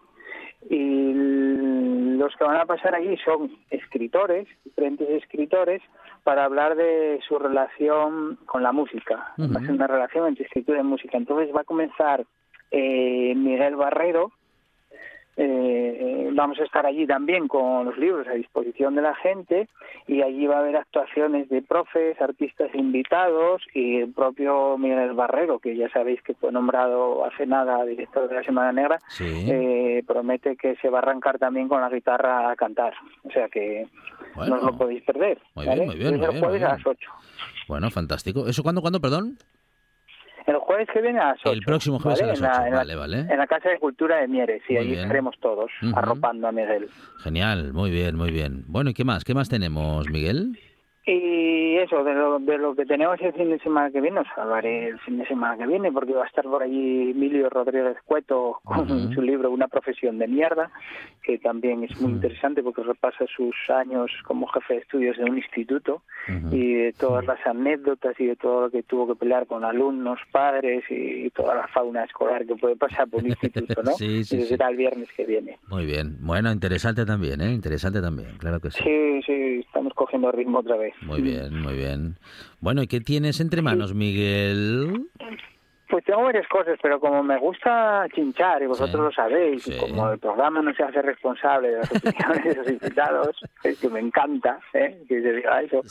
y 0.70 1.14
los 1.14 2.36
que 2.36 2.44
van 2.44 2.58
a 2.58 2.66
pasar 2.66 2.96
allí 2.96 3.16
son 3.24 3.52
escritores, 3.70 4.48
diferentes 4.66 5.10
escritores, 5.10 5.82
para 6.24 6.44
hablar 6.44 6.76
de 6.76 7.20
su 7.28 7.40
relación 7.40 8.38
con 8.46 8.62
la 8.62 8.72
música. 8.72 9.34
Va 9.40 9.60
a 9.60 9.64
ser 9.64 9.72
una 9.72 9.88
relación 9.88 10.28
entre 10.28 10.46
escritura 10.46 10.82
y 10.82 10.84
música. 10.84 11.18
Entonces 11.18 11.56
va 11.56 11.62
a 11.62 11.66
comenzar 11.66 12.26
eh, 12.72 13.34
Miguel 13.36 13.76
Barrero. 13.76 14.32
Eh, 15.42 16.30
vamos 16.34 16.60
a 16.60 16.64
estar 16.64 16.86
allí 16.86 17.08
también 17.08 17.48
con 17.48 17.86
los 17.86 17.98
libros 17.98 18.28
a 18.28 18.34
disposición 18.34 18.96
de 18.96 19.02
la 19.02 19.16
gente 19.16 19.70
y 20.06 20.22
allí 20.22 20.48
va 20.48 20.58
a 20.58 20.60
haber 20.60 20.76
actuaciones 20.76 21.48
de 21.50 21.62
profes, 21.62 22.20
artistas 22.20 22.74
invitados 22.74 23.62
y 23.74 23.98
el 23.98 24.12
propio 24.12 24.78
Miguel 24.78 25.14
Barrero, 25.14 25.60
que 25.60 25.78
ya 25.78 25.90
sabéis 25.90 26.22
que 26.24 26.34
fue 26.34 26.52
nombrado 26.52 27.24
hace 27.24 27.46
nada 27.46 27.86
director 27.86 28.28
de 28.28 28.36
la 28.36 28.44
Semana 28.44 28.74
Negra, 28.74 29.00
eh, 29.22 30.04
promete 30.06 30.58
que 30.58 30.76
se 30.78 30.90
va 30.90 31.00
a 31.00 31.02
arrancar 31.04 31.40
también 31.40 31.70
con 31.70 31.80
la 31.80 31.90
guitarra 31.90 32.52
a 32.52 32.56
cantar. 32.56 32.94
O 33.24 33.32
sea 33.32 33.48
que 33.48 33.88
no 34.36 34.56
os 34.56 34.64
lo 34.64 34.78
podéis 34.78 35.04
perder. 35.04 35.40
Muy 35.56 35.66
bien, 35.66 35.86
muy 35.86 35.96
bien. 35.96 36.24
el 36.24 36.40
jueves 36.40 36.64
a 36.64 36.70
las 36.70 36.86
8. 36.86 37.12
Bueno, 37.68 37.90
fantástico. 37.92 38.48
¿Eso 38.48 38.64
cuándo, 38.64 38.82
cuándo, 38.82 39.00
perdón? 39.00 39.38
El 40.50 40.58
jueves 40.58 40.88
que 40.92 41.02
viene 41.02 41.20
a 41.20 41.30
las 41.30 41.40
8. 41.42 41.52
El 41.52 41.62
próximo 41.62 42.00
jueves 42.00 42.22
a 42.22 42.26
las 42.26 42.42
8, 42.42 42.52
en 42.66 42.72
la, 42.72 42.78
vale, 42.78 42.96
vale. 42.96 43.20
En 43.20 43.38
la 43.38 43.48
Casa 43.48 43.70
de 43.70 43.78
Cultura 43.78 44.18
de 44.18 44.28
Mieres, 44.28 44.64
y 44.68 44.78
allí 44.78 44.94
estaremos 44.94 45.36
todos 45.40 45.70
arropando 45.94 46.48
a 46.48 46.52
Miguel. 46.52 46.90
Genial, 47.20 47.72
muy 47.74 47.92
bien, 47.92 48.16
muy 48.16 48.32
bien. 48.32 48.64
Bueno, 48.68 48.90
¿y 48.90 48.94
qué 48.94 49.04
más? 49.04 49.24
¿Qué 49.24 49.34
más 49.36 49.48
tenemos, 49.48 50.10
Miguel? 50.10 50.58
Y 51.12 51.78
eso, 51.78 52.04
de 52.04 52.14
lo, 52.14 52.38
de 52.38 52.60
lo 52.60 52.76
que 52.76 52.86
tenemos 52.86 53.20
el 53.22 53.34
fin 53.34 53.50
de 53.50 53.58
semana 53.60 53.90
que 53.90 54.00
viene, 54.00 54.20
os 54.20 54.28
hablaré 54.38 54.90
el 54.90 55.00
fin 55.00 55.18
de 55.18 55.26
semana 55.26 55.58
que 55.58 55.66
viene, 55.66 55.92
porque 55.92 56.14
va 56.14 56.24
a 56.24 56.28
estar 56.28 56.44
por 56.44 56.62
allí 56.62 57.10
Emilio 57.10 57.50
Rodríguez 57.50 57.98
Cueto 58.06 58.60
con 58.64 59.12
su 59.12 59.22
libro 59.24 59.50
Una 59.50 59.68
profesión 59.68 60.20
de 60.20 60.28
mierda, 60.28 60.70
que 61.24 61.40
también 61.40 61.84
es 61.84 62.00
muy 62.00 62.12
interesante 62.12 62.62
porque 62.62 62.84
repasa 62.84 63.26
sus 63.36 63.56
años 63.70 64.12
como 64.26 64.46
jefe 64.48 64.76
de 64.76 64.80
estudios 64.82 65.18
de 65.18 65.24
un 65.24 65.38
instituto 65.38 66.04
y 66.52 66.74
de 66.74 66.94
todas 66.94 67.26
las 67.26 67.44
anécdotas 67.44 68.14
y 68.20 68.28
de 68.28 68.36
todo 68.36 68.62
lo 68.62 68.70
que 68.70 68.84
tuvo 68.84 69.08
que 69.08 69.16
pelear 69.16 69.48
con 69.48 69.66
alumnos, 69.66 70.20
padres 70.32 70.84
y, 70.92 71.30
toda 71.32 71.56
la 71.56 71.68
fauna 71.70 72.04
escolar 72.04 72.46
que 72.46 72.56
puede 72.56 72.76
pasar 72.76 73.08
por 73.08 73.24
un 73.24 73.30
instituto, 73.30 73.82
¿no? 73.82 73.92
sí, 73.94 74.24
sí, 74.24 74.38
y 74.38 74.44
será 74.44 74.70
el 74.70 74.78
viernes 74.78 75.10
que 75.16 75.26
viene. 75.26 75.58
Muy 75.70 75.86
bien. 75.86 76.18
Bueno, 76.22 76.52
interesante 76.52 77.06
también, 77.06 77.42
¿eh? 77.42 77.52
Interesante 77.52 78.02
también, 78.02 78.38
claro 78.38 78.60
que 78.60 78.70
sí. 78.72 78.84
Sí, 78.84 79.22
sí, 79.26 79.60
estamos 79.66 79.94
cogiendo 79.94 80.32
ritmo 80.32 80.60
otra 80.60 80.76
vez. 80.78 80.94
Muy 81.02 81.22
bien, 81.22 81.62
muy 81.62 81.76
bien. 81.76 82.16
Bueno, 82.60 82.82
¿y 82.82 82.88
qué 82.88 83.00
tienes 83.00 83.40
entre 83.40 83.62
manos, 83.62 83.94
Miguel? 83.94 85.08
Pues 85.90 86.06
tengo 86.06 86.24
varias 86.24 86.48
cosas, 86.48 86.78
pero 86.84 87.00
como 87.00 87.24
me 87.24 87.40
gusta 87.40 88.06
chinchar, 88.14 88.62
y 88.62 88.68
vosotros 88.68 89.06
lo 89.06 89.12
sabéis, 89.12 89.68
y 89.68 89.76
como 89.80 90.12
el 90.12 90.20
programa 90.20 90.62
no 90.62 90.72
se 90.76 90.84
hace 90.84 91.02
responsable 91.02 91.70
de 91.70 91.78
las 91.78 91.92
opiniones 91.92 92.44
de 92.44 92.56
los 92.56 92.70
invitados, 92.72 93.42
es 93.64 93.80
que 93.80 93.90
me 93.90 94.00
encanta 94.00 94.60
¿eh? 94.74 95.02
que 95.08 95.22
se 95.22 95.34
diga 95.34 95.62
eso. 95.62 95.82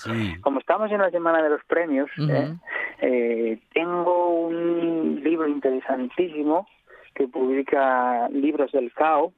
Como 0.41 0.61
estamos 0.61 0.93
en 0.93 0.99
la 0.99 1.11
semana 1.11 1.43
de 1.43 1.51
los 1.51 1.65
premios, 1.65 2.09
¿eh? 2.31 2.55
Eh, 3.01 3.59
tengo 3.73 4.47
un 4.47 5.21
libro 5.25 5.49
interesantísimo 5.49 6.69
que 7.15 7.27
publica 7.27 8.29
Libros 8.29 8.71
del 8.71 8.93
Cao, 8.93 9.33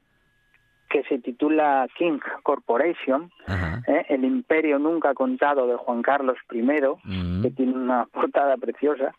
que 0.90 1.05
se 1.05 1.18
titula 1.20 1.87
King 1.96 2.18
Corporation, 2.42 3.31
¿eh? 3.87 4.05
el 4.09 4.24
imperio 4.24 4.79
nunca 4.79 5.14
contado 5.14 5.66
de 5.66 5.76
Juan 5.76 6.03
Carlos 6.03 6.37
I, 6.53 6.66
que 7.42 7.50
tiene 7.53 7.72
una 7.72 8.05
portada 8.12 8.57
preciosa, 8.57 9.14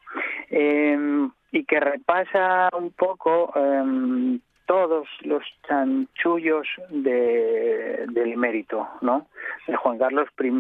em, 0.50 1.32
y 1.52 1.64
que 1.64 1.80
repasa 1.80 2.70
un 2.78 2.92
poco 2.92 3.54
em, 3.56 4.40
todos 4.66 5.08
los 5.22 5.44
chanchullos 5.68 6.68
de, 6.90 8.06
del 8.10 8.38
mérito, 8.38 8.88
¿no? 9.02 9.28
De 9.68 9.76
Juan 9.76 9.98
Carlos 9.98 10.28
I. 10.40 10.52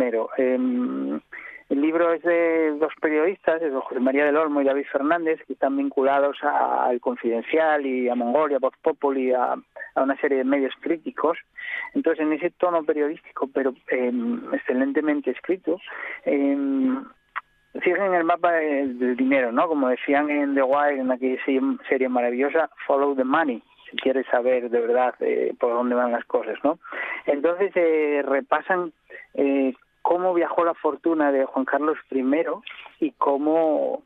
El 1.71 1.79
libro 1.79 2.12
es 2.12 2.21
de 2.23 2.71
dos 2.71 2.91
periodistas, 2.99 3.62
de 3.62 3.71
José 3.71 4.01
María 4.01 4.25
del 4.25 4.36
Olmo 4.36 4.60
y 4.60 4.65
David 4.65 4.88
Fernández, 4.91 5.39
que 5.47 5.53
están 5.53 5.77
vinculados 5.77 6.36
al 6.43 6.99
Confidencial 6.99 7.86
y 7.86 8.10
a 8.10 8.15
Mongolia, 8.15 8.60
Voz 8.60 8.73
Populi, 8.81 9.31
a, 9.31 9.53
a 9.53 10.03
una 10.03 10.17
serie 10.17 10.39
de 10.39 10.43
medios 10.43 10.73
críticos. 10.81 11.38
Entonces, 11.93 12.25
en 12.25 12.34
ese 12.34 12.49
tono 12.49 12.84
periodístico, 12.84 13.49
pero 13.53 13.73
em, 13.88 14.53
excelentemente 14.53 15.31
escrito, 15.31 15.79
eh, 16.25 16.57
el 17.73 18.23
mapa 18.25 18.51
del 18.51 19.15
dinero, 19.15 19.53
¿no? 19.53 19.69
Como 19.69 19.88
decían 19.88 20.29
en 20.29 20.55
The 20.55 20.63
Wire, 20.63 20.99
en 20.99 21.10
aquella 21.10 21.41
serie 21.88 22.10
maravillosa, 22.10 22.69
Follow 22.86 23.15
the 23.15 23.23
Money 23.23 23.63
si 23.89 23.97
quieres 23.97 24.25
saber 24.27 24.69
de 24.69 24.79
verdad 24.79 25.13
eh, 25.19 25.53
por 25.60 25.73
dónde 25.73 25.95
van 25.95 26.12
las 26.12 26.25
cosas, 26.25 26.57
¿no? 26.63 26.79
Entonces 27.25 27.71
eh, 27.75 28.23
repasan 28.25 28.93
eh, 29.34 29.73
cómo 30.12 30.34
viajó 30.34 30.65
la 30.65 30.74
fortuna 30.74 31.32
de 31.32 31.45
Juan 31.45 31.63
Carlos 31.63 31.97
I 32.12 32.21
y 33.00 33.12
cómo 33.12 34.04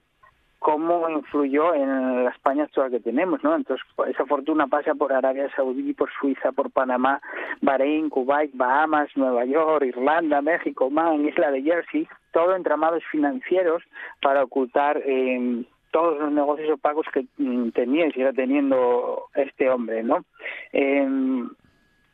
cómo 0.59 1.09
influyó 1.09 1.73
en 1.73 2.25
la 2.25 2.29
España 2.29 2.65
actual 2.65 2.91
que 2.91 2.99
tenemos, 2.99 3.43
¿no? 3.43 3.55
Entonces, 3.55 3.83
esa 4.07 4.23
fortuna 4.27 4.67
pasa 4.67 4.93
por 4.93 5.11
Arabia 5.13 5.49
Saudí, 5.55 5.93
por 5.93 6.11
Suiza, 6.19 6.51
por 6.51 6.69
Panamá, 6.69 7.19
Bahrein, 7.61 8.09
Kuwait, 8.09 8.51
Bahamas, 8.53 9.09
Nueva 9.15 9.45
York, 9.45 9.83
Irlanda, 9.83 10.43
México, 10.43 10.91
Man, 10.91 11.25
Isla 11.27 11.49
de 11.49 11.63
Jersey, 11.63 12.07
todo 12.31 12.55
entramados 12.55 13.03
financieros 13.11 13.81
para 14.21 14.43
ocultar 14.43 15.01
eh, 15.03 15.63
todos 15.89 16.19
los 16.19 16.31
negocios 16.31 16.69
opacos 16.69 17.07
que 17.11 17.25
mm, 17.39 17.69
tenía 17.69 18.05
y 18.05 18.11
sigue 18.11 18.31
teniendo 18.33 19.23
este 19.33 19.71
hombre, 19.71 20.03
¿no? 20.03 20.23
Eh, 20.71 21.07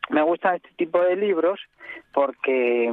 me 0.08 0.22
gustan 0.22 0.56
este 0.56 0.70
tipo 0.78 0.98
de 1.02 1.16
libros 1.16 1.60
porque 2.14 2.90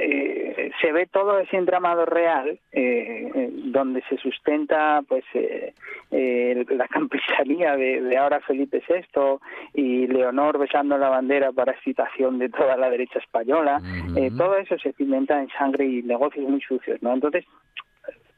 eh, 0.00 0.70
se 0.80 0.92
ve 0.92 1.06
todo 1.06 1.38
ese 1.38 1.56
entramado 1.56 2.06
real 2.06 2.58
eh, 2.72 3.50
donde 3.64 4.02
se 4.08 4.16
sustenta 4.16 5.02
pues 5.06 5.24
eh, 5.34 5.74
eh, 6.10 6.64
la 6.70 6.88
campisanía 6.88 7.76
de, 7.76 8.16
ahora 8.16 8.40
Felipe 8.40 8.82
VI 8.88 9.38
y 9.74 10.06
Leonor 10.06 10.58
besando 10.58 10.96
la 10.96 11.08
bandera 11.08 11.52
para 11.52 11.72
excitación 11.72 12.38
de 12.38 12.48
toda 12.48 12.76
la 12.76 12.90
derecha 12.90 13.18
española. 13.18 13.80
Eh, 14.16 14.30
todo 14.36 14.56
eso 14.56 14.78
se 14.78 14.92
cimenta 14.94 15.40
en 15.40 15.48
sangre 15.50 15.86
y 15.86 16.02
negocios 16.02 16.48
muy 16.48 16.60
sucios 16.60 17.02
no 17.02 17.12
entonces 17.12 17.44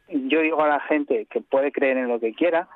yo 0.08 0.40
digo 0.40 0.62
a 0.62 0.68
la 0.68 0.80
gente 0.80 1.26
que 1.30 1.40
puede 1.40 1.72
creer 1.72 1.96
en 1.96 2.08
lo 2.08 2.20
que 2.20 2.34
quiera 2.34 2.68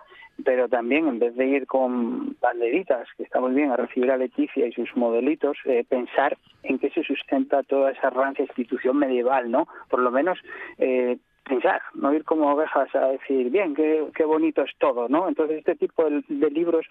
pero 0.44 0.68
también 0.68 1.09
en 1.09 1.18
vez 1.18 1.35
de 1.35 1.46
ir 1.46 1.66
con 1.66 2.37
banderitas, 2.40 3.09
que 3.16 3.24
está 3.24 3.40
muy 3.40 3.53
bien, 3.55 3.70
a 3.70 3.77
recibir 3.77 4.11
a 4.11 4.16
Leticia 4.16 4.66
y 4.66 4.72
sus 4.72 4.96
modelitos, 4.96 5.57
eh, 5.64 5.85
pensar 5.88 6.37
en 6.62 6.79
qué 6.79 6.90
se 6.90 7.03
sustenta 7.03 7.62
toda 7.62 7.90
esa 7.90 8.11
rancia 8.11 8.44
institución 8.44 8.98
medieval, 8.98 9.51
¿no? 9.51 9.66
Por 9.88 10.01
lo 10.01 10.11
menos 10.11 10.38
eh, 10.79 11.18
pensar, 11.44 11.83
no 11.94 12.12
ir 12.14 12.24
como 12.24 12.53
ovejas 12.53 12.94
a 12.94 13.09
decir, 13.09 13.51
bien, 13.51 13.74
qué, 13.74 14.05
qué 14.14 14.24
bonito 14.24 14.62
es 14.62 14.70
todo, 14.79 15.09
¿no? 15.09 15.29
Entonces 15.29 15.59
este 15.59 15.74
tipo 15.77 16.05
de, 16.09 16.51
libros 16.51 16.87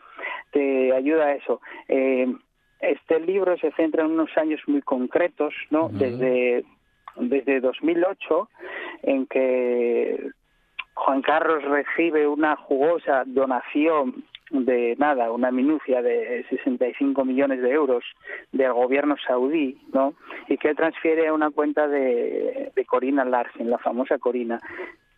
te 0.52 0.94
ayuda 0.94 1.28
a 1.28 1.36
eso. 1.36 1.62
Eh, 1.88 2.34
este 2.82 3.20
libro 3.20 3.58
se 3.58 3.72
centra 3.72 4.04
en 4.04 4.12
unos 4.12 4.36
años 4.38 4.62
muy 4.68 4.82
concretos, 4.82 5.54
¿no? 5.72 5.90
Desde 5.90 6.64
desde 7.20 7.60
2008, 7.60 8.50
en 9.04 9.26
que 9.28 10.30
Juan 10.98 11.22
Carlos 11.22 11.64
recibe 11.64 12.28
una 12.28 12.56
jugosa 12.56 13.24
donación 13.26 14.26
de 14.50 14.96
nada, 14.98 15.32
una 15.32 15.52
minucia 15.52 16.02
de 16.02 16.46
65 16.50 17.24
millones 17.24 17.62
de 17.62 17.72
euros 17.72 18.04
del 18.52 18.74
gobierno 18.74 19.16
saudí, 19.26 19.80
¿no? 19.94 20.16
Y 20.48 20.58
que 20.58 20.70
él 20.70 20.76
transfiere 20.76 21.28
a 21.28 21.34
una 21.34 21.52
cuenta 21.52 21.88
de, 21.88 22.72
de 22.76 22.86
Corina 22.86 23.24
Larsen, 23.26 23.70
la 23.70 23.78
famosa 23.78 24.18
Corina. 24.18 24.60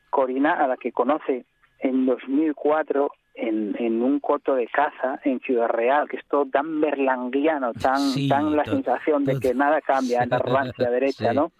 Corina, 0.10 0.54
a 0.54 0.68
la 0.68 0.76
que 0.78 0.92
conoce 0.92 1.46
en 1.80 2.06
2004 2.06 3.12
en, 3.42 3.76
en, 3.80 4.02
un 4.02 4.20
coto 4.20 4.56
de 4.56 4.68
caza 4.68 5.20
en 5.24 5.40
Ciudad 5.40 5.68
Real, 5.68 6.08
que 6.08 6.18
es 6.18 6.26
todo 6.28 6.46
tan 6.46 6.82
berlanguiano, 6.82 7.74
tan, 7.74 8.00
tan 8.28 8.56
la 8.56 8.66
sensación 8.66 9.26
de 9.26 9.40
que 9.40 9.54
nada 9.54 9.82
cambia 9.82 10.24
en 10.24 10.30
la 10.30 10.40
rancia 10.40 10.90
derecha, 10.92 11.34
¿no? 11.34 11.52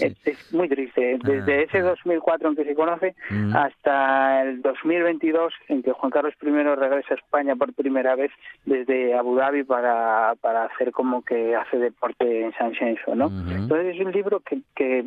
es, 0.00 0.52
muy 0.52 0.68
triste. 0.68 1.18
Desde 1.22 1.54
ah, 1.54 1.62
ese 1.62 1.80
2004 1.80 2.50
en 2.50 2.56
que 2.56 2.64
se 2.64 2.74
conoce 2.74 3.14
mm. 3.30 3.56
hasta 3.56 4.42
el 4.42 4.62
2022 4.62 5.52
en 5.68 5.82
que 5.82 5.92
Juan 5.92 6.10
Carlos 6.10 6.34
I 6.42 6.46
regresa 6.50 7.14
a 7.14 7.16
España 7.16 7.56
por 7.56 7.72
primera 7.72 8.14
vez 8.14 8.30
desde 8.64 9.14
Abu 9.14 9.36
Dhabi 9.36 9.64
para, 9.64 10.34
para 10.40 10.64
hacer 10.64 10.92
como 10.92 11.22
que 11.22 11.54
hace 11.56 11.78
deporte 11.78 12.44
en 12.44 12.52
San 12.54 12.74
Censo, 12.74 13.14
¿no? 13.14 13.26
Entonces 13.50 13.96
es 13.96 14.00
un 14.04 14.12
libro 14.12 14.40
que, 14.40 14.60
que 14.74 15.06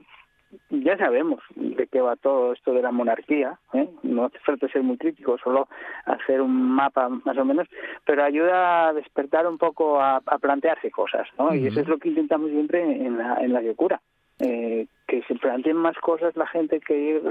ya 0.69 0.97
sabemos 0.97 1.39
de 1.55 1.87
qué 1.87 2.01
va 2.01 2.15
todo 2.15 2.53
esto 2.53 2.73
de 2.73 2.81
la 2.81 2.91
monarquía, 2.91 3.59
¿eh? 3.73 3.89
no 4.03 4.25
hace 4.25 4.39
falta 4.39 4.67
ser 4.69 4.83
muy 4.83 4.97
crítico, 4.97 5.37
solo 5.43 5.67
hacer 6.05 6.41
un 6.41 6.71
mapa 6.75 7.09
más 7.09 7.37
o 7.37 7.45
menos, 7.45 7.67
pero 8.05 8.23
ayuda 8.23 8.89
a 8.89 8.93
despertar 8.93 9.47
un 9.47 9.57
poco 9.57 10.01
a, 10.01 10.21
plantearse 10.41 10.91
cosas, 10.91 11.27
¿no? 11.37 11.53
Y 11.53 11.67
eso 11.67 11.81
es 11.81 11.87
lo 11.87 11.97
que 11.97 12.09
intentamos 12.09 12.49
siempre 12.49 12.81
en 12.81 13.17
la, 13.17 13.35
en 13.41 13.53
la 13.53 13.61
Yocura. 13.61 14.01
Eh, 14.39 14.87
que 15.07 15.21
se 15.27 15.35
planteen 15.35 15.77
más 15.77 15.95
cosas 15.97 16.35
la 16.35 16.47
gente 16.47 16.79
que 16.79 16.97
ir 16.97 17.21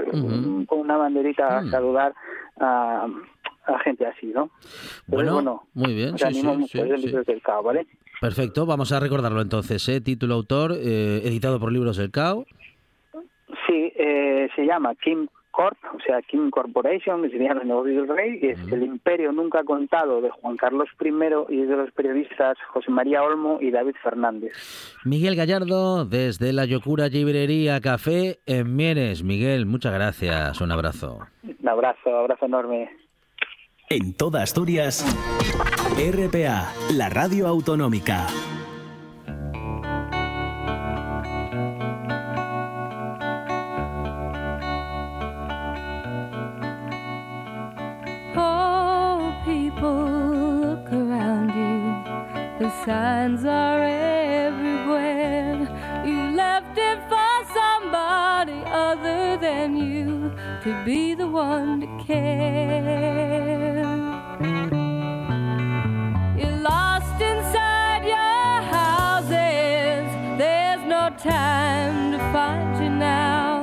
con 0.65 0.79
una 0.79 0.95
banderita 0.95 1.57
a 1.57 1.65
saludar 1.65 2.13
a, 2.57 3.05
a 3.65 3.79
gente 3.79 4.05
así, 4.05 4.27
¿no? 4.27 4.49
bueno, 5.07 5.63
muy 5.73 5.93
bien. 5.93 6.17
sí, 6.17 6.33
sí, 6.33 6.45
mucho, 6.45 6.83
del 6.83 7.41
CAO, 7.41 7.63
¿vale? 7.63 7.87
Perfecto, 8.21 8.65
vamos 8.65 8.91
a 8.91 8.99
recordarlo 8.99 9.41
entonces. 9.41 9.87
¿eh? 9.89 9.99
Título 9.99 10.35
autor, 10.35 10.73
eh, 10.73 11.21
editado 11.23 11.59
por 11.59 11.71
Libros 11.71 11.97
del 11.97 12.11
CAO. 12.11 12.45
Sí, 13.67 13.93
eh, 13.95 14.49
se 14.55 14.65
llama 14.65 14.95
Kim 14.95 15.27
Corp, 15.51 15.77
o 15.93 15.99
sea, 15.99 16.21
Kim 16.21 16.49
Corporation, 16.49 17.21
que 17.21 17.29
sería 17.29 17.51
el 17.51 17.67
negocios 17.67 18.07
del 18.07 18.17
rey, 18.17 18.39
y 18.41 18.47
es 18.47 18.71
el 18.71 18.83
imperio 18.83 19.31
nunca 19.31 19.63
contado 19.63 20.21
de 20.21 20.29
Juan 20.29 20.57
Carlos 20.57 20.87
I 20.99 21.09
y 21.49 21.61
de 21.63 21.75
los 21.75 21.91
periodistas 21.91 22.57
José 22.69 22.89
María 22.89 23.21
Olmo 23.21 23.59
y 23.61 23.69
David 23.69 23.95
Fernández. 24.01 24.53
Miguel 25.03 25.35
Gallardo, 25.35 26.05
desde 26.05 26.53
la 26.53 26.65
Yocura 26.65 27.07
Librería 27.09 27.81
Café 27.81 28.39
en 28.45 28.75
Mieres. 28.75 29.23
Miguel, 29.23 29.65
muchas 29.65 29.93
gracias. 29.93 30.61
Un 30.61 30.71
abrazo. 30.71 31.19
Un 31.43 31.67
abrazo, 31.67 32.17
abrazo 32.17 32.45
enorme. 32.45 32.89
En 33.89 34.15
toda 34.15 34.41
Asturias, 34.41 35.05
RPA, 35.97 36.71
la 36.93 37.09
radio 37.09 37.47
autonómica. 37.47 38.27
Signs 52.85 53.45
are 53.45 53.83
everywhere. 53.83 55.67
You 56.03 56.31
left 56.35 56.77
it 56.77 56.99
for 57.09 57.33
somebody 57.53 58.63
other 58.65 59.37
than 59.37 59.77
you 59.77 60.31
to 60.63 60.83
be 60.83 61.13
the 61.13 61.27
one 61.27 61.81
to 61.81 62.03
care. 62.03 63.85
You're 66.39 66.59
lost 66.71 67.21
inside 67.21 68.03
your 68.03 68.53
houses, 68.79 70.07
there's 70.39 70.83
no 70.87 71.09
time 71.19 72.13
to 72.13 72.19
find 72.33 72.83
you 72.83 72.89
now. 72.89 73.61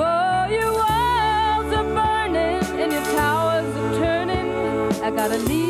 Oh, 0.00 0.50
your 0.50 0.72
walls 0.82 1.72
are 1.78 1.88
burning 1.98 2.64
and 2.82 2.92
your 2.92 3.04
towers 3.16 3.76
are 3.76 3.94
turning. 4.02 4.48
I 5.02 5.10
gotta 5.12 5.38
leave 5.38 5.67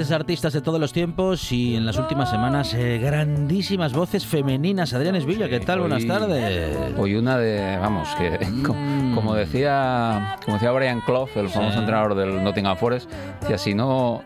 Grandes 0.00 0.16
artistas 0.18 0.54
de 0.54 0.62
todos 0.62 0.80
los 0.80 0.94
tiempos 0.94 1.52
y 1.52 1.76
en 1.76 1.84
las 1.84 1.98
últimas 1.98 2.30
semanas 2.30 2.72
eh, 2.72 2.96
grandísimas 2.96 3.92
voces 3.92 4.24
femeninas. 4.24 4.94
Adrián 4.94 5.14
Esvilla, 5.14 5.46
¿qué 5.46 5.60
tal? 5.60 5.80
Buenas 5.80 6.06
tardes. 6.06 6.74
Hoy 6.96 7.16
una 7.16 7.36
de, 7.36 7.76
vamos, 7.76 8.08
que 8.16 8.30
Mm. 8.50 9.14
como 9.14 9.34
decía, 9.34 10.38
como 10.42 10.56
decía 10.56 10.70
Brian 10.72 11.02
Clough, 11.02 11.28
el 11.36 11.50
famoso 11.50 11.80
entrenador 11.80 12.14
del 12.14 12.42
Nottingham 12.42 12.78
Forest, 12.78 13.10
decía 13.42 13.58
si 13.58 13.74
no, 13.74 14.22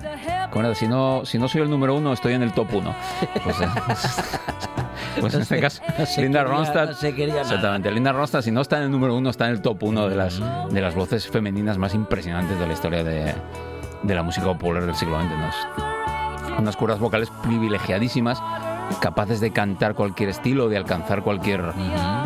¿cómo 0.52 0.64
era? 0.64 0.76
si 0.76 0.86
no, 0.86 1.22
si 1.24 1.38
no 1.40 1.48
soy 1.48 1.62
el 1.62 1.70
número 1.70 1.96
uno, 1.96 2.12
estoy 2.12 2.34
en 2.34 2.42
el 2.44 2.52
top 2.52 2.72
uno. 2.74 2.94
Pues, 3.42 3.60
eh, 3.60 3.66
pues 5.20 5.34
en 5.34 5.40
este 5.42 5.60
caso, 5.60 5.82
No 5.98 6.06
se 6.06 6.22
Linda 6.22 6.44
quería- 6.44 6.54
Ronstadt, 6.56 6.88
no 6.90 6.94
se 6.94 7.14
quería 7.16 7.40
exactamente, 7.40 7.90
Linda 7.90 8.12
Ronstadt, 8.12 8.44
si 8.44 8.52
no 8.52 8.60
está 8.60 8.76
en 8.76 8.84
el 8.84 8.90
número 8.92 9.16
uno, 9.16 9.28
está 9.30 9.46
en 9.46 9.52
el 9.54 9.60
top 9.60 9.82
uno 9.82 10.08
de 10.08 10.14
las 10.14 10.40
de 10.70 10.80
las 10.80 10.94
voces 10.94 11.26
femeninas 11.26 11.78
más 11.78 11.94
impresionantes 11.94 12.60
de 12.60 12.66
la 12.66 12.72
historia 12.72 13.02
de, 13.02 13.34
de 14.04 14.14
la 14.14 14.22
música 14.22 14.46
popular 14.46 14.84
del 14.86 14.94
siglo 14.94 15.18
XX. 15.20 15.30
unas 16.58 16.76
cuerdas 16.76 17.00
vocales 17.00 17.30
privilegiadísimas, 17.42 18.40
capaces 19.00 19.40
de 19.40 19.50
cantar 19.50 19.94
cualquier 19.94 20.28
estilo, 20.28 20.68
de 20.68 20.76
alcanzar 20.76 21.22
cualquier 21.22 21.62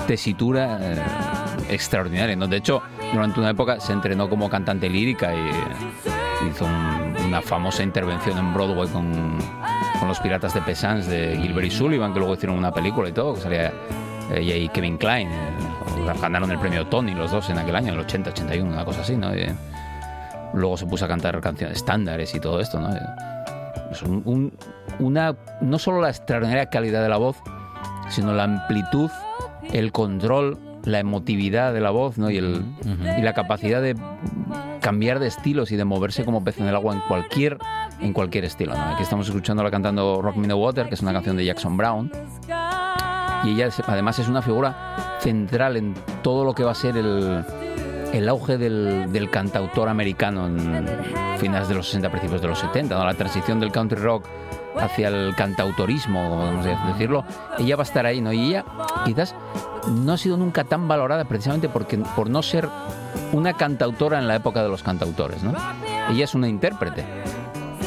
tesitura 0.06 0.78
eh, 0.80 1.02
extraordinaria. 1.70 2.36
¿no? 2.36 2.46
De 2.46 2.56
hecho, 2.58 2.82
durante 3.12 3.40
una 3.40 3.50
época 3.50 3.80
se 3.80 3.92
entrenó 3.92 4.28
como 4.28 4.50
cantante 4.50 4.88
lírica 4.90 5.32
y 5.34 6.48
hizo 6.50 6.64
un- 6.66 7.16
una 7.26 7.40
famosa 7.42 7.82
intervención 7.82 8.36
en 8.38 8.52
Broadway 8.54 8.88
con, 8.88 9.38
con 9.98 10.08
los 10.08 10.18
Piratas 10.20 10.52
de 10.54 10.60
Pesans 10.62 11.06
de 11.06 11.38
Gilbert 11.40 11.66
y 11.66 11.70
Sullivan, 11.70 12.12
que 12.12 12.18
luego 12.18 12.34
hicieron 12.34 12.58
una 12.58 12.72
película 12.72 13.08
y 13.08 13.12
todo, 13.12 13.34
que 13.34 13.40
salía 13.40 13.72
ella 14.34 14.56
y 14.56 14.68
Kevin 14.68 14.98
Klein. 14.98 15.28
eh, 15.28 16.14
ganaron 16.20 16.50
el 16.50 16.58
premio 16.58 16.86
Tony 16.86 17.14
los 17.14 17.30
dos 17.30 17.48
en 17.50 17.58
aquel 17.58 17.76
año, 17.76 17.88
en 17.88 17.94
el 17.94 18.00
80, 18.00 18.30
81, 18.30 18.70
una 18.72 18.84
cosa 18.84 19.00
así, 19.02 19.16
¿no? 19.16 19.34
Y 19.34 19.46
luego 20.58 20.76
se 20.76 20.86
puso 20.86 21.04
a 21.04 21.08
cantar 21.08 21.40
canciones 21.40 21.78
estándares 21.78 22.34
y 22.34 22.40
todo 22.40 22.60
esto, 22.60 22.78
¿no? 22.80 22.90
Es 23.90 24.02
un- 24.02 24.22
un- 24.26 24.52
una, 24.98 25.34
no 25.60 25.78
solo 25.78 26.00
la 26.00 26.10
extraordinaria 26.10 26.66
calidad 26.66 27.02
de 27.02 27.08
la 27.08 27.16
voz, 27.16 27.36
sino 28.10 28.32
la 28.32 28.44
amplitud, 28.44 29.10
el 29.72 29.92
control, 29.92 30.58
la 30.84 30.98
emotividad 31.00 31.72
de 31.72 31.80
la 31.80 31.90
voz 31.90 32.16
¿no? 32.18 32.30
y, 32.30 32.38
el, 32.38 32.62
y 33.18 33.22
la 33.22 33.34
capacidad 33.34 33.82
de 33.82 33.96
cambiar 34.80 35.18
de 35.18 35.26
estilos 35.26 35.70
y 35.72 35.76
de 35.76 35.84
moverse 35.84 36.24
como 36.24 36.42
pez 36.44 36.58
en 36.60 36.66
el 36.68 36.74
agua 36.74 36.94
en 36.94 37.00
cualquier, 37.00 37.58
en 38.00 38.12
cualquier 38.12 38.44
estilo. 38.44 38.74
¿no? 38.74 38.82
Aquí 38.94 39.02
estamos 39.02 39.26
escuchándola 39.28 39.70
cantando 39.70 40.22
Rock 40.22 40.36
Me 40.36 40.46
the 40.48 40.54
Water, 40.54 40.88
que 40.88 40.94
es 40.94 41.02
una 41.02 41.12
canción 41.12 41.36
de 41.36 41.44
Jackson 41.44 41.76
Brown. 41.76 42.10
Y 43.44 43.50
ella 43.52 43.66
es- 43.66 43.82
además 43.86 44.18
es 44.18 44.28
una 44.28 44.40
figura 44.42 45.16
central 45.20 45.76
en 45.76 45.94
todo 46.22 46.44
lo 46.44 46.54
que 46.54 46.64
va 46.64 46.72
a 46.72 46.74
ser 46.74 46.96
el, 46.96 47.44
el 48.12 48.28
auge 48.28 48.58
del, 48.58 49.28
cantautor 49.30 49.88
americano 49.88 50.46
en 50.46 50.86
finales 51.38 51.68
de 51.68 51.74
los 51.74 51.86
60, 51.86 52.10
principios 52.10 52.42
de 52.42 52.48
los 52.48 52.58
70, 52.58 52.96
¿no? 52.96 53.04
la 53.04 53.14
transición 53.14 53.60
del 53.60 53.70
country 53.72 54.00
rock 54.00 54.24
hacia 54.78 55.08
el 55.08 55.34
cantautorismo, 55.34 56.28
como 56.28 56.40
podemos 56.42 56.86
decirlo, 56.86 57.24
ella 57.58 57.76
va 57.76 57.82
a 57.82 57.86
estar 57.86 58.06
ahí, 58.06 58.20
¿no? 58.20 58.32
Y 58.32 58.50
ella 58.50 58.64
quizás 59.04 59.34
no 59.88 60.12
ha 60.12 60.16
sido 60.16 60.36
nunca 60.36 60.64
tan 60.64 60.86
valorada 60.86 61.24
precisamente 61.24 61.68
porque, 61.68 61.98
por 61.98 62.30
no 62.30 62.42
ser 62.42 62.68
una 63.32 63.54
cantautora 63.54 64.18
en 64.18 64.28
la 64.28 64.36
época 64.36 64.62
de 64.62 64.68
los 64.68 64.82
cantautores, 64.82 65.42
¿no? 65.42 65.52
Ella 66.10 66.24
es 66.24 66.34
una 66.34 66.48
intérprete 66.48 67.04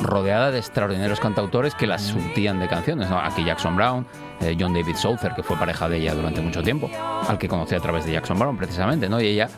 rodeada 0.02 0.52
de 0.52 0.60
extraordinarios 0.60 1.20
cantautores 1.20 1.76
que 1.76 1.88
la 1.88 2.00
surtían 2.00 2.60
de 2.60 2.68
canciones. 2.68 3.10
¿no? 3.10 3.20
Aquí 3.20 3.44
Jackson 3.44 3.76
Brown, 3.76 4.06
eh, 4.42 4.58
John 4.60 4.74
David 4.74 4.96
Souther, 4.96 5.34
que 5.36 5.44
fue 5.44 5.56
pareja 5.58 5.88
de 5.88 5.98
ella 5.98 6.16
durante 6.16 6.42
mucho 6.42 6.64
tiempo, 6.64 6.90
al 7.28 7.38
que 7.38 7.48
conocí 7.48 7.76
a 7.76 7.80
través 7.80 8.06
de 8.06 8.14
Jackson 8.14 8.40
Brown 8.40 8.58
precisamente, 8.58 9.08
¿no? 9.08 9.22
Y 9.22 9.28
ella 9.28 9.50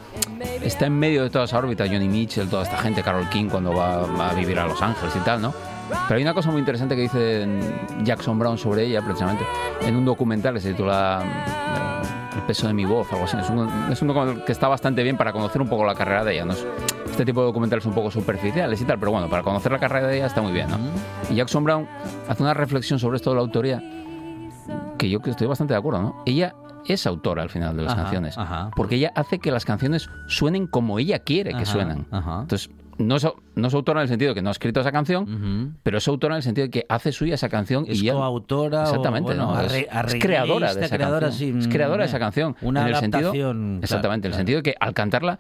está 0.61 0.87
en 0.87 0.99
medio 0.99 1.23
de 1.23 1.29
toda 1.29 1.45
esa 1.45 1.57
órbita, 1.57 1.85
Johnny 1.87 2.07
Mitchell, 2.07 2.49
toda 2.49 2.63
esta 2.63 2.77
gente, 2.77 3.01
Carol 3.01 3.27
King 3.29 3.47
cuando 3.49 3.73
va, 3.73 4.29
a 4.29 4.33
vivir 4.33 4.59
a 4.59 4.65
Los 4.65 4.81
Ángeles 4.81 5.15
y 5.15 5.19
tal, 5.19 5.41
¿no? 5.41 5.53
Pero 6.07 6.17
hay 6.17 6.23
una 6.23 6.33
cosa 6.33 6.49
muy 6.51 6.59
interesante 6.59 6.95
que 6.95 7.03
dice 7.03 7.47
Jackson 8.03 8.37
Brown 8.39 8.57
sobre 8.57 8.83
ella, 8.85 9.01
precisamente, 9.01 9.45
en 9.81 9.95
un 9.95 10.05
documental 10.05 10.55
que 10.55 10.61
se 10.61 10.71
titula 10.71 11.21
eh, 11.23 12.35
El 12.35 12.41
peso 12.43 12.67
de 12.67 12.73
mi 12.73 12.83
voz, 12.83 13.11
algo 13.11 13.25
así. 13.25 13.37
Es 13.37 13.49
un, 13.49 13.69
es 13.91 14.43
que 14.45 14.51
está 14.51 14.67
bastante 14.67 15.03
bien 15.03 15.17
para 15.17 15.31
conocer 15.31 15.61
un 15.61 15.67
poco 15.69 15.85
la 15.85 15.95
carrera 15.95 16.23
de 16.23 16.33
ella. 16.33 16.45
Este 17.05 17.25
tipo 17.25 17.41
de 17.41 17.47
documentales 17.47 17.85
un 17.85 17.93
poco 17.93 18.09
superficiales 18.09 18.81
y 18.81 18.85
tal, 18.85 18.97
pero 18.97 19.11
bueno, 19.11 19.29
para 19.29 19.43
conocer 19.43 19.71
la 19.71 19.79
carrera 19.79 20.07
de 20.07 20.17
ella 20.17 20.25
está 20.25 20.41
muy 20.41 20.51
bien. 20.51 20.67
¿no? 20.69 20.77
Y 21.29 21.35
Jackson 21.35 21.63
Brown 21.63 21.87
hace 22.27 22.41
una 22.41 22.53
reflexión 22.53 22.97
sobre 22.97 23.17
esto 23.17 23.29
de 23.29 23.35
la 23.35 23.41
autoría 23.41 23.83
que 24.97 25.09
yo 25.09 25.19
estoy 25.25 25.47
bastante 25.47 25.73
de 25.73 25.79
acuerdo. 25.79 26.01
¿no? 26.01 26.23
Ella 26.25 26.55
es 26.87 27.05
autora 27.07 27.43
al 27.43 27.49
final 27.49 27.75
de 27.77 27.83
las 27.83 27.93
Ajá, 27.93 28.03
canciones, 28.03 28.37
ajá. 28.37 28.71
porque 28.75 28.95
ella 28.95 29.11
hace 29.15 29.39
que 29.39 29.51
las 29.51 29.63
canciones 29.65 30.09
suenen 30.27 30.67
como 30.67 30.99
ella 30.99 31.19
quiere 31.19 31.51
que 31.51 31.57
Ajá, 31.63 31.65
suenan. 31.65 32.07
ajá. 32.11 32.41
Entonces, 32.41 32.69
no 32.99 33.15
es, 33.15 33.27
no 33.55 33.67
es 33.67 33.73
autora 33.73 34.01
en 34.01 34.03
el 34.03 34.07
sentido 34.09 34.29
de 34.29 34.35
que 34.35 34.41
no 34.43 34.49
ha 34.49 34.51
escrito 34.51 34.79
esa 34.81 34.91
canción, 34.91 35.77
pero 35.81 35.97
es 35.97 36.07
autora 36.07 36.35
en 36.35 36.37
el 36.37 36.43
sentido 36.43 36.67
de 36.67 36.71
que 36.71 36.85
hace 36.89 37.11
suya 37.11 37.33
esa 37.35 37.49
canción 37.49 37.85
Es 37.87 37.99
y 38.01 38.05
ya- 38.05 38.13
coautora 38.13 38.81
o, 38.81 38.83
Exactamente, 38.83 39.33
bueno, 39.33 39.53
¿no? 39.53 39.61
Es- 39.61 40.15
creadora 40.19 40.73
de 40.75 40.85
esa 40.85 40.95
creadora, 40.95 41.27
canción. 41.27 41.57
es 41.59 41.67
creadora 41.69 42.03
de 42.03 42.07
mm, 42.07 42.09
esa 42.09 42.19
canción. 42.19 42.55
una 42.61 42.81
en 42.81 42.87
el 42.89 42.95
sentido, 42.97 43.19
adaptación, 43.31 43.57
claro, 43.67 43.79
exactamente, 43.83 44.27
en 44.27 44.29
el 44.29 44.31
claro. 44.33 44.39
sentido 44.39 44.57
de 44.57 44.63
que 44.63 44.75
al 44.79 44.93
cantarla 44.93 45.39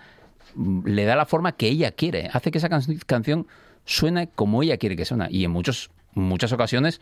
mm, 0.55 0.87
le 0.87 1.05
da 1.05 1.15
la 1.15 1.25
forma 1.27 1.51
que 1.51 1.67
ella 1.67 1.91
quiere, 1.91 2.29
hace 2.33 2.49
que 2.51 2.57
esa 2.57 2.69
can- 2.69 2.81
canción 3.05 3.45
suene 3.85 4.29
como 4.33 4.63
ella 4.63 4.77
quiere 4.77 4.95
que 4.95 5.05
suene. 5.05 5.27
Y 5.29 5.43
en 5.45 5.51
muchos, 5.51 5.91
muchas 6.15 6.51
ocasiones 6.53 7.01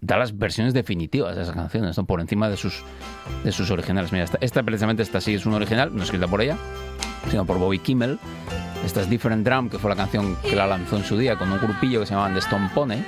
da 0.00 0.16
las 0.16 0.36
versiones 0.36 0.74
definitivas 0.74 1.36
de 1.36 1.42
esas 1.42 1.54
canciones, 1.54 1.96
¿no? 1.96 2.06
por 2.06 2.20
encima 2.20 2.48
de 2.48 2.56
sus, 2.56 2.82
de 3.44 3.52
sus 3.52 3.70
originales. 3.70 4.12
Mira, 4.12 4.24
esta, 4.24 4.38
esta 4.40 4.62
precisamente 4.62 5.02
esta 5.02 5.20
sí 5.20 5.34
es 5.34 5.46
una 5.46 5.56
original, 5.56 5.94
no 5.94 6.02
escrita 6.02 6.28
por 6.28 6.40
ella, 6.40 6.56
sino 7.30 7.44
por 7.44 7.58
Bobby 7.58 7.78
Kimmel. 7.78 8.18
Esta 8.84 9.00
es 9.00 9.10
Different 9.10 9.46
Drum, 9.46 9.68
que 9.68 9.78
fue 9.78 9.90
la 9.90 9.96
canción 9.96 10.36
que 10.36 10.54
la 10.54 10.66
lanzó 10.66 10.96
en 10.96 11.04
su 11.04 11.18
día 11.18 11.36
con 11.36 11.50
un 11.50 11.58
grupillo 11.58 12.00
que 12.00 12.06
se 12.06 12.12
llamaban 12.12 12.32
The 12.34 12.38
Stone 12.40 12.70
Pony. 12.74 13.02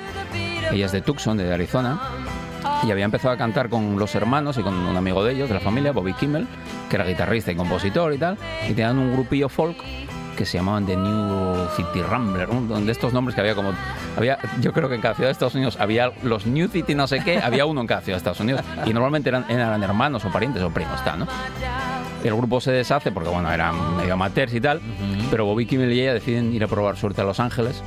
Ella 0.72 0.86
es 0.86 0.92
de 0.92 1.00
Tucson, 1.00 1.36
de 1.36 1.52
Arizona. 1.52 2.00
Y 2.82 2.90
había 2.90 3.04
empezado 3.04 3.32
a 3.32 3.36
cantar 3.36 3.68
con 3.68 3.98
los 3.98 4.14
hermanos 4.14 4.58
y 4.58 4.62
con 4.62 4.74
un 4.74 4.96
amigo 4.96 5.22
de 5.24 5.32
ellos, 5.32 5.48
de 5.48 5.54
la 5.54 5.60
familia, 5.60 5.92
Bobby 5.92 6.12
Kimmel, 6.14 6.46
que 6.88 6.96
era 6.96 7.04
guitarrista 7.04 7.52
y 7.52 7.56
compositor 7.56 8.12
y 8.12 8.18
tal. 8.18 8.36
Y 8.64 8.68
tenían 8.68 8.98
un 8.98 9.12
grupillo 9.12 9.48
folk 9.48 9.76
que 10.40 10.46
se 10.46 10.56
llamaban 10.56 10.86
The 10.86 10.96
New 10.96 11.68
City 11.76 12.00
Rambler, 12.00 12.48
un- 12.48 12.86
de 12.86 12.92
estos 12.92 13.12
nombres 13.12 13.34
que 13.34 13.42
había 13.42 13.54
como... 13.54 13.74
había 14.16 14.38
Yo 14.62 14.72
creo 14.72 14.88
que 14.88 14.94
en 14.94 15.02
cada 15.02 15.14
ciudad 15.14 15.28
de 15.28 15.32
Estados 15.32 15.54
Unidos 15.54 15.76
había 15.78 16.12
los 16.22 16.46
New 16.46 16.68
City 16.68 16.94
no 16.94 17.06
sé 17.06 17.20
qué, 17.22 17.38
había 17.40 17.66
uno 17.66 17.82
en 17.82 17.86
cada 17.86 18.00
ciudad 18.00 18.14
de 18.16 18.18
Estados 18.20 18.40
Unidos. 18.40 18.62
Y 18.86 18.94
normalmente 18.94 19.28
eran, 19.28 19.44
eran 19.50 19.82
hermanos 19.82 20.24
o 20.24 20.30
parientes 20.30 20.62
o 20.62 20.70
primos, 20.70 21.04
tal, 21.04 21.18
¿no? 21.18 21.26
El 22.24 22.34
grupo 22.34 22.58
se 22.58 22.72
deshace 22.72 23.12
porque, 23.12 23.28
bueno, 23.28 23.52
eran 23.52 23.98
medio 23.98 24.14
amateurs 24.14 24.54
y 24.54 24.62
tal, 24.62 24.80
pero 25.30 25.44
Bobby 25.44 25.66
Kimmel 25.66 25.92
y 25.92 26.00
ella 26.00 26.14
deciden 26.14 26.54
ir 26.54 26.64
a 26.64 26.68
probar 26.68 26.96
suerte 26.96 27.20
a 27.20 27.24
Los 27.24 27.38
Ángeles, 27.38 27.82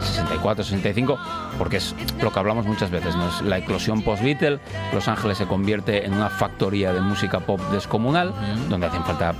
64, 0.00 0.62
65, 0.62 1.18
porque 1.58 1.78
es 1.78 1.94
lo 2.22 2.30
que 2.32 2.38
hablamos 2.38 2.66
muchas 2.66 2.90
veces, 2.90 3.16
¿no? 3.16 3.28
Es 3.28 3.40
la 3.42 3.56
eclosión 3.58 4.02
post-Beatle, 4.02 4.58
Los 4.92 5.08
Ángeles 5.08 5.38
se 5.38 5.46
convierte 5.46 6.04
en 6.04 6.12
una 6.14 6.28
factoría 6.28 6.92
de 6.92 7.00
música 7.00 7.40
pop 7.40 7.60
descomunal, 7.72 8.32
donde 8.68 8.86
hacen 8.88 9.04
falta 9.04 9.34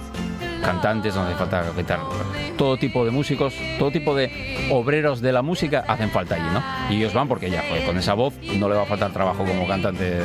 cantantes, 0.64 1.14
donde 1.14 1.30
hace 1.34 1.38
falta 1.38 1.62
guitar- 1.76 2.00
todo 2.56 2.76
tipo 2.76 3.04
de 3.04 3.10
músicos, 3.10 3.54
todo 3.78 3.90
tipo 3.90 4.14
de 4.14 4.68
obreros 4.70 5.20
de 5.20 5.32
la 5.32 5.42
música 5.42 5.84
hacen 5.86 6.10
falta 6.10 6.36
allí, 6.36 6.46
¿no? 6.52 6.62
Y 6.90 6.96
ellos 6.98 7.12
van 7.14 7.28
porque 7.28 7.50
ya, 7.50 7.62
joder, 7.68 7.84
con 7.84 7.98
esa 7.98 8.14
voz 8.14 8.34
no 8.58 8.68
le 8.68 8.74
va 8.76 8.82
a 8.82 8.86
faltar 8.86 9.10
trabajo 9.12 9.44
como 9.44 9.66
cantante 9.66 10.04
de, 10.04 10.22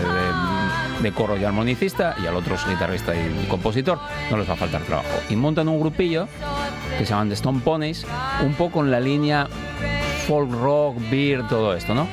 de 1.02 1.12
coro 1.12 1.38
y 1.38 1.44
armonicista, 1.44 2.16
y 2.24 2.28
al 2.28 2.36
otro 2.36 2.56
guitarrista 2.68 3.14
y 3.16 3.46
compositor, 3.50 4.00
no 4.30 4.38
les 4.38 4.48
va 4.50 4.54
a 4.54 4.58
faltar 4.58 4.82
trabajo. 4.82 5.08
Y 5.30 5.36
montan 5.36 5.68
un 5.68 5.80
grupillo 5.80 6.28
que 6.98 7.06
se 7.06 7.12
llaman 7.12 7.30
The 7.30 7.36
Stone 7.36 7.62
Ponies, 7.64 8.06
un 8.44 8.54
poco 8.54 8.82
en 8.84 8.92
la 8.92 9.00
línea 9.00 9.48
folk 10.28 10.52
rock, 10.52 10.98
beer, 11.10 11.48
todo 11.48 11.74
esto, 11.74 11.94
¿no? 11.96 12.08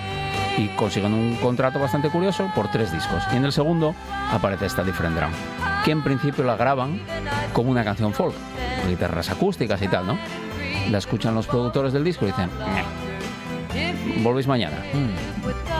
Y 0.56 0.68
consiguen 0.68 1.12
un 1.12 1.36
contrato 1.36 1.78
bastante 1.78 2.08
curioso 2.08 2.50
por 2.54 2.68
tres 2.70 2.90
discos. 2.90 3.22
Y 3.32 3.36
en 3.36 3.44
el 3.44 3.52
segundo 3.52 3.94
aparece 4.32 4.64
esta 4.66 4.82
Different 4.82 5.14
Drum, 5.16 5.30
que 5.86 5.92
en 5.92 6.02
principio 6.02 6.42
la 6.42 6.56
graban 6.56 7.00
como 7.52 7.70
una 7.70 7.84
canción 7.84 8.12
folk, 8.12 8.34
con 8.80 8.90
guitarras 8.90 9.30
acústicas 9.30 9.80
y 9.80 9.86
tal, 9.86 10.04
¿no? 10.04 10.18
La 10.90 10.98
escuchan 10.98 11.32
los 11.32 11.46
productores 11.46 11.92
del 11.92 12.02
disco 12.02 12.24
y 12.24 12.32
dicen, 12.32 12.50
"Meh, 12.58 14.20
volvéis 14.24 14.48
mañana. 14.48 14.76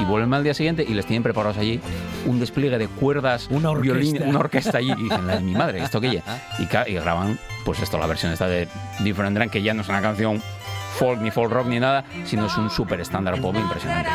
Y 0.01 0.05
vuelven 0.05 0.33
al 0.33 0.45
día 0.45 0.55
siguiente 0.55 0.85
y 0.89 0.95
les 0.95 1.07
tienen 1.07 1.25
preparados 1.25 1.59
allí 1.59 1.81
un 2.25 2.39
despliegue 2.39 2.79
de 2.79 2.87
cuerdas, 2.87 3.49
Una 3.51 3.71
orquesta. 3.71 3.99
violín, 3.99 4.23
una 4.29 4.39
orquesta 4.39 4.79
allí. 4.79 4.93
Y 4.97 5.03
dicen, 5.05 5.27
la 5.27 5.37
de 5.39 5.41
mi 5.43 5.55
madre, 5.55 5.83
esto 5.83 6.01
que 6.01 6.07
ella. 6.07 6.23
Y, 6.61 6.93
graban, 6.95 7.37
pues 7.65 7.81
esto, 7.81 7.99
la 7.99 8.07
versión 8.07 8.31
esta 8.33 8.47
de 8.47 8.69
Different 9.01 9.37
Drum, 9.37 9.49
que 9.49 9.61
ya 9.61 9.75
no 9.75 9.83
es 9.83 9.89
una 9.89 10.01
canción 10.03 10.41
folk 11.01 11.21
ni 11.21 11.33
folk 11.33 11.51
rock 11.51 11.67
ni 11.67 11.81
nada, 11.81 12.05
sino 12.25 12.47
es 12.47 12.57
un 12.57 12.71
super 12.71 13.01
estándar 13.01 13.41
pop 13.41 13.57
impresionante. 13.57 14.09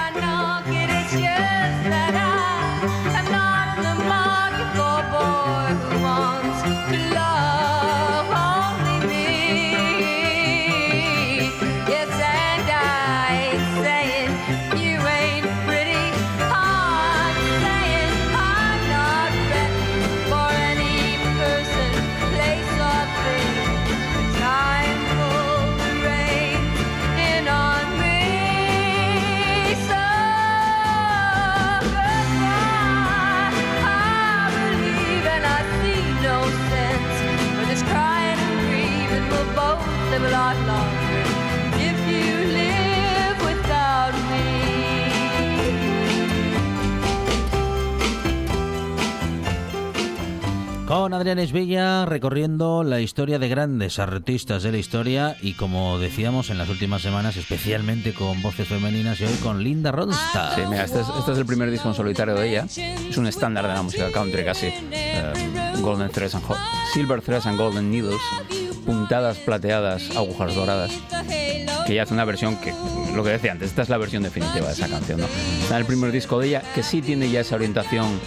Con 50.91 51.13
Adrián 51.13 51.39
Esvilla 51.39 52.05
recorriendo 52.05 52.83
la 52.83 52.99
historia 52.99 53.39
de 53.39 53.47
grandes 53.47 53.97
artistas 53.97 54.61
de 54.61 54.73
la 54.73 54.77
historia 54.77 55.37
y 55.41 55.53
como 55.53 55.97
decíamos 55.99 56.49
en 56.49 56.57
las 56.57 56.67
últimas 56.67 57.01
semanas, 57.01 57.37
especialmente 57.37 58.13
con 58.13 58.41
voces 58.41 58.67
femeninas 58.67 59.21
y 59.21 59.23
hoy 59.23 59.33
con 59.35 59.63
Linda 59.63 59.93
Ronstadt. 59.93 60.55
Sí, 60.55 60.61
mira, 60.69 60.83
este 60.83 60.99
es, 60.99 61.07
este 61.17 61.31
es 61.31 61.37
el 61.37 61.45
primer 61.45 61.71
disco 61.71 61.87
en 61.87 61.95
solitario 61.95 62.35
de 62.35 62.49
ella. 62.49 62.65
Es 62.65 63.17
un 63.17 63.25
estándar 63.25 63.69
de 63.69 63.73
la 63.73 63.81
música 63.81 64.11
country 64.11 64.43
casi. 64.43 64.67
Eh, 64.91 65.31
golden 65.79 66.09
Threads 66.09 66.35
and 66.35 66.43
Silver 66.93 67.21
Threads 67.21 67.45
and 67.45 67.57
Golden 67.57 67.89
Needles. 67.89 68.19
Puntadas 68.85 69.37
plateadas, 69.37 70.13
agujas 70.17 70.53
doradas. 70.55 70.91
Que 71.87 71.93
ella 71.93 72.03
hace 72.03 72.13
una 72.13 72.25
versión 72.25 72.57
que, 72.57 72.73
lo 73.15 73.23
que 73.23 73.29
decía 73.29 73.53
antes, 73.53 73.69
esta 73.69 73.83
es 73.83 73.87
la 73.87 73.97
versión 73.97 74.23
definitiva 74.23 74.67
de 74.67 74.73
esa 74.73 74.89
canción, 74.89 75.21
¿no? 75.21 75.77
El 75.77 75.85
primer 75.85 76.11
disco 76.11 76.37
de 76.39 76.47
ella, 76.47 76.63
que 76.75 76.83
sí 76.83 77.01
tiene 77.01 77.31
ya 77.31 77.39
esa 77.39 77.55
orientación 77.55 78.19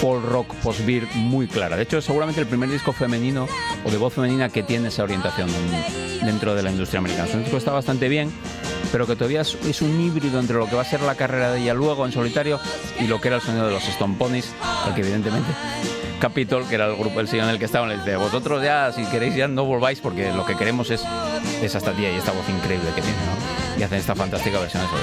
folk 0.00 0.24
rock 0.24 0.54
post-beer 0.62 1.06
muy 1.14 1.46
clara. 1.46 1.76
De 1.76 1.82
hecho, 1.82 1.98
es 1.98 2.04
seguramente 2.04 2.40
el 2.40 2.46
primer 2.46 2.70
disco 2.70 2.92
femenino 2.92 3.46
o 3.84 3.90
de 3.90 3.96
voz 3.96 4.14
femenina 4.14 4.48
que 4.48 4.62
tiene 4.62 4.88
esa 4.88 5.02
orientación 5.02 5.48
en- 5.50 6.26
dentro 6.26 6.54
de 6.54 6.62
la 6.62 6.70
industria 6.70 6.98
americana. 6.98 7.28
Es 7.28 7.34
un 7.34 7.42
disco 7.42 7.56
está 7.56 7.72
bastante 7.72 8.08
bien, 8.08 8.30
pero 8.92 9.06
que 9.06 9.14
todavía 9.16 9.40
es, 9.42 9.82
un 9.82 10.00
híbrido 10.00 10.40
entre 10.40 10.56
lo 10.56 10.66
que 10.66 10.74
va 10.76 10.82
a 10.82 10.84
ser 10.84 11.00
la 11.02 11.14
carrera 11.14 11.52
de 11.52 11.60
ella 11.62 11.74
luego 11.74 12.04
en 12.06 12.12
solitario 12.12 12.58
y 12.98 13.06
lo 13.06 13.20
que 13.20 13.28
era 13.28 13.36
el 13.36 13.42
sonido 13.42 13.66
de 13.66 13.72
los 13.72 13.86
Stone 13.88 14.16
Ponies, 14.18 14.52
al 14.86 14.94
que 14.94 15.00
evidentemente 15.02 15.50
Capitol, 16.20 16.66
que 16.68 16.74
era 16.74 16.86
el 16.86 16.96
grupo, 16.96 17.20
el 17.20 17.28
sello 17.28 17.44
en 17.44 17.48
el 17.50 17.58
que 17.58 17.64
estaban, 17.64 17.88
le 17.88 17.96
dice, 17.96 18.16
vosotros 18.16 18.62
ya, 18.62 18.92
si 18.92 19.04
queréis 19.06 19.34
ya 19.34 19.48
no 19.48 19.64
volváis 19.64 20.00
porque 20.00 20.30
lo 20.32 20.44
que 20.44 20.54
queremos 20.56 20.90
es, 20.90 21.02
es 21.62 21.74
esta 21.74 21.92
tía 21.92 22.12
y 22.12 22.16
esta 22.16 22.32
voz 22.32 22.46
increíble 22.48 22.88
que 22.94 23.00
tiene. 23.00 23.16
Y 23.78 23.82
hacen 23.82 23.98
esta 23.98 24.14
fantástica 24.14 24.58
versión 24.58 24.82
de 24.82 24.88
eso. 24.88 24.96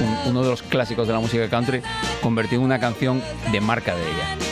Un- 0.00 0.30
uno 0.30 0.42
de 0.42 0.50
los 0.50 0.62
clásicos 0.62 1.06
de 1.06 1.12
la 1.12 1.20
música 1.20 1.48
country 1.48 1.82
convertido 2.22 2.60
en 2.60 2.66
una 2.66 2.78
canción 2.78 3.22
de 3.52 3.60
marca 3.60 3.94
de 3.94 4.02
ella. 4.02 4.47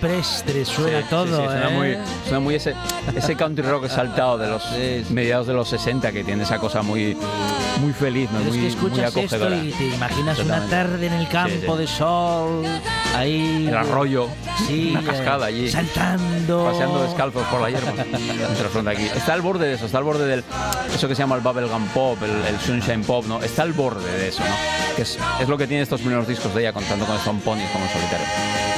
Qué 0.00 0.06
campestre 0.06 0.64
suena 0.64 1.00
Sí, 1.02 1.06
todo, 1.10 1.26
sí, 1.26 1.32
sí, 1.32 1.36
suena, 1.36 1.68
¿eh? 1.68 1.72
muy, 1.72 1.96
suena 2.30 2.40
muy 2.44 2.54
ese, 2.54 2.74
ese 3.16 3.34
country 3.34 3.64
rock 3.66 3.88
saltado 3.88 4.38
de 4.38 4.46
los 4.48 4.62
mediados 5.10 5.48
de 5.48 5.52
los 5.52 5.68
60 5.68 6.12
que 6.12 6.22
tiene 6.22 6.44
esa 6.44 6.58
cosa 6.58 6.80
muy, 6.80 7.16
muy 7.80 7.92
feliz, 7.92 8.30
¿no? 8.30 8.38
Muy, 8.38 8.46
es 8.48 8.54
que 8.54 8.60
muy 8.60 8.68
escuchas 8.68 9.06
esto 9.16 9.20
acogedora. 9.20 9.56
y 9.56 9.72
te 9.72 9.88
imaginas 9.88 10.38
una 10.38 10.64
tarde 10.68 11.06
en 11.08 11.12
el 11.14 11.28
campo 11.28 11.50
Sí, 11.50 11.66
sí. 11.72 11.78
de 11.78 11.86
sol, 11.88 12.64
ahí... 13.16 13.66
El 13.68 13.76
arroyo, 13.76 14.28
Sí, 14.68 14.90
una 14.92 15.02
cascada 15.02 15.46
eh, 15.46 15.54
allí. 15.54 15.70
Saltando. 15.70 16.64
Paseando 16.66 17.02
descalzos 17.02 17.42
por 17.48 17.62
la 17.62 17.70
hierba. 17.70 17.92
Aquí. 18.92 19.06
Está 19.06 19.32
al 19.32 19.40
borde 19.42 19.66
de 19.66 19.74
eso, 19.74 19.86
está 19.86 19.98
al 19.98 20.04
borde 20.04 20.26
del. 20.26 20.44
Eso 20.94 21.08
que 21.08 21.14
se 21.14 21.22
llama 21.22 21.34
el 21.36 21.40
bubblegum 21.40 21.86
pop, 21.88 22.18
el, 22.22 22.30
el 22.54 22.60
sunshine 22.60 23.02
pop, 23.02 23.24
¿no? 23.26 23.42
Está 23.42 23.62
al 23.62 23.72
borde 23.72 24.10
de 24.18 24.28
eso, 24.28 24.42
¿no? 24.42 24.94
Que 24.96 25.02
es, 25.02 25.18
es 25.40 25.48
lo 25.48 25.56
que 25.56 25.66
tiene 25.66 25.82
estos 25.82 26.00
primeros 26.00 26.28
discos 26.28 26.54
de 26.54 26.60
ella, 26.60 26.72
contando 26.74 27.06
con 27.06 27.16
Stone 27.16 27.40
Ponies 27.44 27.70
como 27.70 27.86
solitario. 27.88 28.26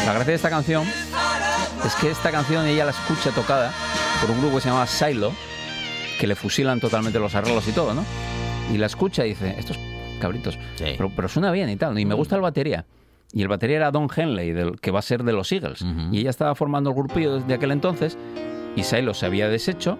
La 0.06 0.12
gracia 0.14 0.30
de 0.30 0.34
esta 0.36 0.50
canción 0.50 0.84
es 1.84 1.94
que 1.96 2.10
esta 2.10 2.30
canción 2.30 2.66
ella 2.66 2.84
la 2.84 2.92
escucha 2.92 3.30
tocada 3.30 3.72
por 4.20 4.30
un 4.30 4.40
grupo 4.40 4.56
que 4.56 4.62
se 4.62 4.68
llama 4.68 4.86
Silo, 4.86 5.32
que 6.18 6.26
le 6.26 6.36
fusilan 6.36 6.80
totalmente 6.80 7.18
los 7.18 7.34
arreglos 7.34 7.66
y 7.66 7.72
todo, 7.72 7.94
¿no? 7.94 8.04
Y 8.72 8.78
la 8.78 8.86
escucha 8.86 9.26
y 9.26 9.30
dice, 9.30 9.56
estos 9.58 9.78
cabritos, 10.20 10.58
pero, 10.78 11.10
pero 11.14 11.28
suena 11.28 11.50
bien 11.50 11.68
y 11.68 11.76
tal, 11.76 11.98
y 11.98 12.04
me 12.04 12.14
gusta 12.14 12.36
el 12.36 12.42
batería. 12.42 12.86
Y 13.32 13.42
el 13.42 13.48
batería 13.48 13.78
era 13.78 13.90
Don 13.90 14.08
Henley, 14.14 14.52
del, 14.52 14.78
que 14.80 14.90
va 14.90 15.00
a 15.00 15.02
ser 15.02 15.24
de 15.24 15.32
los 15.32 15.50
Eagles. 15.50 15.84
Y 16.12 16.20
ella 16.20 16.30
estaba 16.30 16.54
formando 16.54 16.90
el 16.90 16.96
grupillo 16.96 17.34
desde 17.34 17.54
aquel 17.54 17.72
entonces, 17.72 18.16
y 18.76 18.84
Silo 18.84 19.14
se 19.14 19.26
había 19.26 19.48
deshecho, 19.48 19.98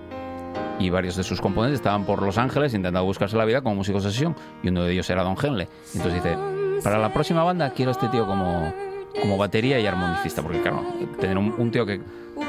y 0.78 0.90
varios 0.90 1.16
de 1.16 1.24
sus 1.24 1.40
componentes 1.40 1.80
estaban 1.80 2.04
por 2.04 2.22
Los 2.22 2.38
Ángeles 2.38 2.74
intentando 2.74 3.04
buscarse 3.04 3.36
la 3.36 3.44
vida 3.44 3.62
como 3.62 3.76
músicos 3.76 4.04
de 4.04 4.10
sesión, 4.10 4.36
y 4.62 4.68
uno 4.68 4.84
de 4.84 4.92
ellos 4.92 5.08
era 5.10 5.24
Don 5.24 5.36
Henley. 5.42 5.66
Y 5.94 5.96
entonces 5.96 6.22
dice, 6.22 6.36
para 6.84 6.98
la 6.98 7.12
próxima 7.12 7.42
banda 7.42 7.70
quiero 7.70 7.90
a 7.90 7.92
este 7.92 8.08
tío 8.08 8.26
como, 8.26 8.72
como 9.20 9.36
batería 9.36 9.78
y 9.80 9.86
armonicista, 9.86 10.42
porque 10.42 10.60
claro, 10.60 10.82
tener 11.20 11.36
un, 11.38 11.54
un 11.56 11.70
tío 11.70 11.84
que 11.86 12.00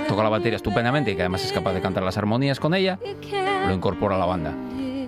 toca 0.07 0.23
la 0.23 0.29
batería 0.29 0.55
estupendamente 0.55 1.11
y 1.11 1.15
que 1.15 1.21
además 1.21 1.43
es 1.43 1.51
capaz 1.53 1.73
de 1.73 1.81
cantar 1.81 2.03
las 2.03 2.17
armonías 2.17 2.59
con 2.59 2.73
ella, 2.73 2.99
lo 3.67 3.73
incorpora 3.73 4.15
a 4.15 4.19
la 4.19 4.25
banda. 4.25 4.53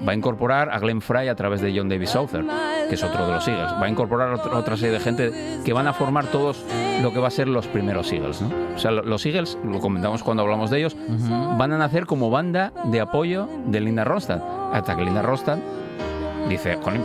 Va 0.07 0.11
a 0.11 0.15
incorporar 0.15 0.69
a 0.69 0.77
Glenn 0.77 1.01
Fry 1.01 1.29
a 1.29 1.35
través 1.35 1.61
de 1.61 1.75
John 1.75 1.89
David 1.89 2.05
Souther, 2.05 2.43
que 2.89 2.93
es 2.93 3.03
otro 3.03 3.25
de 3.25 3.33
los 3.33 3.47
Eagles. 3.47 3.71
Va 3.81 3.85
a 3.85 3.89
incorporar 3.89 4.33
otra, 4.33 4.55
otra 4.55 4.77
serie 4.77 4.93
de 4.93 4.99
gente 4.99 5.31
que 5.65 5.73
van 5.73 5.87
a 5.87 5.93
formar 5.93 6.27
todos 6.27 6.63
lo 7.01 7.11
que 7.11 7.17
va 7.19 7.29
a 7.29 7.31
ser 7.31 7.47
los 7.47 7.65
primeros 7.65 8.11
Eagles. 8.11 8.39
¿no? 8.41 8.49
O 8.75 8.77
sea, 8.77 8.91
lo- 8.91 9.01
los 9.01 9.25
Eagles, 9.25 9.57
lo 9.63 9.79
comentamos 9.79 10.21
cuando 10.21 10.43
hablamos 10.43 10.69
de 10.69 10.77
ellos, 10.79 10.95
van 11.57 11.71
a 11.71 11.77
nacer 11.79 12.05
como 12.05 12.29
banda 12.29 12.71
de 12.83 12.99
apoyo 13.01 13.47
de 13.65 13.79
Linda 13.79 14.03
Ronstadt. 14.03 14.43
Hasta 14.73 14.95
que 14.95 15.03
Linda 15.05 15.23
Ronstadt 15.23 15.59
dice, 16.49 16.77
"Jolín, 16.83 17.01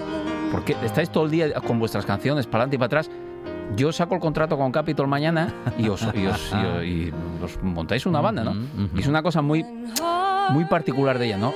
¿por 0.53 0.65
qué 0.65 0.77
estáis 0.85 1.09
todo 1.09 1.25
el 1.25 1.31
día 1.31 1.53
con 1.67 1.79
vuestras 1.79 2.05
canciones 2.05 2.47
para 2.47 2.65
adelante 2.65 2.77
y 2.77 2.79
para 2.79 2.87
atrás? 2.87 3.11
Yo 3.77 3.93
saco 3.93 4.15
el 4.15 4.21
contrato 4.21 4.59
con 4.59 4.73
Capitol 4.73 5.07
mañana 5.07 5.53
y 5.79 5.89
os, 5.89 6.03
y 6.15 6.27
os- 6.27 6.53
y 6.53 6.55
os- 6.67 6.85
y 6.85 7.13
os 7.43 7.63
montáis 7.63 8.05
una 8.07 8.21
banda, 8.21 8.45
¿no? 8.45 8.53
Y 8.95 9.01
es 9.01 9.07
una 9.07 9.23
cosa 9.23 9.43
muy, 9.43 9.65
muy 10.51 10.65
particular 10.67 11.19
de 11.19 11.27
ella, 11.27 11.39
¿no? 11.39 11.53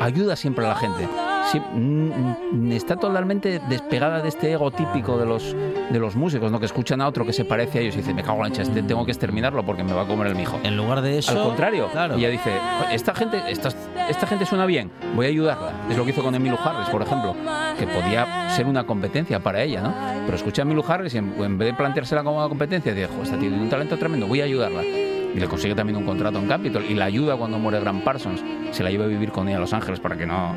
Ayuda 0.00 0.34
siempre 0.36 0.64
a 0.64 0.70
la 0.70 0.74
gente. 0.76 1.08
Sí, 1.52 1.60
mm, 1.60 2.10
mm, 2.52 2.72
está 2.72 2.96
totalmente 2.96 3.60
despegada 3.68 4.22
de 4.22 4.28
este 4.30 4.50
ego 4.52 4.70
típico 4.70 5.18
de 5.18 5.26
los, 5.26 5.54
de 5.90 5.98
los 5.98 6.16
músicos, 6.16 6.50
¿no? 6.50 6.58
Que 6.58 6.64
escuchan 6.64 7.02
a 7.02 7.06
otro 7.08 7.26
que 7.26 7.34
se 7.34 7.44
parece 7.44 7.78
a 7.78 7.80
ellos 7.82 7.94
y 7.94 7.98
dicen, 7.98 8.16
me 8.16 8.22
cago 8.22 8.38
en 8.38 8.42
la 8.44 8.48
leche, 8.48 8.62
este 8.62 8.82
tengo 8.82 9.04
que 9.04 9.10
exterminarlo 9.10 9.62
porque 9.62 9.84
me 9.84 9.92
va 9.92 10.02
a 10.02 10.06
comer 10.06 10.28
el 10.28 10.34
mijo. 10.34 10.58
En 10.62 10.78
lugar 10.78 11.02
de 11.02 11.18
eso... 11.18 11.32
Al 11.32 11.46
contrario, 11.46 11.88
claro. 11.92 12.14
ella 12.14 12.30
dice, 12.30 12.52
esta 12.90 13.14
gente, 13.14 13.42
esta, 13.48 13.68
esta 14.08 14.26
gente 14.26 14.46
suena 14.46 14.64
bien, 14.64 14.90
voy 15.14 15.26
a 15.26 15.28
ayudarla. 15.28 15.72
Es 15.90 15.96
lo 15.98 16.04
que 16.06 16.12
hizo 16.12 16.22
con 16.22 16.34
Emmylou 16.34 16.58
Harris, 16.64 16.88
por 16.88 17.02
ejemplo, 17.02 17.36
que 17.78 17.86
podía 17.86 18.48
ser 18.48 18.66
una 18.66 18.84
competencia 18.84 19.38
para 19.40 19.62
ella, 19.62 19.82
¿no? 19.82 19.94
Pero 20.24 20.36
escucha 20.36 20.62
a 20.62 20.64
Emmylou 20.64 20.84
Harris 20.88 21.12
y 21.14 21.18
en, 21.18 21.34
en 21.38 21.58
vez 21.58 21.68
de 21.68 21.74
planteársela 21.74 22.24
como 22.24 22.38
una 22.38 22.48
competencia, 22.48 22.94
dice, 22.94 23.08
"Jo, 23.14 23.24
esta 23.24 23.36
tiene 23.36 23.60
un 23.60 23.68
talento 23.68 23.98
tremendo, 23.98 24.26
voy 24.26 24.40
a 24.40 24.44
ayudarla. 24.44 24.82
Y 24.82 25.38
le 25.40 25.46
consigue 25.48 25.74
también 25.74 25.96
un 25.96 26.04
contrato 26.04 26.38
en 26.38 26.46
Capitol 26.46 26.84
y 26.88 26.94
la 26.94 27.06
ayuda 27.06 27.36
cuando 27.36 27.58
muere 27.58 27.80
Grant 27.80 28.04
Parsons. 28.04 28.42
Se 28.70 28.82
la 28.82 28.90
lleva 28.90 29.04
a 29.04 29.08
vivir 29.08 29.32
con 29.32 29.48
ella 29.48 29.58
a 29.58 29.60
Los 29.60 29.72
Ángeles 29.72 30.00
para 30.00 30.16
que 30.16 30.26
no... 30.26 30.54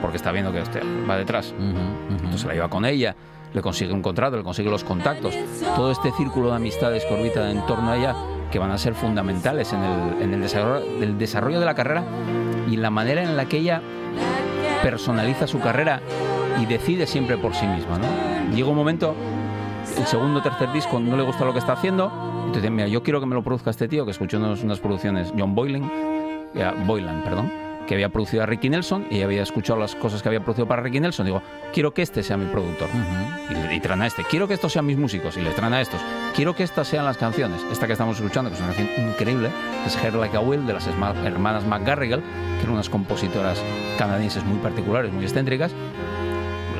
Porque 0.00 0.16
está 0.16 0.32
viendo 0.32 0.52
que 0.52 0.60
este 0.60 0.80
va 1.08 1.16
detrás. 1.16 1.54
Entonces 2.10 2.40
se 2.40 2.46
la 2.46 2.54
lleva 2.54 2.68
con 2.68 2.84
ella, 2.84 3.14
le 3.52 3.62
consigue 3.62 3.92
un 3.92 4.02
contrato, 4.02 4.36
le 4.36 4.42
consigue 4.42 4.70
los 4.70 4.84
contactos. 4.84 5.34
Todo 5.76 5.90
este 5.90 6.10
círculo 6.12 6.50
de 6.50 6.56
amistades 6.56 7.04
que 7.04 7.14
orbita 7.14 7.50
en 7.50 7.64
torno 7.66 7.90
a 7.90 7.96
ella 7.96 8.14
que 8.50 8.58
van 8.58 8.70
a 8.70 8.78
ser 8.78 8.94
fundamentales 8.94 9.72
en 9.72 9.82
el, 9.82 10.22
en 10.22 10.34
el 10.34 10.40
desarrollo, 10.40 10.84
el 11.02 11.18
desarrollo 11.18 11.60
de 11.60 11.66
la 11.66 11.74
carrera 11.74 12.02
y 12.68 12.76
la 12.76 12.90
manera 12.90 13.22
en 13.22 13.36
la 13.36 13.46
que 13.46 13.58
ella 13.58 13.80
personaliza 14.82 15.46
su 15.46 15.60
carrera 15.60 16.00
y 16.60 16.66
decide 16.66 17.06
siempre 17.06 17.36
por 17.36 17.54
sí 17.54 17.66
misma. 17.66 17.98
¿no? 17.98 18.54
Llega 18.54 18.68
un 18.68 18.76
momento, 18.76 19.14
el 19.96 20.06
segundo 20.06 20.40
o 20.40 20.42
tercer 20.42 20.72
disco 20.72 20.98
no 20.98 21.16
le 21.16 21.22
gusta 21.22 21.44
lo 21.44 21.52
que 21.52 21.58
está 21.58 21.74
haciendo, 21.74 22.10
entonces 22.46 22.70
mira, 22.70 22.88
yo 22.88 23.02
quiero 23.02 23.20
que 23.20 23.26
me 23.26 23.34
lo 23.34 23.42
produzca 23.42 23.70
este 23.70 23.88
tío, 23.88 24.04
que 24.04 24.10
escuchó 24.10 24.38
unas, 24.38 24.62
unas 24.62 24.80
producciones, 24.80 25.32
John 25.38 25.54
Boylan, 25.54 25.90
Boylan, 26.86 27.22
perdón, 27.22 27.52
que 27.86 27.94
había 27.94 28.08
producido 28.08 28.42
a 28.42 28.46
Ricky 28.46 28.70
Nelson 28.70 29.06
y 29.10 29.22
había 29.22 29.42
escuchado 29.42 29.78
las 29.78 29.94
cosas 29.94 30.22
que 30.22 30.28
había 30.28 30.40
producido 30.40 30.66
para 30.66 30.82
Ricky 30.82 31.00
Nelson. 31.00 31.26
Digo, 31.26 31.42
quiero 31.72 31.92
que 31.92 32.02
este 32.02 32.22
sea 32.22 32.36
mi 32.36 32.46
productor. 32.46 32.88
y, 33.70 33.74
y 33.74 33.80
traen 33.80 34.02
a 34.02 34.06
este. 34.06 34.24
Quiero 34.24 34.46
que 34.46 34.54
estos 34.54 34.72
sean 34.72 34.86
mis 34.86 34.96
músicos 34.96 35.36
y 35.36 35.40
le 35.40 35.50
traen 35.50 35.74
a 35.74 35.80
estos. 35.80 36.00
Quiero 36.34 36.54
que 36.54 36.62
estas 36.62 36.88
sean 36.88 37.04
las 37.04 37.16
canciones. 37.16 37.64
Esta 37.70 37.86
que 37.86 37.92
estamos 37.92 38.16
escuchando, 38.16 38.50
que 38.50 38.56
es 38.56 38.62
una 38.62 38.72
canción 38.72 39.08
increíble, 39.08 39.50
es 39.86 39.96
Hair 39.96 40.14
Like 40.14 40.36
a 40.36 40.40
Will 40.40 40.66
de 40.66 40.74
las 40.74 40.86
hermanas 40.86 41.64
McGarrigle, 41.66 42.20
que 42.20 42.62
eran 42.62 42.74
unas 42.74 42.88
compositoras 42.88 43.62
canadienses 43.98 44.44
muy 44.44 44.58
particulares, 44.58 45.12
muy 45.12 45.24
excéntricas. 45.24 45.72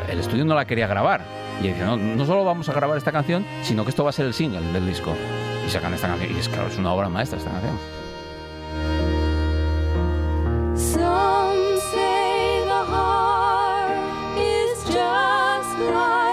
El 0.09 0.19
estudio 0.19 0.45
no 0.45 0.55
la 0.55 0.65
quería 0.65 0.87
grabar. 0.87 1.23
Y 1.61 1.69
dice, 1.69 1.85
no, 1.85 1.97
no 1.97 2.25
solo 2.25 2.45
vamos 2.45 2.69
a 2.69 2.73
grabar 2.73 2.97
esta 2.97 3.13
canción, 3.13 3.45
sino 3.63 3.85
que 3.85 3.91
esto 3.91 4.03
va 4.03 4.11
a 4.11 4.13
ser 4.13 4.27
el 4.27 4.35
single 4.35 4.61
del 4.73 4.87
disco. 4.87 5.15
Y 5.67 5.71
sacan 5.71 5.93
esta 5.95 6.09
canción. 6.09 6.35
Y 6.35 6.39
es 6.39 6.49
claro, 6.49 6.69
es 6.69 6.79
una 6.79 6.93
obra 6.93 7.09
maestra 7.09 7.39
esta 7.39 7.51
canción. 7.51 8.00
Some 10.81 11.79
say 11.93 12.65
the 12.65 12.83
heart 12.93 13.93
is 14.39 14.83
just 14.85 15.79
like 15.79 16.30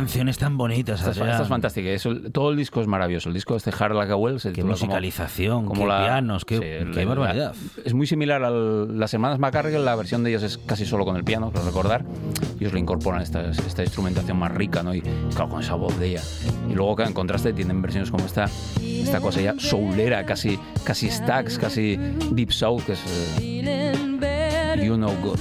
canciones 0.00 0.38
tan 0.38 0.56
bonitas. 0.56 0.98
Esta, 1.00 1.10
es- 1.10 1.16
esta 1.18 1.42
es 1.42 1.48
fantástica. 1.48 1.88
Eso- 1.90 2.14
todo 2.32 2.50
el 2.50 2.56
disco 2.56 2.80
es 2.80 2.86
maravilloso. 2.86 3.28
El 3.28 3.34
disco 3.34 3.54
de 3.54 3.58
este 3.58 3.70
Hard 3.78 3.94
Like 3.94 4.12
a 4.12 4.16
Well 4.16 4.40
se 4.40 4.48
Qué 4.48 4.54
titula 4.56 4.74
como- 4.74 4.86
musicalización, 4.86 5.68
qué 5.72 5.80
pianos, 5.80 6.44
qué- 6.44 6.56
Sí, 6.56 6.90
qué 6.92 7.04
barbaridad. 7.04 7.54
es 7.84 7.94
muy 7.94 8.06
similar 8.06 8.42
a 8.44 8.50
las 8.50 9.12
hermanas 9.14 9.38
McCarrigan. 9.38 9.84
La 9.84 9.94
versión 9.96 10.24
de 10.24 10.30
ellos 10.30 10.42
es 10.42 10.58
casi 10.58 10.86
solo 10.86 11.04
con 11.04 11.16
el 11.16 11.24
piano, 11.24 11.50
creo 11.52 11.64
recordar. 11.64 12.04
Ellos 12.58 12.72
le 12.72 12.80
incorporan 12.80 13.22
esta, 13.22 13.50
esta 13.50 13.82
instrumentación 13.82 14.38
más 14.38 14.52
rica, 14.52 14.82
¿no? 14.82 14.94
Y 14.94 15.02
claro, 15.02 15.48
con 15.48 15.60
esa 15.60 15.74
voz 15.74 15.98
de 15.98 16.08
ella. 16.08 16.22
Y 16.68 16.74
luego, 16.74 17.00
en 17.02 17.12
contraste, 17.12 17.52
tienen 17.52 17.80
versiones 17.82 18.10
como 18.10 18.24
esta, 18.24 18.46
esta 18.82 19.20
cosa 19.20 19.40
ya 19.40 19.54
soulera, 19.58 20.24
casi, 20.24 20.58
casi 20.84 21.10
stacks, 21.10 21.58
casi 21.58 21.96
deep 22.32 22.52
soul, 22.52 22.82
que 22.84 22.92
es 22.92 23.38
eh, 23.40 24.80
You 24.82 24.96
Know 24.96 25.14
Good. 25.22 25.40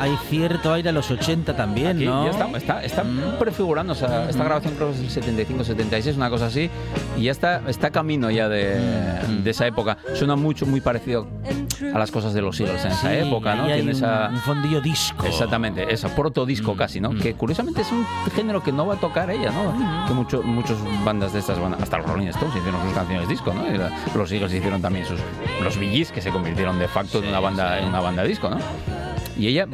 Hay, 0.00 0.16
cierto 0.28 0.72
aire 0.72 0.88
a 0.88 0.92
los 0.92 1.10
80 1.10 1.54
también, 1.56 1.96
Aquí 1.98 2.06
¿no? 2.06 2.24
ya 2.24 2.30
está, 2.30 2.56
está, 2.56 2.82
está 2.84 3.04
prefigurando, 3.38 3.92
o 3.92 3.96
sea, 3.96 4.28
esta 4.28 4.42
grabación 4.44 4.74
creo 4.74 4.90
que 4.92 5.04
es 5.06 5.16
el 5.16 5.46
75-76, 5.46 6.16
una 6.16 6.30
cosa 6.30 6.46
así, 6.46 6.70
y 7.18 7.22
ya 7.24 7.32
está, 7.32 7.62
está 7.68 7.90
camino 7.90 8.30
ya 8.30 8.48
de, 8.48 8.78
de 9.42 9.50
esa 9.50 9.66
época. 9.66 9.98
Suena 10.14 10.36
mucho, 10.36 10.66
muy 10.66 10.80
parecido 10.80 11.26
a 11.94 11.98
las 11.98 12.10
cosas 12.10 12.32
de 12.34 12.42
los 12.42 12.58
Eagles 12.60 12.84
en 12.84 12.92
esa 12.92 13.10
Sí, 13.10 13.16
época, 13.16 13.54
¿no? 13.54 13.66
Tiene 13.66 13.82
un- 13.82 13.88
esa... 13.90 14.28
un 14.30 14.38
fondillo 14.38 14.80
disco. 14.80 15.26
Exactamente, 15.26 15.92
esa 15.92 16.08
protodisco 16.14 16.74
casi, 16.76 17.00
¿no? 17.00 17.10
Que 17.10 17.34
curiosamente 17.34 17.82
es 17.82 17.92
un 17.92 18.04
género 18.34 18.62
que 18.62 18.72
no 18.72 18.86
va 18.86 18.94
a 18.94 19.00
tocar 19.00 19.30
ella, 19.30 19.50
¿no? 19.50 20.06
Que 20.06 20.14
mucho, 20.14 20.42
muchos 20.42 20.78
bandas 21.04 21.32
de 21.32 21.38
estas 21.40 21.58
van, 21.60 21.74
hasta 21.74 21.98
los 21.98 22.06
Rolling 22.06 22.28
Stones 22.28 22.56
hicieron 22.56 22.80
sus 22.82 22.92
canciones 22.92 23.28
disco, 23.28 23.52
¿no? 23.54 23.62
Los 24.16 24.32
Eagles 24.32 24.52
hicieron 24.52 24.80
también 24.82 25.04
sus 25.06 25.20
los 25.62 25.76
Gees, 25.76 26.10
que 26.12 26.20
se 26.20 26.30
convirtieron 26.30 26.78
de 26.78 26.88
facto 26.88 27.18
en 27.22 27.28
una 27.28 27.40
banda 27.40 27.78
en 27.78 27.86
una 27.86 28.00
banda 28.00 28.22
disco, 28.24 28.48
¿no? 28.50 28.58
Y 29.40 29.46
ella 29.46 29.66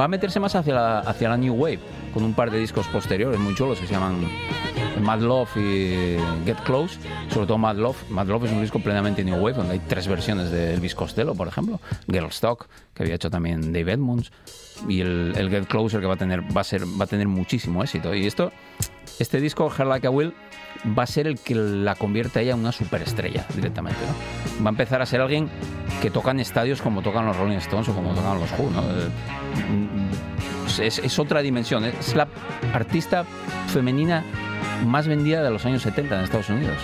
va 0.00 0.04
a 0.04 0.08
meterse 0.08 0.40
más 0.40 0.54
hacia 0.54 0.74
la, 0.74 0.98
hacia 1.00 1.28
la 1.28 1.36
New 1.36 1.54
Wave, 1.54 1.78
con 2.16 2.24
un 2.24 2.32
par 2.32 2.50
de 2.50 2.58
discos 2.58 2.86
posteriores 2.88 3.38
muy 3.38 3.54
chulos 3.54 3.78
que 3.78 3.86
se 3.86 3.92
llaman 3.92 4.26
Mad 5.02 5.20
Love 5.20 5.54
y 5.58 6.16
Get 6.46 6.56
Close, 6.64 6.98
sobre 7.28 7.46
todo 7.46 7.58
Mad 7.58 7.76
Love. 7.76 8.08
Mad 8.08 8.26
Love 8.26 8.44
es 8.44 8.52
un 8.52 8.62
disco 8.62 8.78
plenamente 8.78 9.22
New 9.22 9.36
Wave, 9.36 9.52
donde 9.52 9.74
hay 9.74 9.80
tres 9.80 10.08
versiones 10.08 10.50
de 10.50 10.72
Elvis 10.72 10.94
Costello, 10.94 11.34
por 11.34 11.46
ejemplo, 11.46 11.78
Girl 12.10 12.28
Stock, 12.28 12.68
que 12.94 13.02
había 13.02 13.16
hecho 13.16 13.28
también 13.28 13.70
Dave 13.70 13.92
Edmunds, 13.92 14.32
y 14.88 15.02
el, 15.02 15.34
el 15.36 15.50
Get 15.50 15.66
Closer, 15.66 16.00
que 16.00 16.06
va 16.06 16.14
a 16.14 16.16
tener, 16.16 16.40
va 16.56 16.62
a 16.62 16.64
ser, 16.64 16.84
va 16.86 17.04
a 17.04 17.06
tener 17.06 17.28
muchísimo 17.28 17.82
éxito. 17.82 18.14
Y 18.14 18.26
esto, 18.26 18.50
este 19.18 19.38
disco, 19.38 19.70
Her 19.78 19.86
Like 19.86 20.06
a 20.06 20.10
Will, 20.10 20.32
va 20.98 21.02
a 21.02 21.06
ser 21.06 21.26
el 21.26 21.38
que 21.38 21.54
la 21.54 21.96
convierta 21.96 22.38
a 22.38 22.42
ella 22.42 22.54
en 22.54 22.60
una 22.60 22.72
superestrella 22.72 23.44
directamente. 23.54 24.00
¿no? 24.00 24.64
Va 24.64 24.70
a 24.70 24.72
empezar 24.72 25.02
a 25.02 25.06
ser 25.06 25.20
alguien 25.20 25.50
que 26.00 26.10
toca 26.10 26.30
en 26.30 26.40
estadios 26.40 26.80
como 26.80 27.02
tocan 27.02 27.26
los 27.26 27.36
Rolling 27.36 27.58
Stones 27.58 27.90
o 27.90 27.94
como 27.94 28.14
tocan 28.14 28.40
los 28.40 28.50
Who. 28.52 28.70
¿no? 28.70 28.82
Es, 30.78 30.98
es 30.98 31.18
otra 31.18 31.42
dimensión. 31.42 31.84
Es 31.84 32.14
la 32.14 32.28
artista 32.72 33.24
femenina 33.68 34.24
más 34.84 35.08
vendida 35.08 35.42
de 35.42 35.50
los 35.50 35.64
años 35.66 35.82
70 35.82 36.16
en 36.16 36.24
Estados 36.24 36.50
Unidos. 36.50 36.76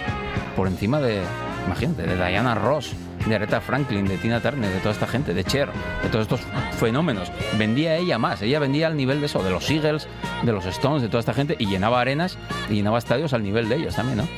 Por 0.56 0.66
encima 0.68 1.00
de, 1.00 1.20
imagínate, 1.66 2.02
de 2.02 2.16
Diana 2.16 2.54
Ross, 2.54 2.94
de 3.26 3.34
Aretha 3.34 3.60
Franklin, 3.60 4.06
de 4.06 4.18
Tina 4.18 4.40
Turner, 4.40 4.70
de 4.70 4.78
toda 4.78 4.92
esta 4.92 5.06
gente, 5.06 5.34
de 5.34 5.44
Cher, 5.44 5.68
de 6.02 6.08
todos 6.08 6.22
estos 6.22 6.40
fenómenos. 6.78 7.30
Vendía 7.58 7.96
ella 7.96 8.18
más, 8.18 8.42
ella 8.42 8.58
vendía 8.58 8.86
al 8.86 8.96
nivel 8.96 9.20
de 9.20 9.26
eso, 9.26 9.42
de 9.42 9.50
los 9.50 9.70
Eagles, 9.70 10.08
de 10.42 10.52
los 10.52 10.66
Stones, 10.66 11.02
de 11.02 11.08
toda 11.08 11.20
esta 11.20 11.34
gente, 11.34 11.56
y 11.58 11.66
llenaba 11.66 12.00
arenas 12.00 12.38
y 12.68 12.74
llenaba 12.74 12.98
estadios 12.98 13.32
al 13.32 13.42
nivel 13.42 13.68
de 13.68 13.76
ellos 13.76 13.94
también, 13.94 14.18
¿no? 14.18 14.28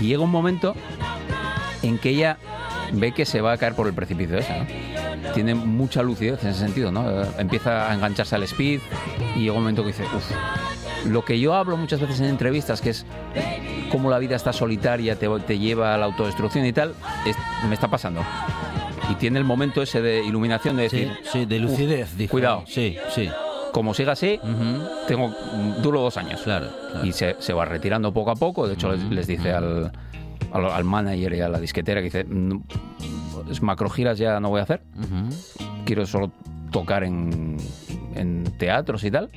Y 0.00 0.06
llega 0.06 0.22
un 0.22 0.30
momento 0.30 0.74
en 1.82 1.98
que 1.98 2.10
ella 2.10 2.38
ve 2.92 3.12
que 3.12 3.24
se 3.24 3.40
va 3.40 3.52
a 3.52 3.56
caer 3.58 3.74
por 3.74 3.86
el 3.86 3.94
precipicio 3.94 4.38
ese, 4.38 4.52
¿no? 4.58 5.32
Tiene 5.34 5.54
mucha 5.54 6.02
lucidez 6.02 6.42
en 6.44 6.50
ese 6.50 6.60
sentido, 6.60 6.90
¿no? 6.90 7.04
Empieza 7.38 7.90
a 7.90 7.94
engancharse 7.94 8.34
al 8.34 8.42
speed 8.44 8.80
y 9.36 9.40
llega 9.40 9.52
un 9.52 9.58
momento 9.60 9.82
que 9.82 9.88
dice, 9.88 10.04
uff, 10.04 10.30
lo 11.06 11.24
que 11.24 11.38
yo 11.38 11.54
hablo 11.54 11.76
muchas 11.76 12.00
veces 12.00 12.20
en 12.20 12.26
entrevistas, 12.26 12.80
que 12.80 12.90
es 12.90 13.04
cómo 13.90 14.10
la 14.10 14.18
vida 14.18 14.36
está 14.36 14.52
solitaria, 14.52 15.16
te, 15.16 15.28
te 15.46 15.58
lleva 15.58 15.94
a 15.94 15.98
la 15.98 16.06
autodestrucción 16.06 16.64
y 16.66 16.72
tal, 16.72 16.94
es- 17.26 17.36
me 17.68 17.74
está 17.74 17.88
pasando. 17.88 18.22
Y 19.10 19.14
tiene 19.14 19.38
el 19.38 19.44
momento 19.44 19.80
ese 19.82 20.02
de 20.02 20.22
iluminación 20.24 20.76
de 20.76 20.82
decir, 20.84 21.10
Sí, 21.32 21.44
de 21.46 21.58
lucidez, 21.60 22.10
"Uf, 22.12 22.18
dijo. 22.18 22.30
cuidado, 22.32 22.64
Sí, 22.66 22.96
sí. 23.14 23.28
como 23.72 23.94
siga 23.94 24.12
así, 24.12 24.38
tengo 25.06 25.34
duro 25.82 26.00
dos 26.02 26.16
años. 26.16 26.40
Claro, 26.42 26.66
Y 27.04 27.12
se, 27.12 27.36
se 27.38 27.52
va 27.52 27.64
retirando 27.64 28.12
poco 28.12 28.30
a 28.32 28.34
poco. 28.36 28.66
De 28.66 28.74
hecho, 28.74 28.90
les, 28.92 29.02
les 29.04 29.26
dice 29.26 29.52
al, 29.52 29.90
al, 30.52 30.66
al 30.66 30.84
manager 30.84 31.34
y 31.34 31.40
a 31.40 31.48
la 31.48 31.60
disquetera 31.60 32.00
que 32.00 32.04
dice, 32.04 32.24
"No, 32.24 32.62
pues, 33.44 33.62
macrogiras 33.62 34.18
ya 34.18 34.40
no 34.40 34.50
voy 34.50 34.60
a 34.60 34.64
hacer. 34.64 34.82
Quiero 35.84 36.06
solo 36.06 36.30
tocar 36.70 37.04
en, 37.04 37.56
en 38.14 38.44
teatros 38.58 39.04
y 39.04 39.10
tal. 39.10 39.30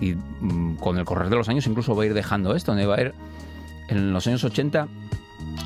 Y 0.00 0.14
mm, 0.14 0.76
con 0.76 0.98
el 0.98 1.04
correr 1.04 1.28
de 1.28 1.36
los 1.36 1.48
años 1.48 1.66
incluso 1.66 1.94
va 1.94 2.02
a 2.02 2.06
ir 2.06 2.14
dejando 2.14 2.56
esto. 2.56 2.74
¿no? 2.74 2.88
Va 2.88 2.96
a 2.96 3.00
ir 3.00 3.14
en 3.88 4.12
los 4.12 4.26
años 4.26 4.42
80, 4.42 4.88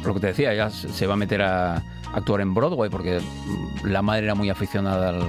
lo 0.04 0.14
que 0.14 0.20
te 0.20 0.26
decía, 0.28 0.52
ya 0.54 0.70
se 0.70 0.88
se 0.90 1.06
va 1.06 1.14
a 1.14 1.16
meter 1.16 1.42
a 1.42 1.82
actuar 2.12 2.40
en 2.40 2.52
Broadway 2.54 2.90
porque 2.90 3.20
mm, 3.20 3.86
la 3.86 4.02
madre 4.02 4.24
era 4.24 4.34
muy 4.34 4.50
aficionada 4.50 5.10
al, 5.10 5.22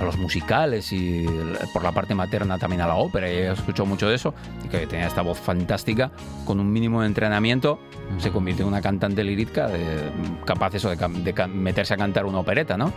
a 0.00 0.04
los 0.04 0.16
musicales 0.16 0.92
y 0.92 1.26
por 1.72 1.82
la 1.82 1.92
parte 1.92 2.14
materna 2.14 2.58
también 2.58 2.80
a 2.80 2.86
la 2.86 2.96
ópera 2.96 3.30
y 3.30 3.36
ella 3.36 3.52
escuchó 3.52 3.84
mucho 3.84 4.08
de 4.08 4.14
eso 4.14 4.34
y 4.64 4.68
que 4.68 4.86
tenía 4.86 5.06
esta 5.06 5.22
voz 5.22 5.38
fantástica 5.38 6.10
con 6.44 6.58
un 6.58 6.72
mínimo 6.72 7.02
de 7.02 7.06
entrenamiento 7.06 7.78
se 8.18 8.30
convirtió 8.30 8.64
en 8.64 8.68
una 8.68 8.80
cantante 8.80 9.22
lírica 9.22 9.68
de, 9.68 10.10
capaz 10.44 10.74
eso 10.74 10.88
de, 10.90 11.46
meterse 11.48 11.94
a 11.94 11.96
cantar 11.96 12.24
una 12.24 12.38
opereta 12.38 12.76
¿no? 12.76 12.92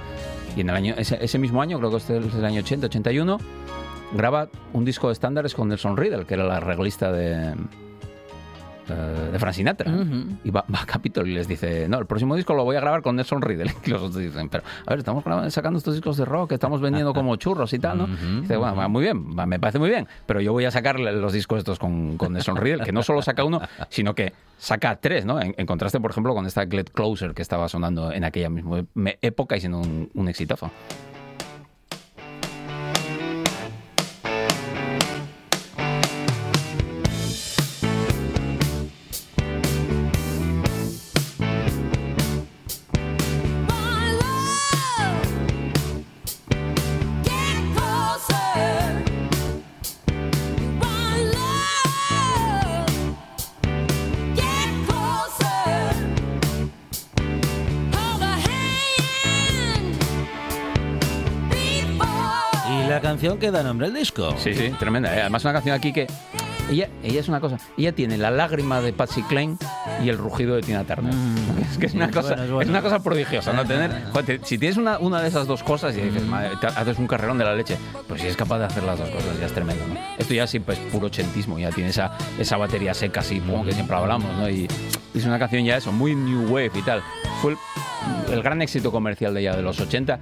y 0.55 0.61
en 0.61 0.69
el 0.69 0.75
año 0.75 0.95
ese, 0.97 1.17
ese 1.21 1.37
mismo 1.37 1.61
año 1.61 1.77
creo 1.77 1.91
que 1.91 1.97
este 1.97 2.17
es 2.17 2.33
el 2.33 2.45
año 2.45 2.61
80 2.61 2.87
81 2.87 3.37
graba 4.13 4.47
un 4.71 4.85
disco 4.85 5.07
de 5.07 5.13
estándares 5.13 5.53
con 5.55 5.69
Nelson 5.69 5.97
Riddle 5.97 6.25
que 6.25 6.35
era 6.35 6.45
la 6.45 6.57
arreglista 6.57 7.11
de 7.11 7.53
eh, 8.89 9.29
de 9.31 9.39
Frank 9.39 9.53
Sinatra. 9.53 9.91
Y 10.43 10.49
va, 10.49 10.65
va 10.73 10.81
a 10.81 10.85
Capitol 10.85 11.27
y 11.27 11.33
les 11.33 11.47
dice 11.47 11.87
no 11.87 11.99
el 11.99 12.05
próximo 12.05 12.35
disco 12.35 12.53
lo 12.53 12.63
voy 12.63 12.75
a 12.75 12.79
grabar 12.79 13.01
con 13.01 13.15
Nelson 13.15 13.41
Riddle 13.41 13.73
y 13.85 13.89
los 13.89 14.01
otros 14.01 14.17
dicen 14.17 14.49
pero 14.49 14.63
a 14.85 14.89
ver 14.89 14.99
estamos 14.99 15.23
sacando 15.53 15.77
estos 15.77 15.93
discos 15.93 16.17
de 16.17 16.25
rock 16.25 16.53
estamos 16.53 16.81
vendiendo 16.81 17.13
como 17.13 17.35
churros 17.35 17.73
y 17.73 17.79
tal 17.79 17.97
¿no? 17.97 18.07
Y 18.07 18.41
dice 18.41 18.57
bueno 18.57 18.75
va 18.75 18.87
muy 18.87 19.03
bien 19.03 19.37
va, 19.37 19.45
me 19.45 19.59
parece 19.59 19.79
muy 19.79 19.89
bien 19.89 20.07
pero 20.25 20.41
yo 20.41 20.51
voy 20.51 20.65
a 20.65 20.71
sacar 20.71 20.99
los 20.99 21.33
discos 21.33 21.59
estos 21.59 21.79
con, 21.79 22.17
con 22.17 22.33
Nelson 22.33 22.57
Riddle 22.57 22.83
que 22.83 22.91
no 22.91 23.03
solo 23.03 23.21
saca 23.21 23.43
uno 23.43 23.61
sino 23.89 24.13
que 24.15 24.33
saca 24.57 24.95
tres 24.97 25.25
¿no? 25.25 25.41
en, 25.41 25.55
en 25.57 25.65
contraste 25.65 25.99
por 25.99 26.11
ejemplo 26.11 26.33
con 26.33 26.45
esta 26.45 26.65
Get 26.67 26.91
Closer 26.91 27.33
que 27.33 27.41
estaba 27.41 27.69
sonando 27.69 28.11
en 28.11 28.23
aquella 28.23 28.49
misma 28.49 28.85
época 29.21 29.57
y 29.57 29.59
siendo 29.59 29.79
un, 29.79 30.09
un 30.13 30.27
exitazo 30.27 30.71
que 63.43 63.51
da 63.51 63.61
nombre 63.61 63.87
al 63.87 63.93
disco. 63.93 64.33
Sí, 64.37 64.53
sí, 64.53 64.69
tremenda. 64.79 65.13
¿eh? 65.13 65.19
Además, 65.19 65.43
una 65.43 65.51
canción 65.51 65.75
aquí 65.75 65.91
que. 65.91 66.07
Ella, 66.71 66.87
ella 67.03 67.19
es 67.19 67.27
una 67.27 67.39
cosa. 67.39 67.57
Ella 67.77 67.91
tiene 67.91 68.17
la 68.17 68.31
lágrima 68.31 68.81
de 68.81 68.93
Patsy 68.93 69.21
Cline 69.23 69.57
y 70.03 70.09
el 70.09 70.17
rugido 70.17 70.55
de 70.55 70.61
Tina 70.61 70.83
Turner. 70.83 71.13
Es 71.69 71.77
que 71.77 71.85
es 71.87 71.93
una, 71.93 72.05
es 72.05 72.11
cosa, 72.11 72.29
bueno, 72.29 72.43
es 72.45 72.49
bueno. 72.51 72.61
es 72.63 72.69
una 72.69 72.81
cosa 72.81 73.03
prodigiosa. 73.03 73.53
¿no? 73.53 73.65
Tener, 73.65 73.91
joder, 74.11 74.39
si 74.43 74.57
tienes 74.57 74.77
una, 74.77 74.97
una 74.97 75.21
de 75.21 75.27
esas 75.27 75.45
dos 75.45 75.61
cosas 75.61 75.95
y 75.95 76.01
dices, 76.01 76.23
"Madre, 76.25 76.51
te 76.59 76.67
haces 76.67 76.97
un 76.97 77.05
carrerón 77.07 77.37
de 77.37 77.43
la 77.45 77.53
leche, 77.53 77.77
pues 78.07 78.21
si 78.21 78.27
es 78.27 78.35
capaz 78.37 78.59
de 78.59 78.65
hacer 78.65 78.83
las 78.83 78.97
dos 78.97 79.09
cosas, 79.09 79.39
ya 79.39 79.45
es 79.45 79.53
tremendo. 79.53 79.85
¿no? 79.87 79.95
Esto 80.17 80.33
ya 80.33 80.47
sí, 80.47 80.59
pues 80.59 80.79
puro 80.91 81.07
ochentismo. 81.07 81.59
Ya 81.59 81.69
tiene 81.69 81.89
esa, 81.91 82.17
esa 82.39 82.57
batería 82.57 82.93
seca, 82.93 83.19
así, 83.19 83.39
pum, 83.39 83.65
que 83.65 83.73
siempre 83.73 83.95
hablamos. 83.95 84.33
¿no? 84.37 84.49
Y 84.49 84.67
es 85.13 85.25
una 85.25 85.37
canción 85.37 85.63
ya 85.65 85.77
eso, 85.77 85.91
muy 85.91 86.15
new 86.15 86.47
wave 86.51 86.71
y 86.75 86.81
tal. 86.81 87.03
Fue 87.41 87.51
el, 87.51 88.33
el 88.33 88.41
gran 88.41 88.61
éxito 88.61 88.91
comercial 88.91 89.33
de 89.33 89.41
ella 89.41 89.55
de 89.55 89.61
los 89.61 89.79
80 89.79 90.19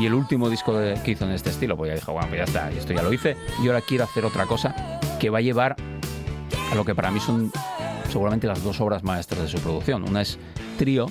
y 0.00 0.06
el 0.06 0.12
último 0.14 0.50
disco 0.50 0.76
de- 0.76 1.00
que 1.02 1.12
hizo 1.12 1.24
en 1.24 1.30
este 1.30 1.50
estilo. 1.50 1.76
Pues 1.76 1.90
ya 1.90 1.94
dijo, 1.94 2.12
bueno, 2.12 2.28
pues 2.28 2.38
ya 2.40 2.44
está, 2.44 2.70
esto 2.72 2.92
ya 2.92 3.02
lo 3.02 3.12
hice 3.12 3.36
y 3.62 3.68
ahora 3.68 3.80
quiero 3.80 4.04
hacer 4.04 4.24
otra 4.24 4.44
cosa 4.44 4.74
que 5.18 5.30
va 5.30 5.38
a 5.38 5.40
llevar 5.40 5.76
a 6.70 6.74
lo 6.74 6.84
que 6.84 6.94
para 6.94 7.10
mí 7.10 7.20
son 7.20 7.50
seguramente 8.10 8.46
las 8.46 8.62
dos 8.62 8.80
obras 8.80 9.02
maestras 9.04 9.42
de 9.42 9.48
su 9.48 9.58
producción. 9.58 10.02
Una 10.08 10.22
es 10.22 10.38
Trío, 10.78 11.06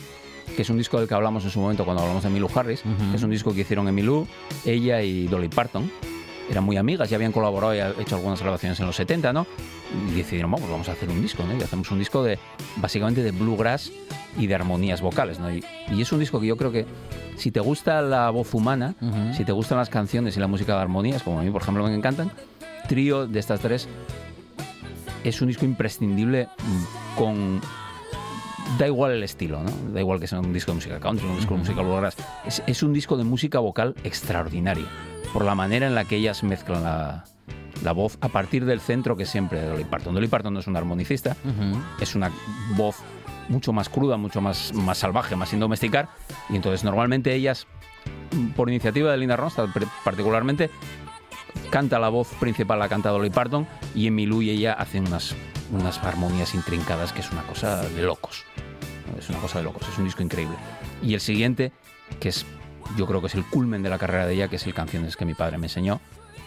que 0.55 0.61
es 0.61 0.69
un 0.69 0.77
disco 0.77 0.97
del 0.99 1.07
que 1.07 1.13
hablamos 1.13 1.43
en 1.43 1.49
su 1.51 1.59
momento 1.59 1.85
cuando 1.85 2.01
hablamos 2.03 2.23
de 2.23 2.29
Milu 2.29 2.49
Harris, 2.53 2.81
que 2.81 3.15
es 3.15 3.23
un 3.23 3.29
disco 3.29 3.53
que 3.53 3.61
hicieron 3.61 3.87
Emilú, 3.87 4.27
ella 4.65 5.01
y 5.01 5.27
Dolly 5.27 5.49
Parton. 5.49 5.91
Eran 6.49 6.63
muy 6.63 6.77
amigas, 6.77 7.09
ya 7.09 7.17
habían 7.17 7.33
colaborado 7.33 7.75
y 7.75 8.01
hecho 8.01 8.15
algunas 8.15 8.41
grabaciones 8.41 8.79
en 8.79 8.85
los 8.85 8.95
70, 8.95 9.33
¿no? 9.33 9.45
Y 10.09 10.15
decidieron, 10.15 10.49
vamos, 10.49 10.69
vamos 10.69 10.87
a 10.87 10.93
hacer 10.93 11.09
un 11.09 11.21
disco, 11.21 11.43
¿no? 11.43 11.57
Y 11.57 11.61
hacemos 11.61 11.91
un 11.91 11.99
disco 11.99 12.23
de, 12.23 12.39
básicamente, 12.77 13.21
de 13.21 13.31
bluegrass 13.31 13.91
y 14.37 14.47
de 14.47 14.55
armonías 14.55 15.01
vocales, 15.01 15.39
¿no? 15.39 15.51
Y, 15.51 15.61
y 15.91 16.01
es 16.01 16.11
un 16.13 16.19
disco 16.19 16.39
que 16.39 16.47
yo 16.47 16.55
creo 16.55 16.71
que 16.71 16.85
si 17.35 17.51
te 17.51 17.59
gusta 17.59 18.01
la 18.01 18.29
voz 18.29 18.53
humana, 18.53 18.95
si 19.35 19.43
te 19.43 19.51
gustan 19.51 19.77
las 19.77 19.89
canciones 19.89 20.37
y 20.37 20.39
la 20.39 20.47
música 20.47 20.73
de 20.73 20.81
armonías, 20.81 21.21
como 21.21 21.39
a 21.39 21.43
mí, 21.43 21.51
por 21.51 21.61
ejemplo, 21.61 21.83
me 21.85 21.93
encantan, 21.93 22.31
trío 22.87 23.27
de 23.27 23.39
estas 23.39 23.59
tres 23.59 23.87
es 25.23 25.41
un 25.41 25.47
disco 25.47 25.65
imprescindible 25.65 26.47
mm, 26.47 27.17
con 27.17 27.61
da 28.77 28.87
igual 28.87 29.11
el 29.11 29.23
estilo, 29.23 29.63
¿no? 29.63 29.71
Da 29.93 29.99
igual 29.99 30.19
que 30.19 30.27
sea 30.27 30.39
un 30.39 30.53
disco 30.53 30.71
de 30.71 30.75
música 30.75 30.99
country, 30.99 31.27
un 31.27 31.37
disco 31.37 31.53
de 31.53 31.59
música 31.61 31.81
bluegrass. 31.81 32.17
Es, 32.45 32.61
es, 32.67 32.83
un 32.83 32.93
disco 32.93 33.17
de 33.17 33.23
música 33.23 33.59
vocal 33.59 33.95
extraordinario, 34.03 34.85
por 35.33 35.45
la 35.45 35.55
manera 35.55 35.87
en 35.87 35.95
la 35.95 36.05
que 36.05 36.17
ellas 36.17 36.43
mezclan 36.43 36.83
la, 36.83 37.25
la 37.83 37.91
voz 37.91 38.17
a 38.21 38.29
partir 38.29 38.65
del 38.65 38.79
centro 38.79 39.15
que 39.15 39.25
siempre 39.25 39.61
de 39.61 39.67
Dolly 39.67 39.83
Parton. 39.85 40.13
Dolly 40.13 40.27
Parton 40.27 40.53
no 40.53 40.59
es 40.59 40.67
un 40.67 40.75
armonicista, 40.75 41.35
es 41.99 42.15
una 42.15 42.31
voz 42.75 42.97
mucho 43.49 43.71
más 43.73 43.89
cruda, 43.89 44.17
mucho 44.17 44.41
más, 44.41 44.73
más 44.73 44.97
salvaje, 44.97 45.35
más 45.35 45.49
sin 45.49 45.59
domesticar, 45.59 46.09
y 46.49 46.55
entonces 46.55 46.83
normalmente 46.83 47.33
ellas, 47.33 47.67
por 48.55 48.69
iniciativa 48.69 49.11
de 49.11 49.17
Linda 49.17 49.37
Ronstadt 49.37 49.69
particularmente, 50.03 50.69
canta 51.69 51.99
la 51.99 52.09
voz 52.09 52.33
principal, 52.39 52.79
la 52.79 52.89
canta 52.89 53.09
Dolly 53.09 53.29
Parton, 53.29 53.67
y 53.95 54.07
Emilú 54.07 54.41
y 54.41 54.49
ella 54.49 54.73
hacen 54.73 55.07
unas, 55.07 55.35
unas 55.71 55.97
armonías 56.03 56.55
intrincadas 56.55 57.13
que 57.13 57.21
es 57.21 57.31
una 57.31 57.43
cosa 57.43 57.81
de 57.83 58.01
locos. 58.01 58.45
Es 59.17 59.29
una 59.29 59.39
cosa 59.39 59.59
de 59.59 59.65
locos, 59.65 59.87
es 59.87 59.97
un 59.97 60.05
disco 60.05 60.23
increíble. 60.23 60.55
Y 61.01 61.13
el 61.13 61.21
siguiente, 61.21 61.71
que 62.19 62.29
es, 62.29 62.45
yo 62.97 63.05
creo 63.05 63.21
que 63.21 63.27
es 63.27 63.35
el 63.35 63.45
culmen 63.45 63.83
de 63.83 63.89
la 63.89 63.97
carrera 63.97 64.25
de 64.25 64.33
ella, 64.33 64.47
que 64.47 64.57
es 64.57 64.65
el 64.65 64.73
Canciones 64.73 65.15
que 65.15 65.25
mi 65.25 65.33
padre 65.33 65.57
me 65.57 65.67
enseñó, 65.67 65.99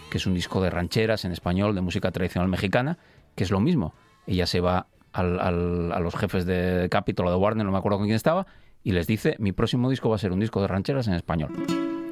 que 0.09 0.17
es 0.17 0.25
un 0.25 0.33
disco 0.33 0.61
de 0.61 0.69
rancheras 0.69 1.25
en 1.25 1.31
español, 1.31 1.75
de 1.75 1.81
música 1.81 2.11
tradicional 2.11 2.49
mexicana, 2.49 2.97
que 3.35 3.43
es 3.43 3.51
lo 3.51 3.59
mismo. 3.59 3.93
Ella 4.27 4.45
se 4.45 4.59
va 4.59 4.87
al, 5.13 5.39
al, 5.39 5.91
a 5.91 5.99
los 5.99 6.15
jefes 6.15 6.45
de 6.45 6.87
Capitol 6.89 7.27
de 7.27 7.35
Warner, 7.35 7.65
no 7.65 7.71
me 7.71 7.77
acuerdo 7.77 7.97
con 7.97 8.07
quién 8.07 8.15
estaba, 8.15 8.45
y 8.83 8.91
les 8.91 9.07
dice, 9.07 9.35
mi 9.39 9.51
próximo 9.51 9.89
disco 9.89 10.09
va 10.09 10.15
a 10.15 10.19
ser 10.19 10.31
un 10.31 10.39
disco 10.39 10.61
de 10.61 10.67
rancheras 10.67 11.07
en 11.07 11.13
español. 11.13 11.51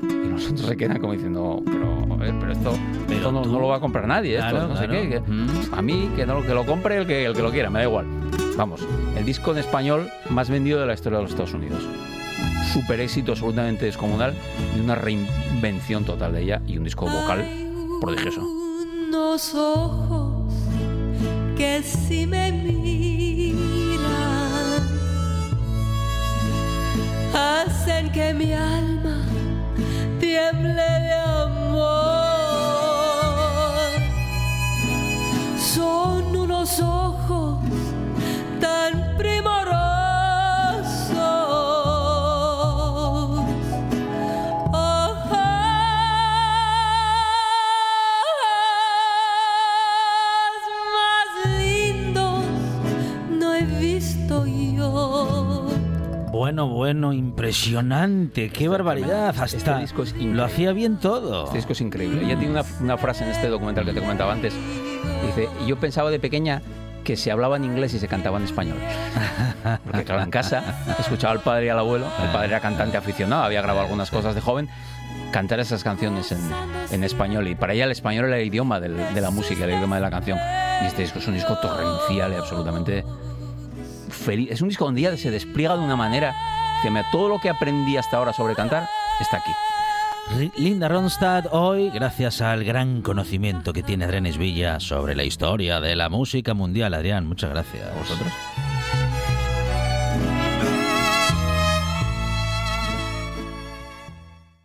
Y 0.01 0.05
nosotros 0.29 0.61
se 0.67 0.77
quedan 0.77 0.99
como 0.99 1.13
diciendo, 1.13 1.61
pero, 1.65 2.05
pero 2.39 2.51
esto, 2.51 2.71
Pero 3.07 3.17
esto 3.17 3.31
no, 3.31 3.43
no 3.45 3.59
lo 3.59 3.67
va 3.67 3.77
a 3.77 3.79
comprar 3.79 4.07
nadie, 4.07 4.35
esto 4.37 4.49
Claro, 4.51 4.67
no 4.69 4.77
sé 4.77 4.87
claro. 4.87 5.01
qué. 5.01 5.09
que- 5.09 5.21
A 5.75 5.81
mí, 5.81 6.09
que, 6.15 6.25
no, 6.25 6.41
que 6.41 6.53
lo 6.53 6.65
compre 6.65 6.97
el 6.97 7.07
que, 7.07 7.25
el 7.25 7.33
que 7.33 7.41
lo 7.41 7.51
quiera, 7.51 7.69
me 7.69 7.79
da 7.79 7.85
igual. 7.85 8.05
Vamos, 8.57 8.81
el 9.17 9.25
disco 9.25 9.51
en 9.51 9.57
español 9.59 10.09
más 10.29 10.49
vendido 10.49 10.79
de 10.81 10.85
la 10.87 10.93
historia 10.93 11.17
de 11.17 11.23
los 11.23 11.31
Estados 11.31 11.53
Unidos. 11.53 11.81
Super 12.73 12.99
éxito 12.99 13.31
absolutamente 13.31 13.85
descomunal 13.85 14.33
y 14.75 14.79
una 14.79 14.95
reinvención 14.95 16.05
total 16.05 16.33
de 16.33 16.43
ella 16.43 16.61
y 16.67 16.77
un 16.77 16.83
disco 16.83 17.05
vocal 17.05 17.43
prodigioso. 18.01 18.41
unos 18.41 19.55
ojos 19.55 20.53
que 21.57 21.81
si 21.83 22.27
me 22.27 22.51
miran 22.51 23.99
hacen 27.33 28.11
que 28.11 28.33
mi 28.33 28.53
alma 28.53 29.18
tiemble 30.19 30.73
de 30.73 31.13
amor. 31.13 31.89
Son 35.57 36.35
unos 36.35 36.79
ojos 36.79 37.59
tan 38.59 39.15
primorosos. 39.17 39.88
Bueno, 56.49 56.67
bueno, 56.67 57.13
impresionante, 57.13 58.49
qué 58.49 58.67
barbaridad. 58.67 59.35
Hasta 59.39 59.83
lo 60.33 60.43
hacía 60.43 60.71
bien 60.71 60.97
todo. 60.97 61.45
Este 61.45 61.57
disco 61.57 61.73
es 61.73 61.81
increíble. 61.81 62.25
Ella 62.25 62.39
tiene 62.39 62.49
una, 62.53 62.63
una 62.81 62.97
frase 62.97 63.23
en 63.23 63.29
este 63.29 63.49
documental 63.49 63.85
que 63.85 63.93
te 63.93 63.99
comentaba 64.01 64.33
antes. 64.33 64.55
Dice, 65.27 65.47
yo 65.67 65.77
pensaba 65.79 66.09
de 66.09 66.19
pequeña 66.19 66.63
que 67.03 67.15
se 67.17 67.29
hablaba 67.31 67.57
en 67.57 67.65
inglés 67.65 67.93
y 67.93 67.99
se 67.99 68.07
cantaba 68.07 68.39
en 68.39 68.45
español. 68.45 68.77
Porque 69.85 70.03
claro, 70.05 70.23
en 70.23 70.31
casa 70.31 70.63
escuchaba 70.97 71.33
al 71.33 71.41
padre 71.41 71.67
y 71.67 71.69
al 71.69 71.77
abuelo. 71.77 72.07
El 72.19 72.29
padre 72.31 72.47
era 72.47 72.59
cantante 72.61 72.97
aficionado, 72.97 73.43
había 73.43 73.61
grabado 73.61 73.81
algunas 73.85 74.09
cosas 74.09 74.33
de 74.33 74.41
joven. 74.41 74.69
Cantar 75.31 75.59
esas 75.59 75.83
canciones 75.83 76.31
en, 76.31 76.39
en 76.89 77.03
español. 77.03 77.47
Y 77.47 77.53
para 77.53 77.73
ella 77.73 77.83
el 77.85 77.91
español 77.91 78.25
era 78.25 78.39
el 78.39 78.47
idioma 78.47 78.79
del- 78.79 79.13
de 79.13 79.21
la 79.21 79.29
música, 79.29 79.65
el 79.65 79.69
idioma 79.75 79.97
de 79.97 80.01
la 80.01 80.09
canción. 80.09 80.39
Y 80.81 80.87
este 80.87 81.03
disco 81.03 81.19
es 81.19 81.27
un 81.27 81.35
disco 81.35 81.55
torrencial 81.59 82.31
y 82.33 82.35
absolutamente 82.37 83.05
feliz. 84.19 84.49
Es 84.51 84.61
un 84.61 84.69
disco 84.69 84.85
donde 84.85 85.01
ella 85.01 85.17
se 85.17 85.31
despliega 85.31 85.75
de 85.75 85.83
una 85.83 85.95
manera. 85.95 86.35
Dice, 86.77 86.91
"Mira, 86.91 87.05
todo 87.11 87.29
lo 87.29 87.39
que 87.39 87.49
aprendí 87.49 87.97
hasta 87.97 88.17
ahora 88.17 88.33
sobre 88.33 88.55
cantar 88.55 88.87
está 89.19 89.37
aquí. 89.37 89.51
Linda 90.57 90.87
Ronstadt 90.87 91.47
hoy, 91.51 91.89
gracias 91.89 92.41
al 92.41 92.63
gran 92.63 93.01
conocimiento 93.01 93.73
que 93.73 93.81
tiene 93.81 94.05
Adrián 94.05 94.25
Villa 94.37 94.79
sobre 94.79 95.15
la 95.15 95.23
historia 95.23 95.81
de 95.81 95.95
la 95.95 96.09
música 96.09 96.53
mundial. 96.53 96.93
Adrián, 96.93 97.27
muchas 97.27 97.49
gracias. 97.49 97.83
¿Vosotros? 97.97 98.31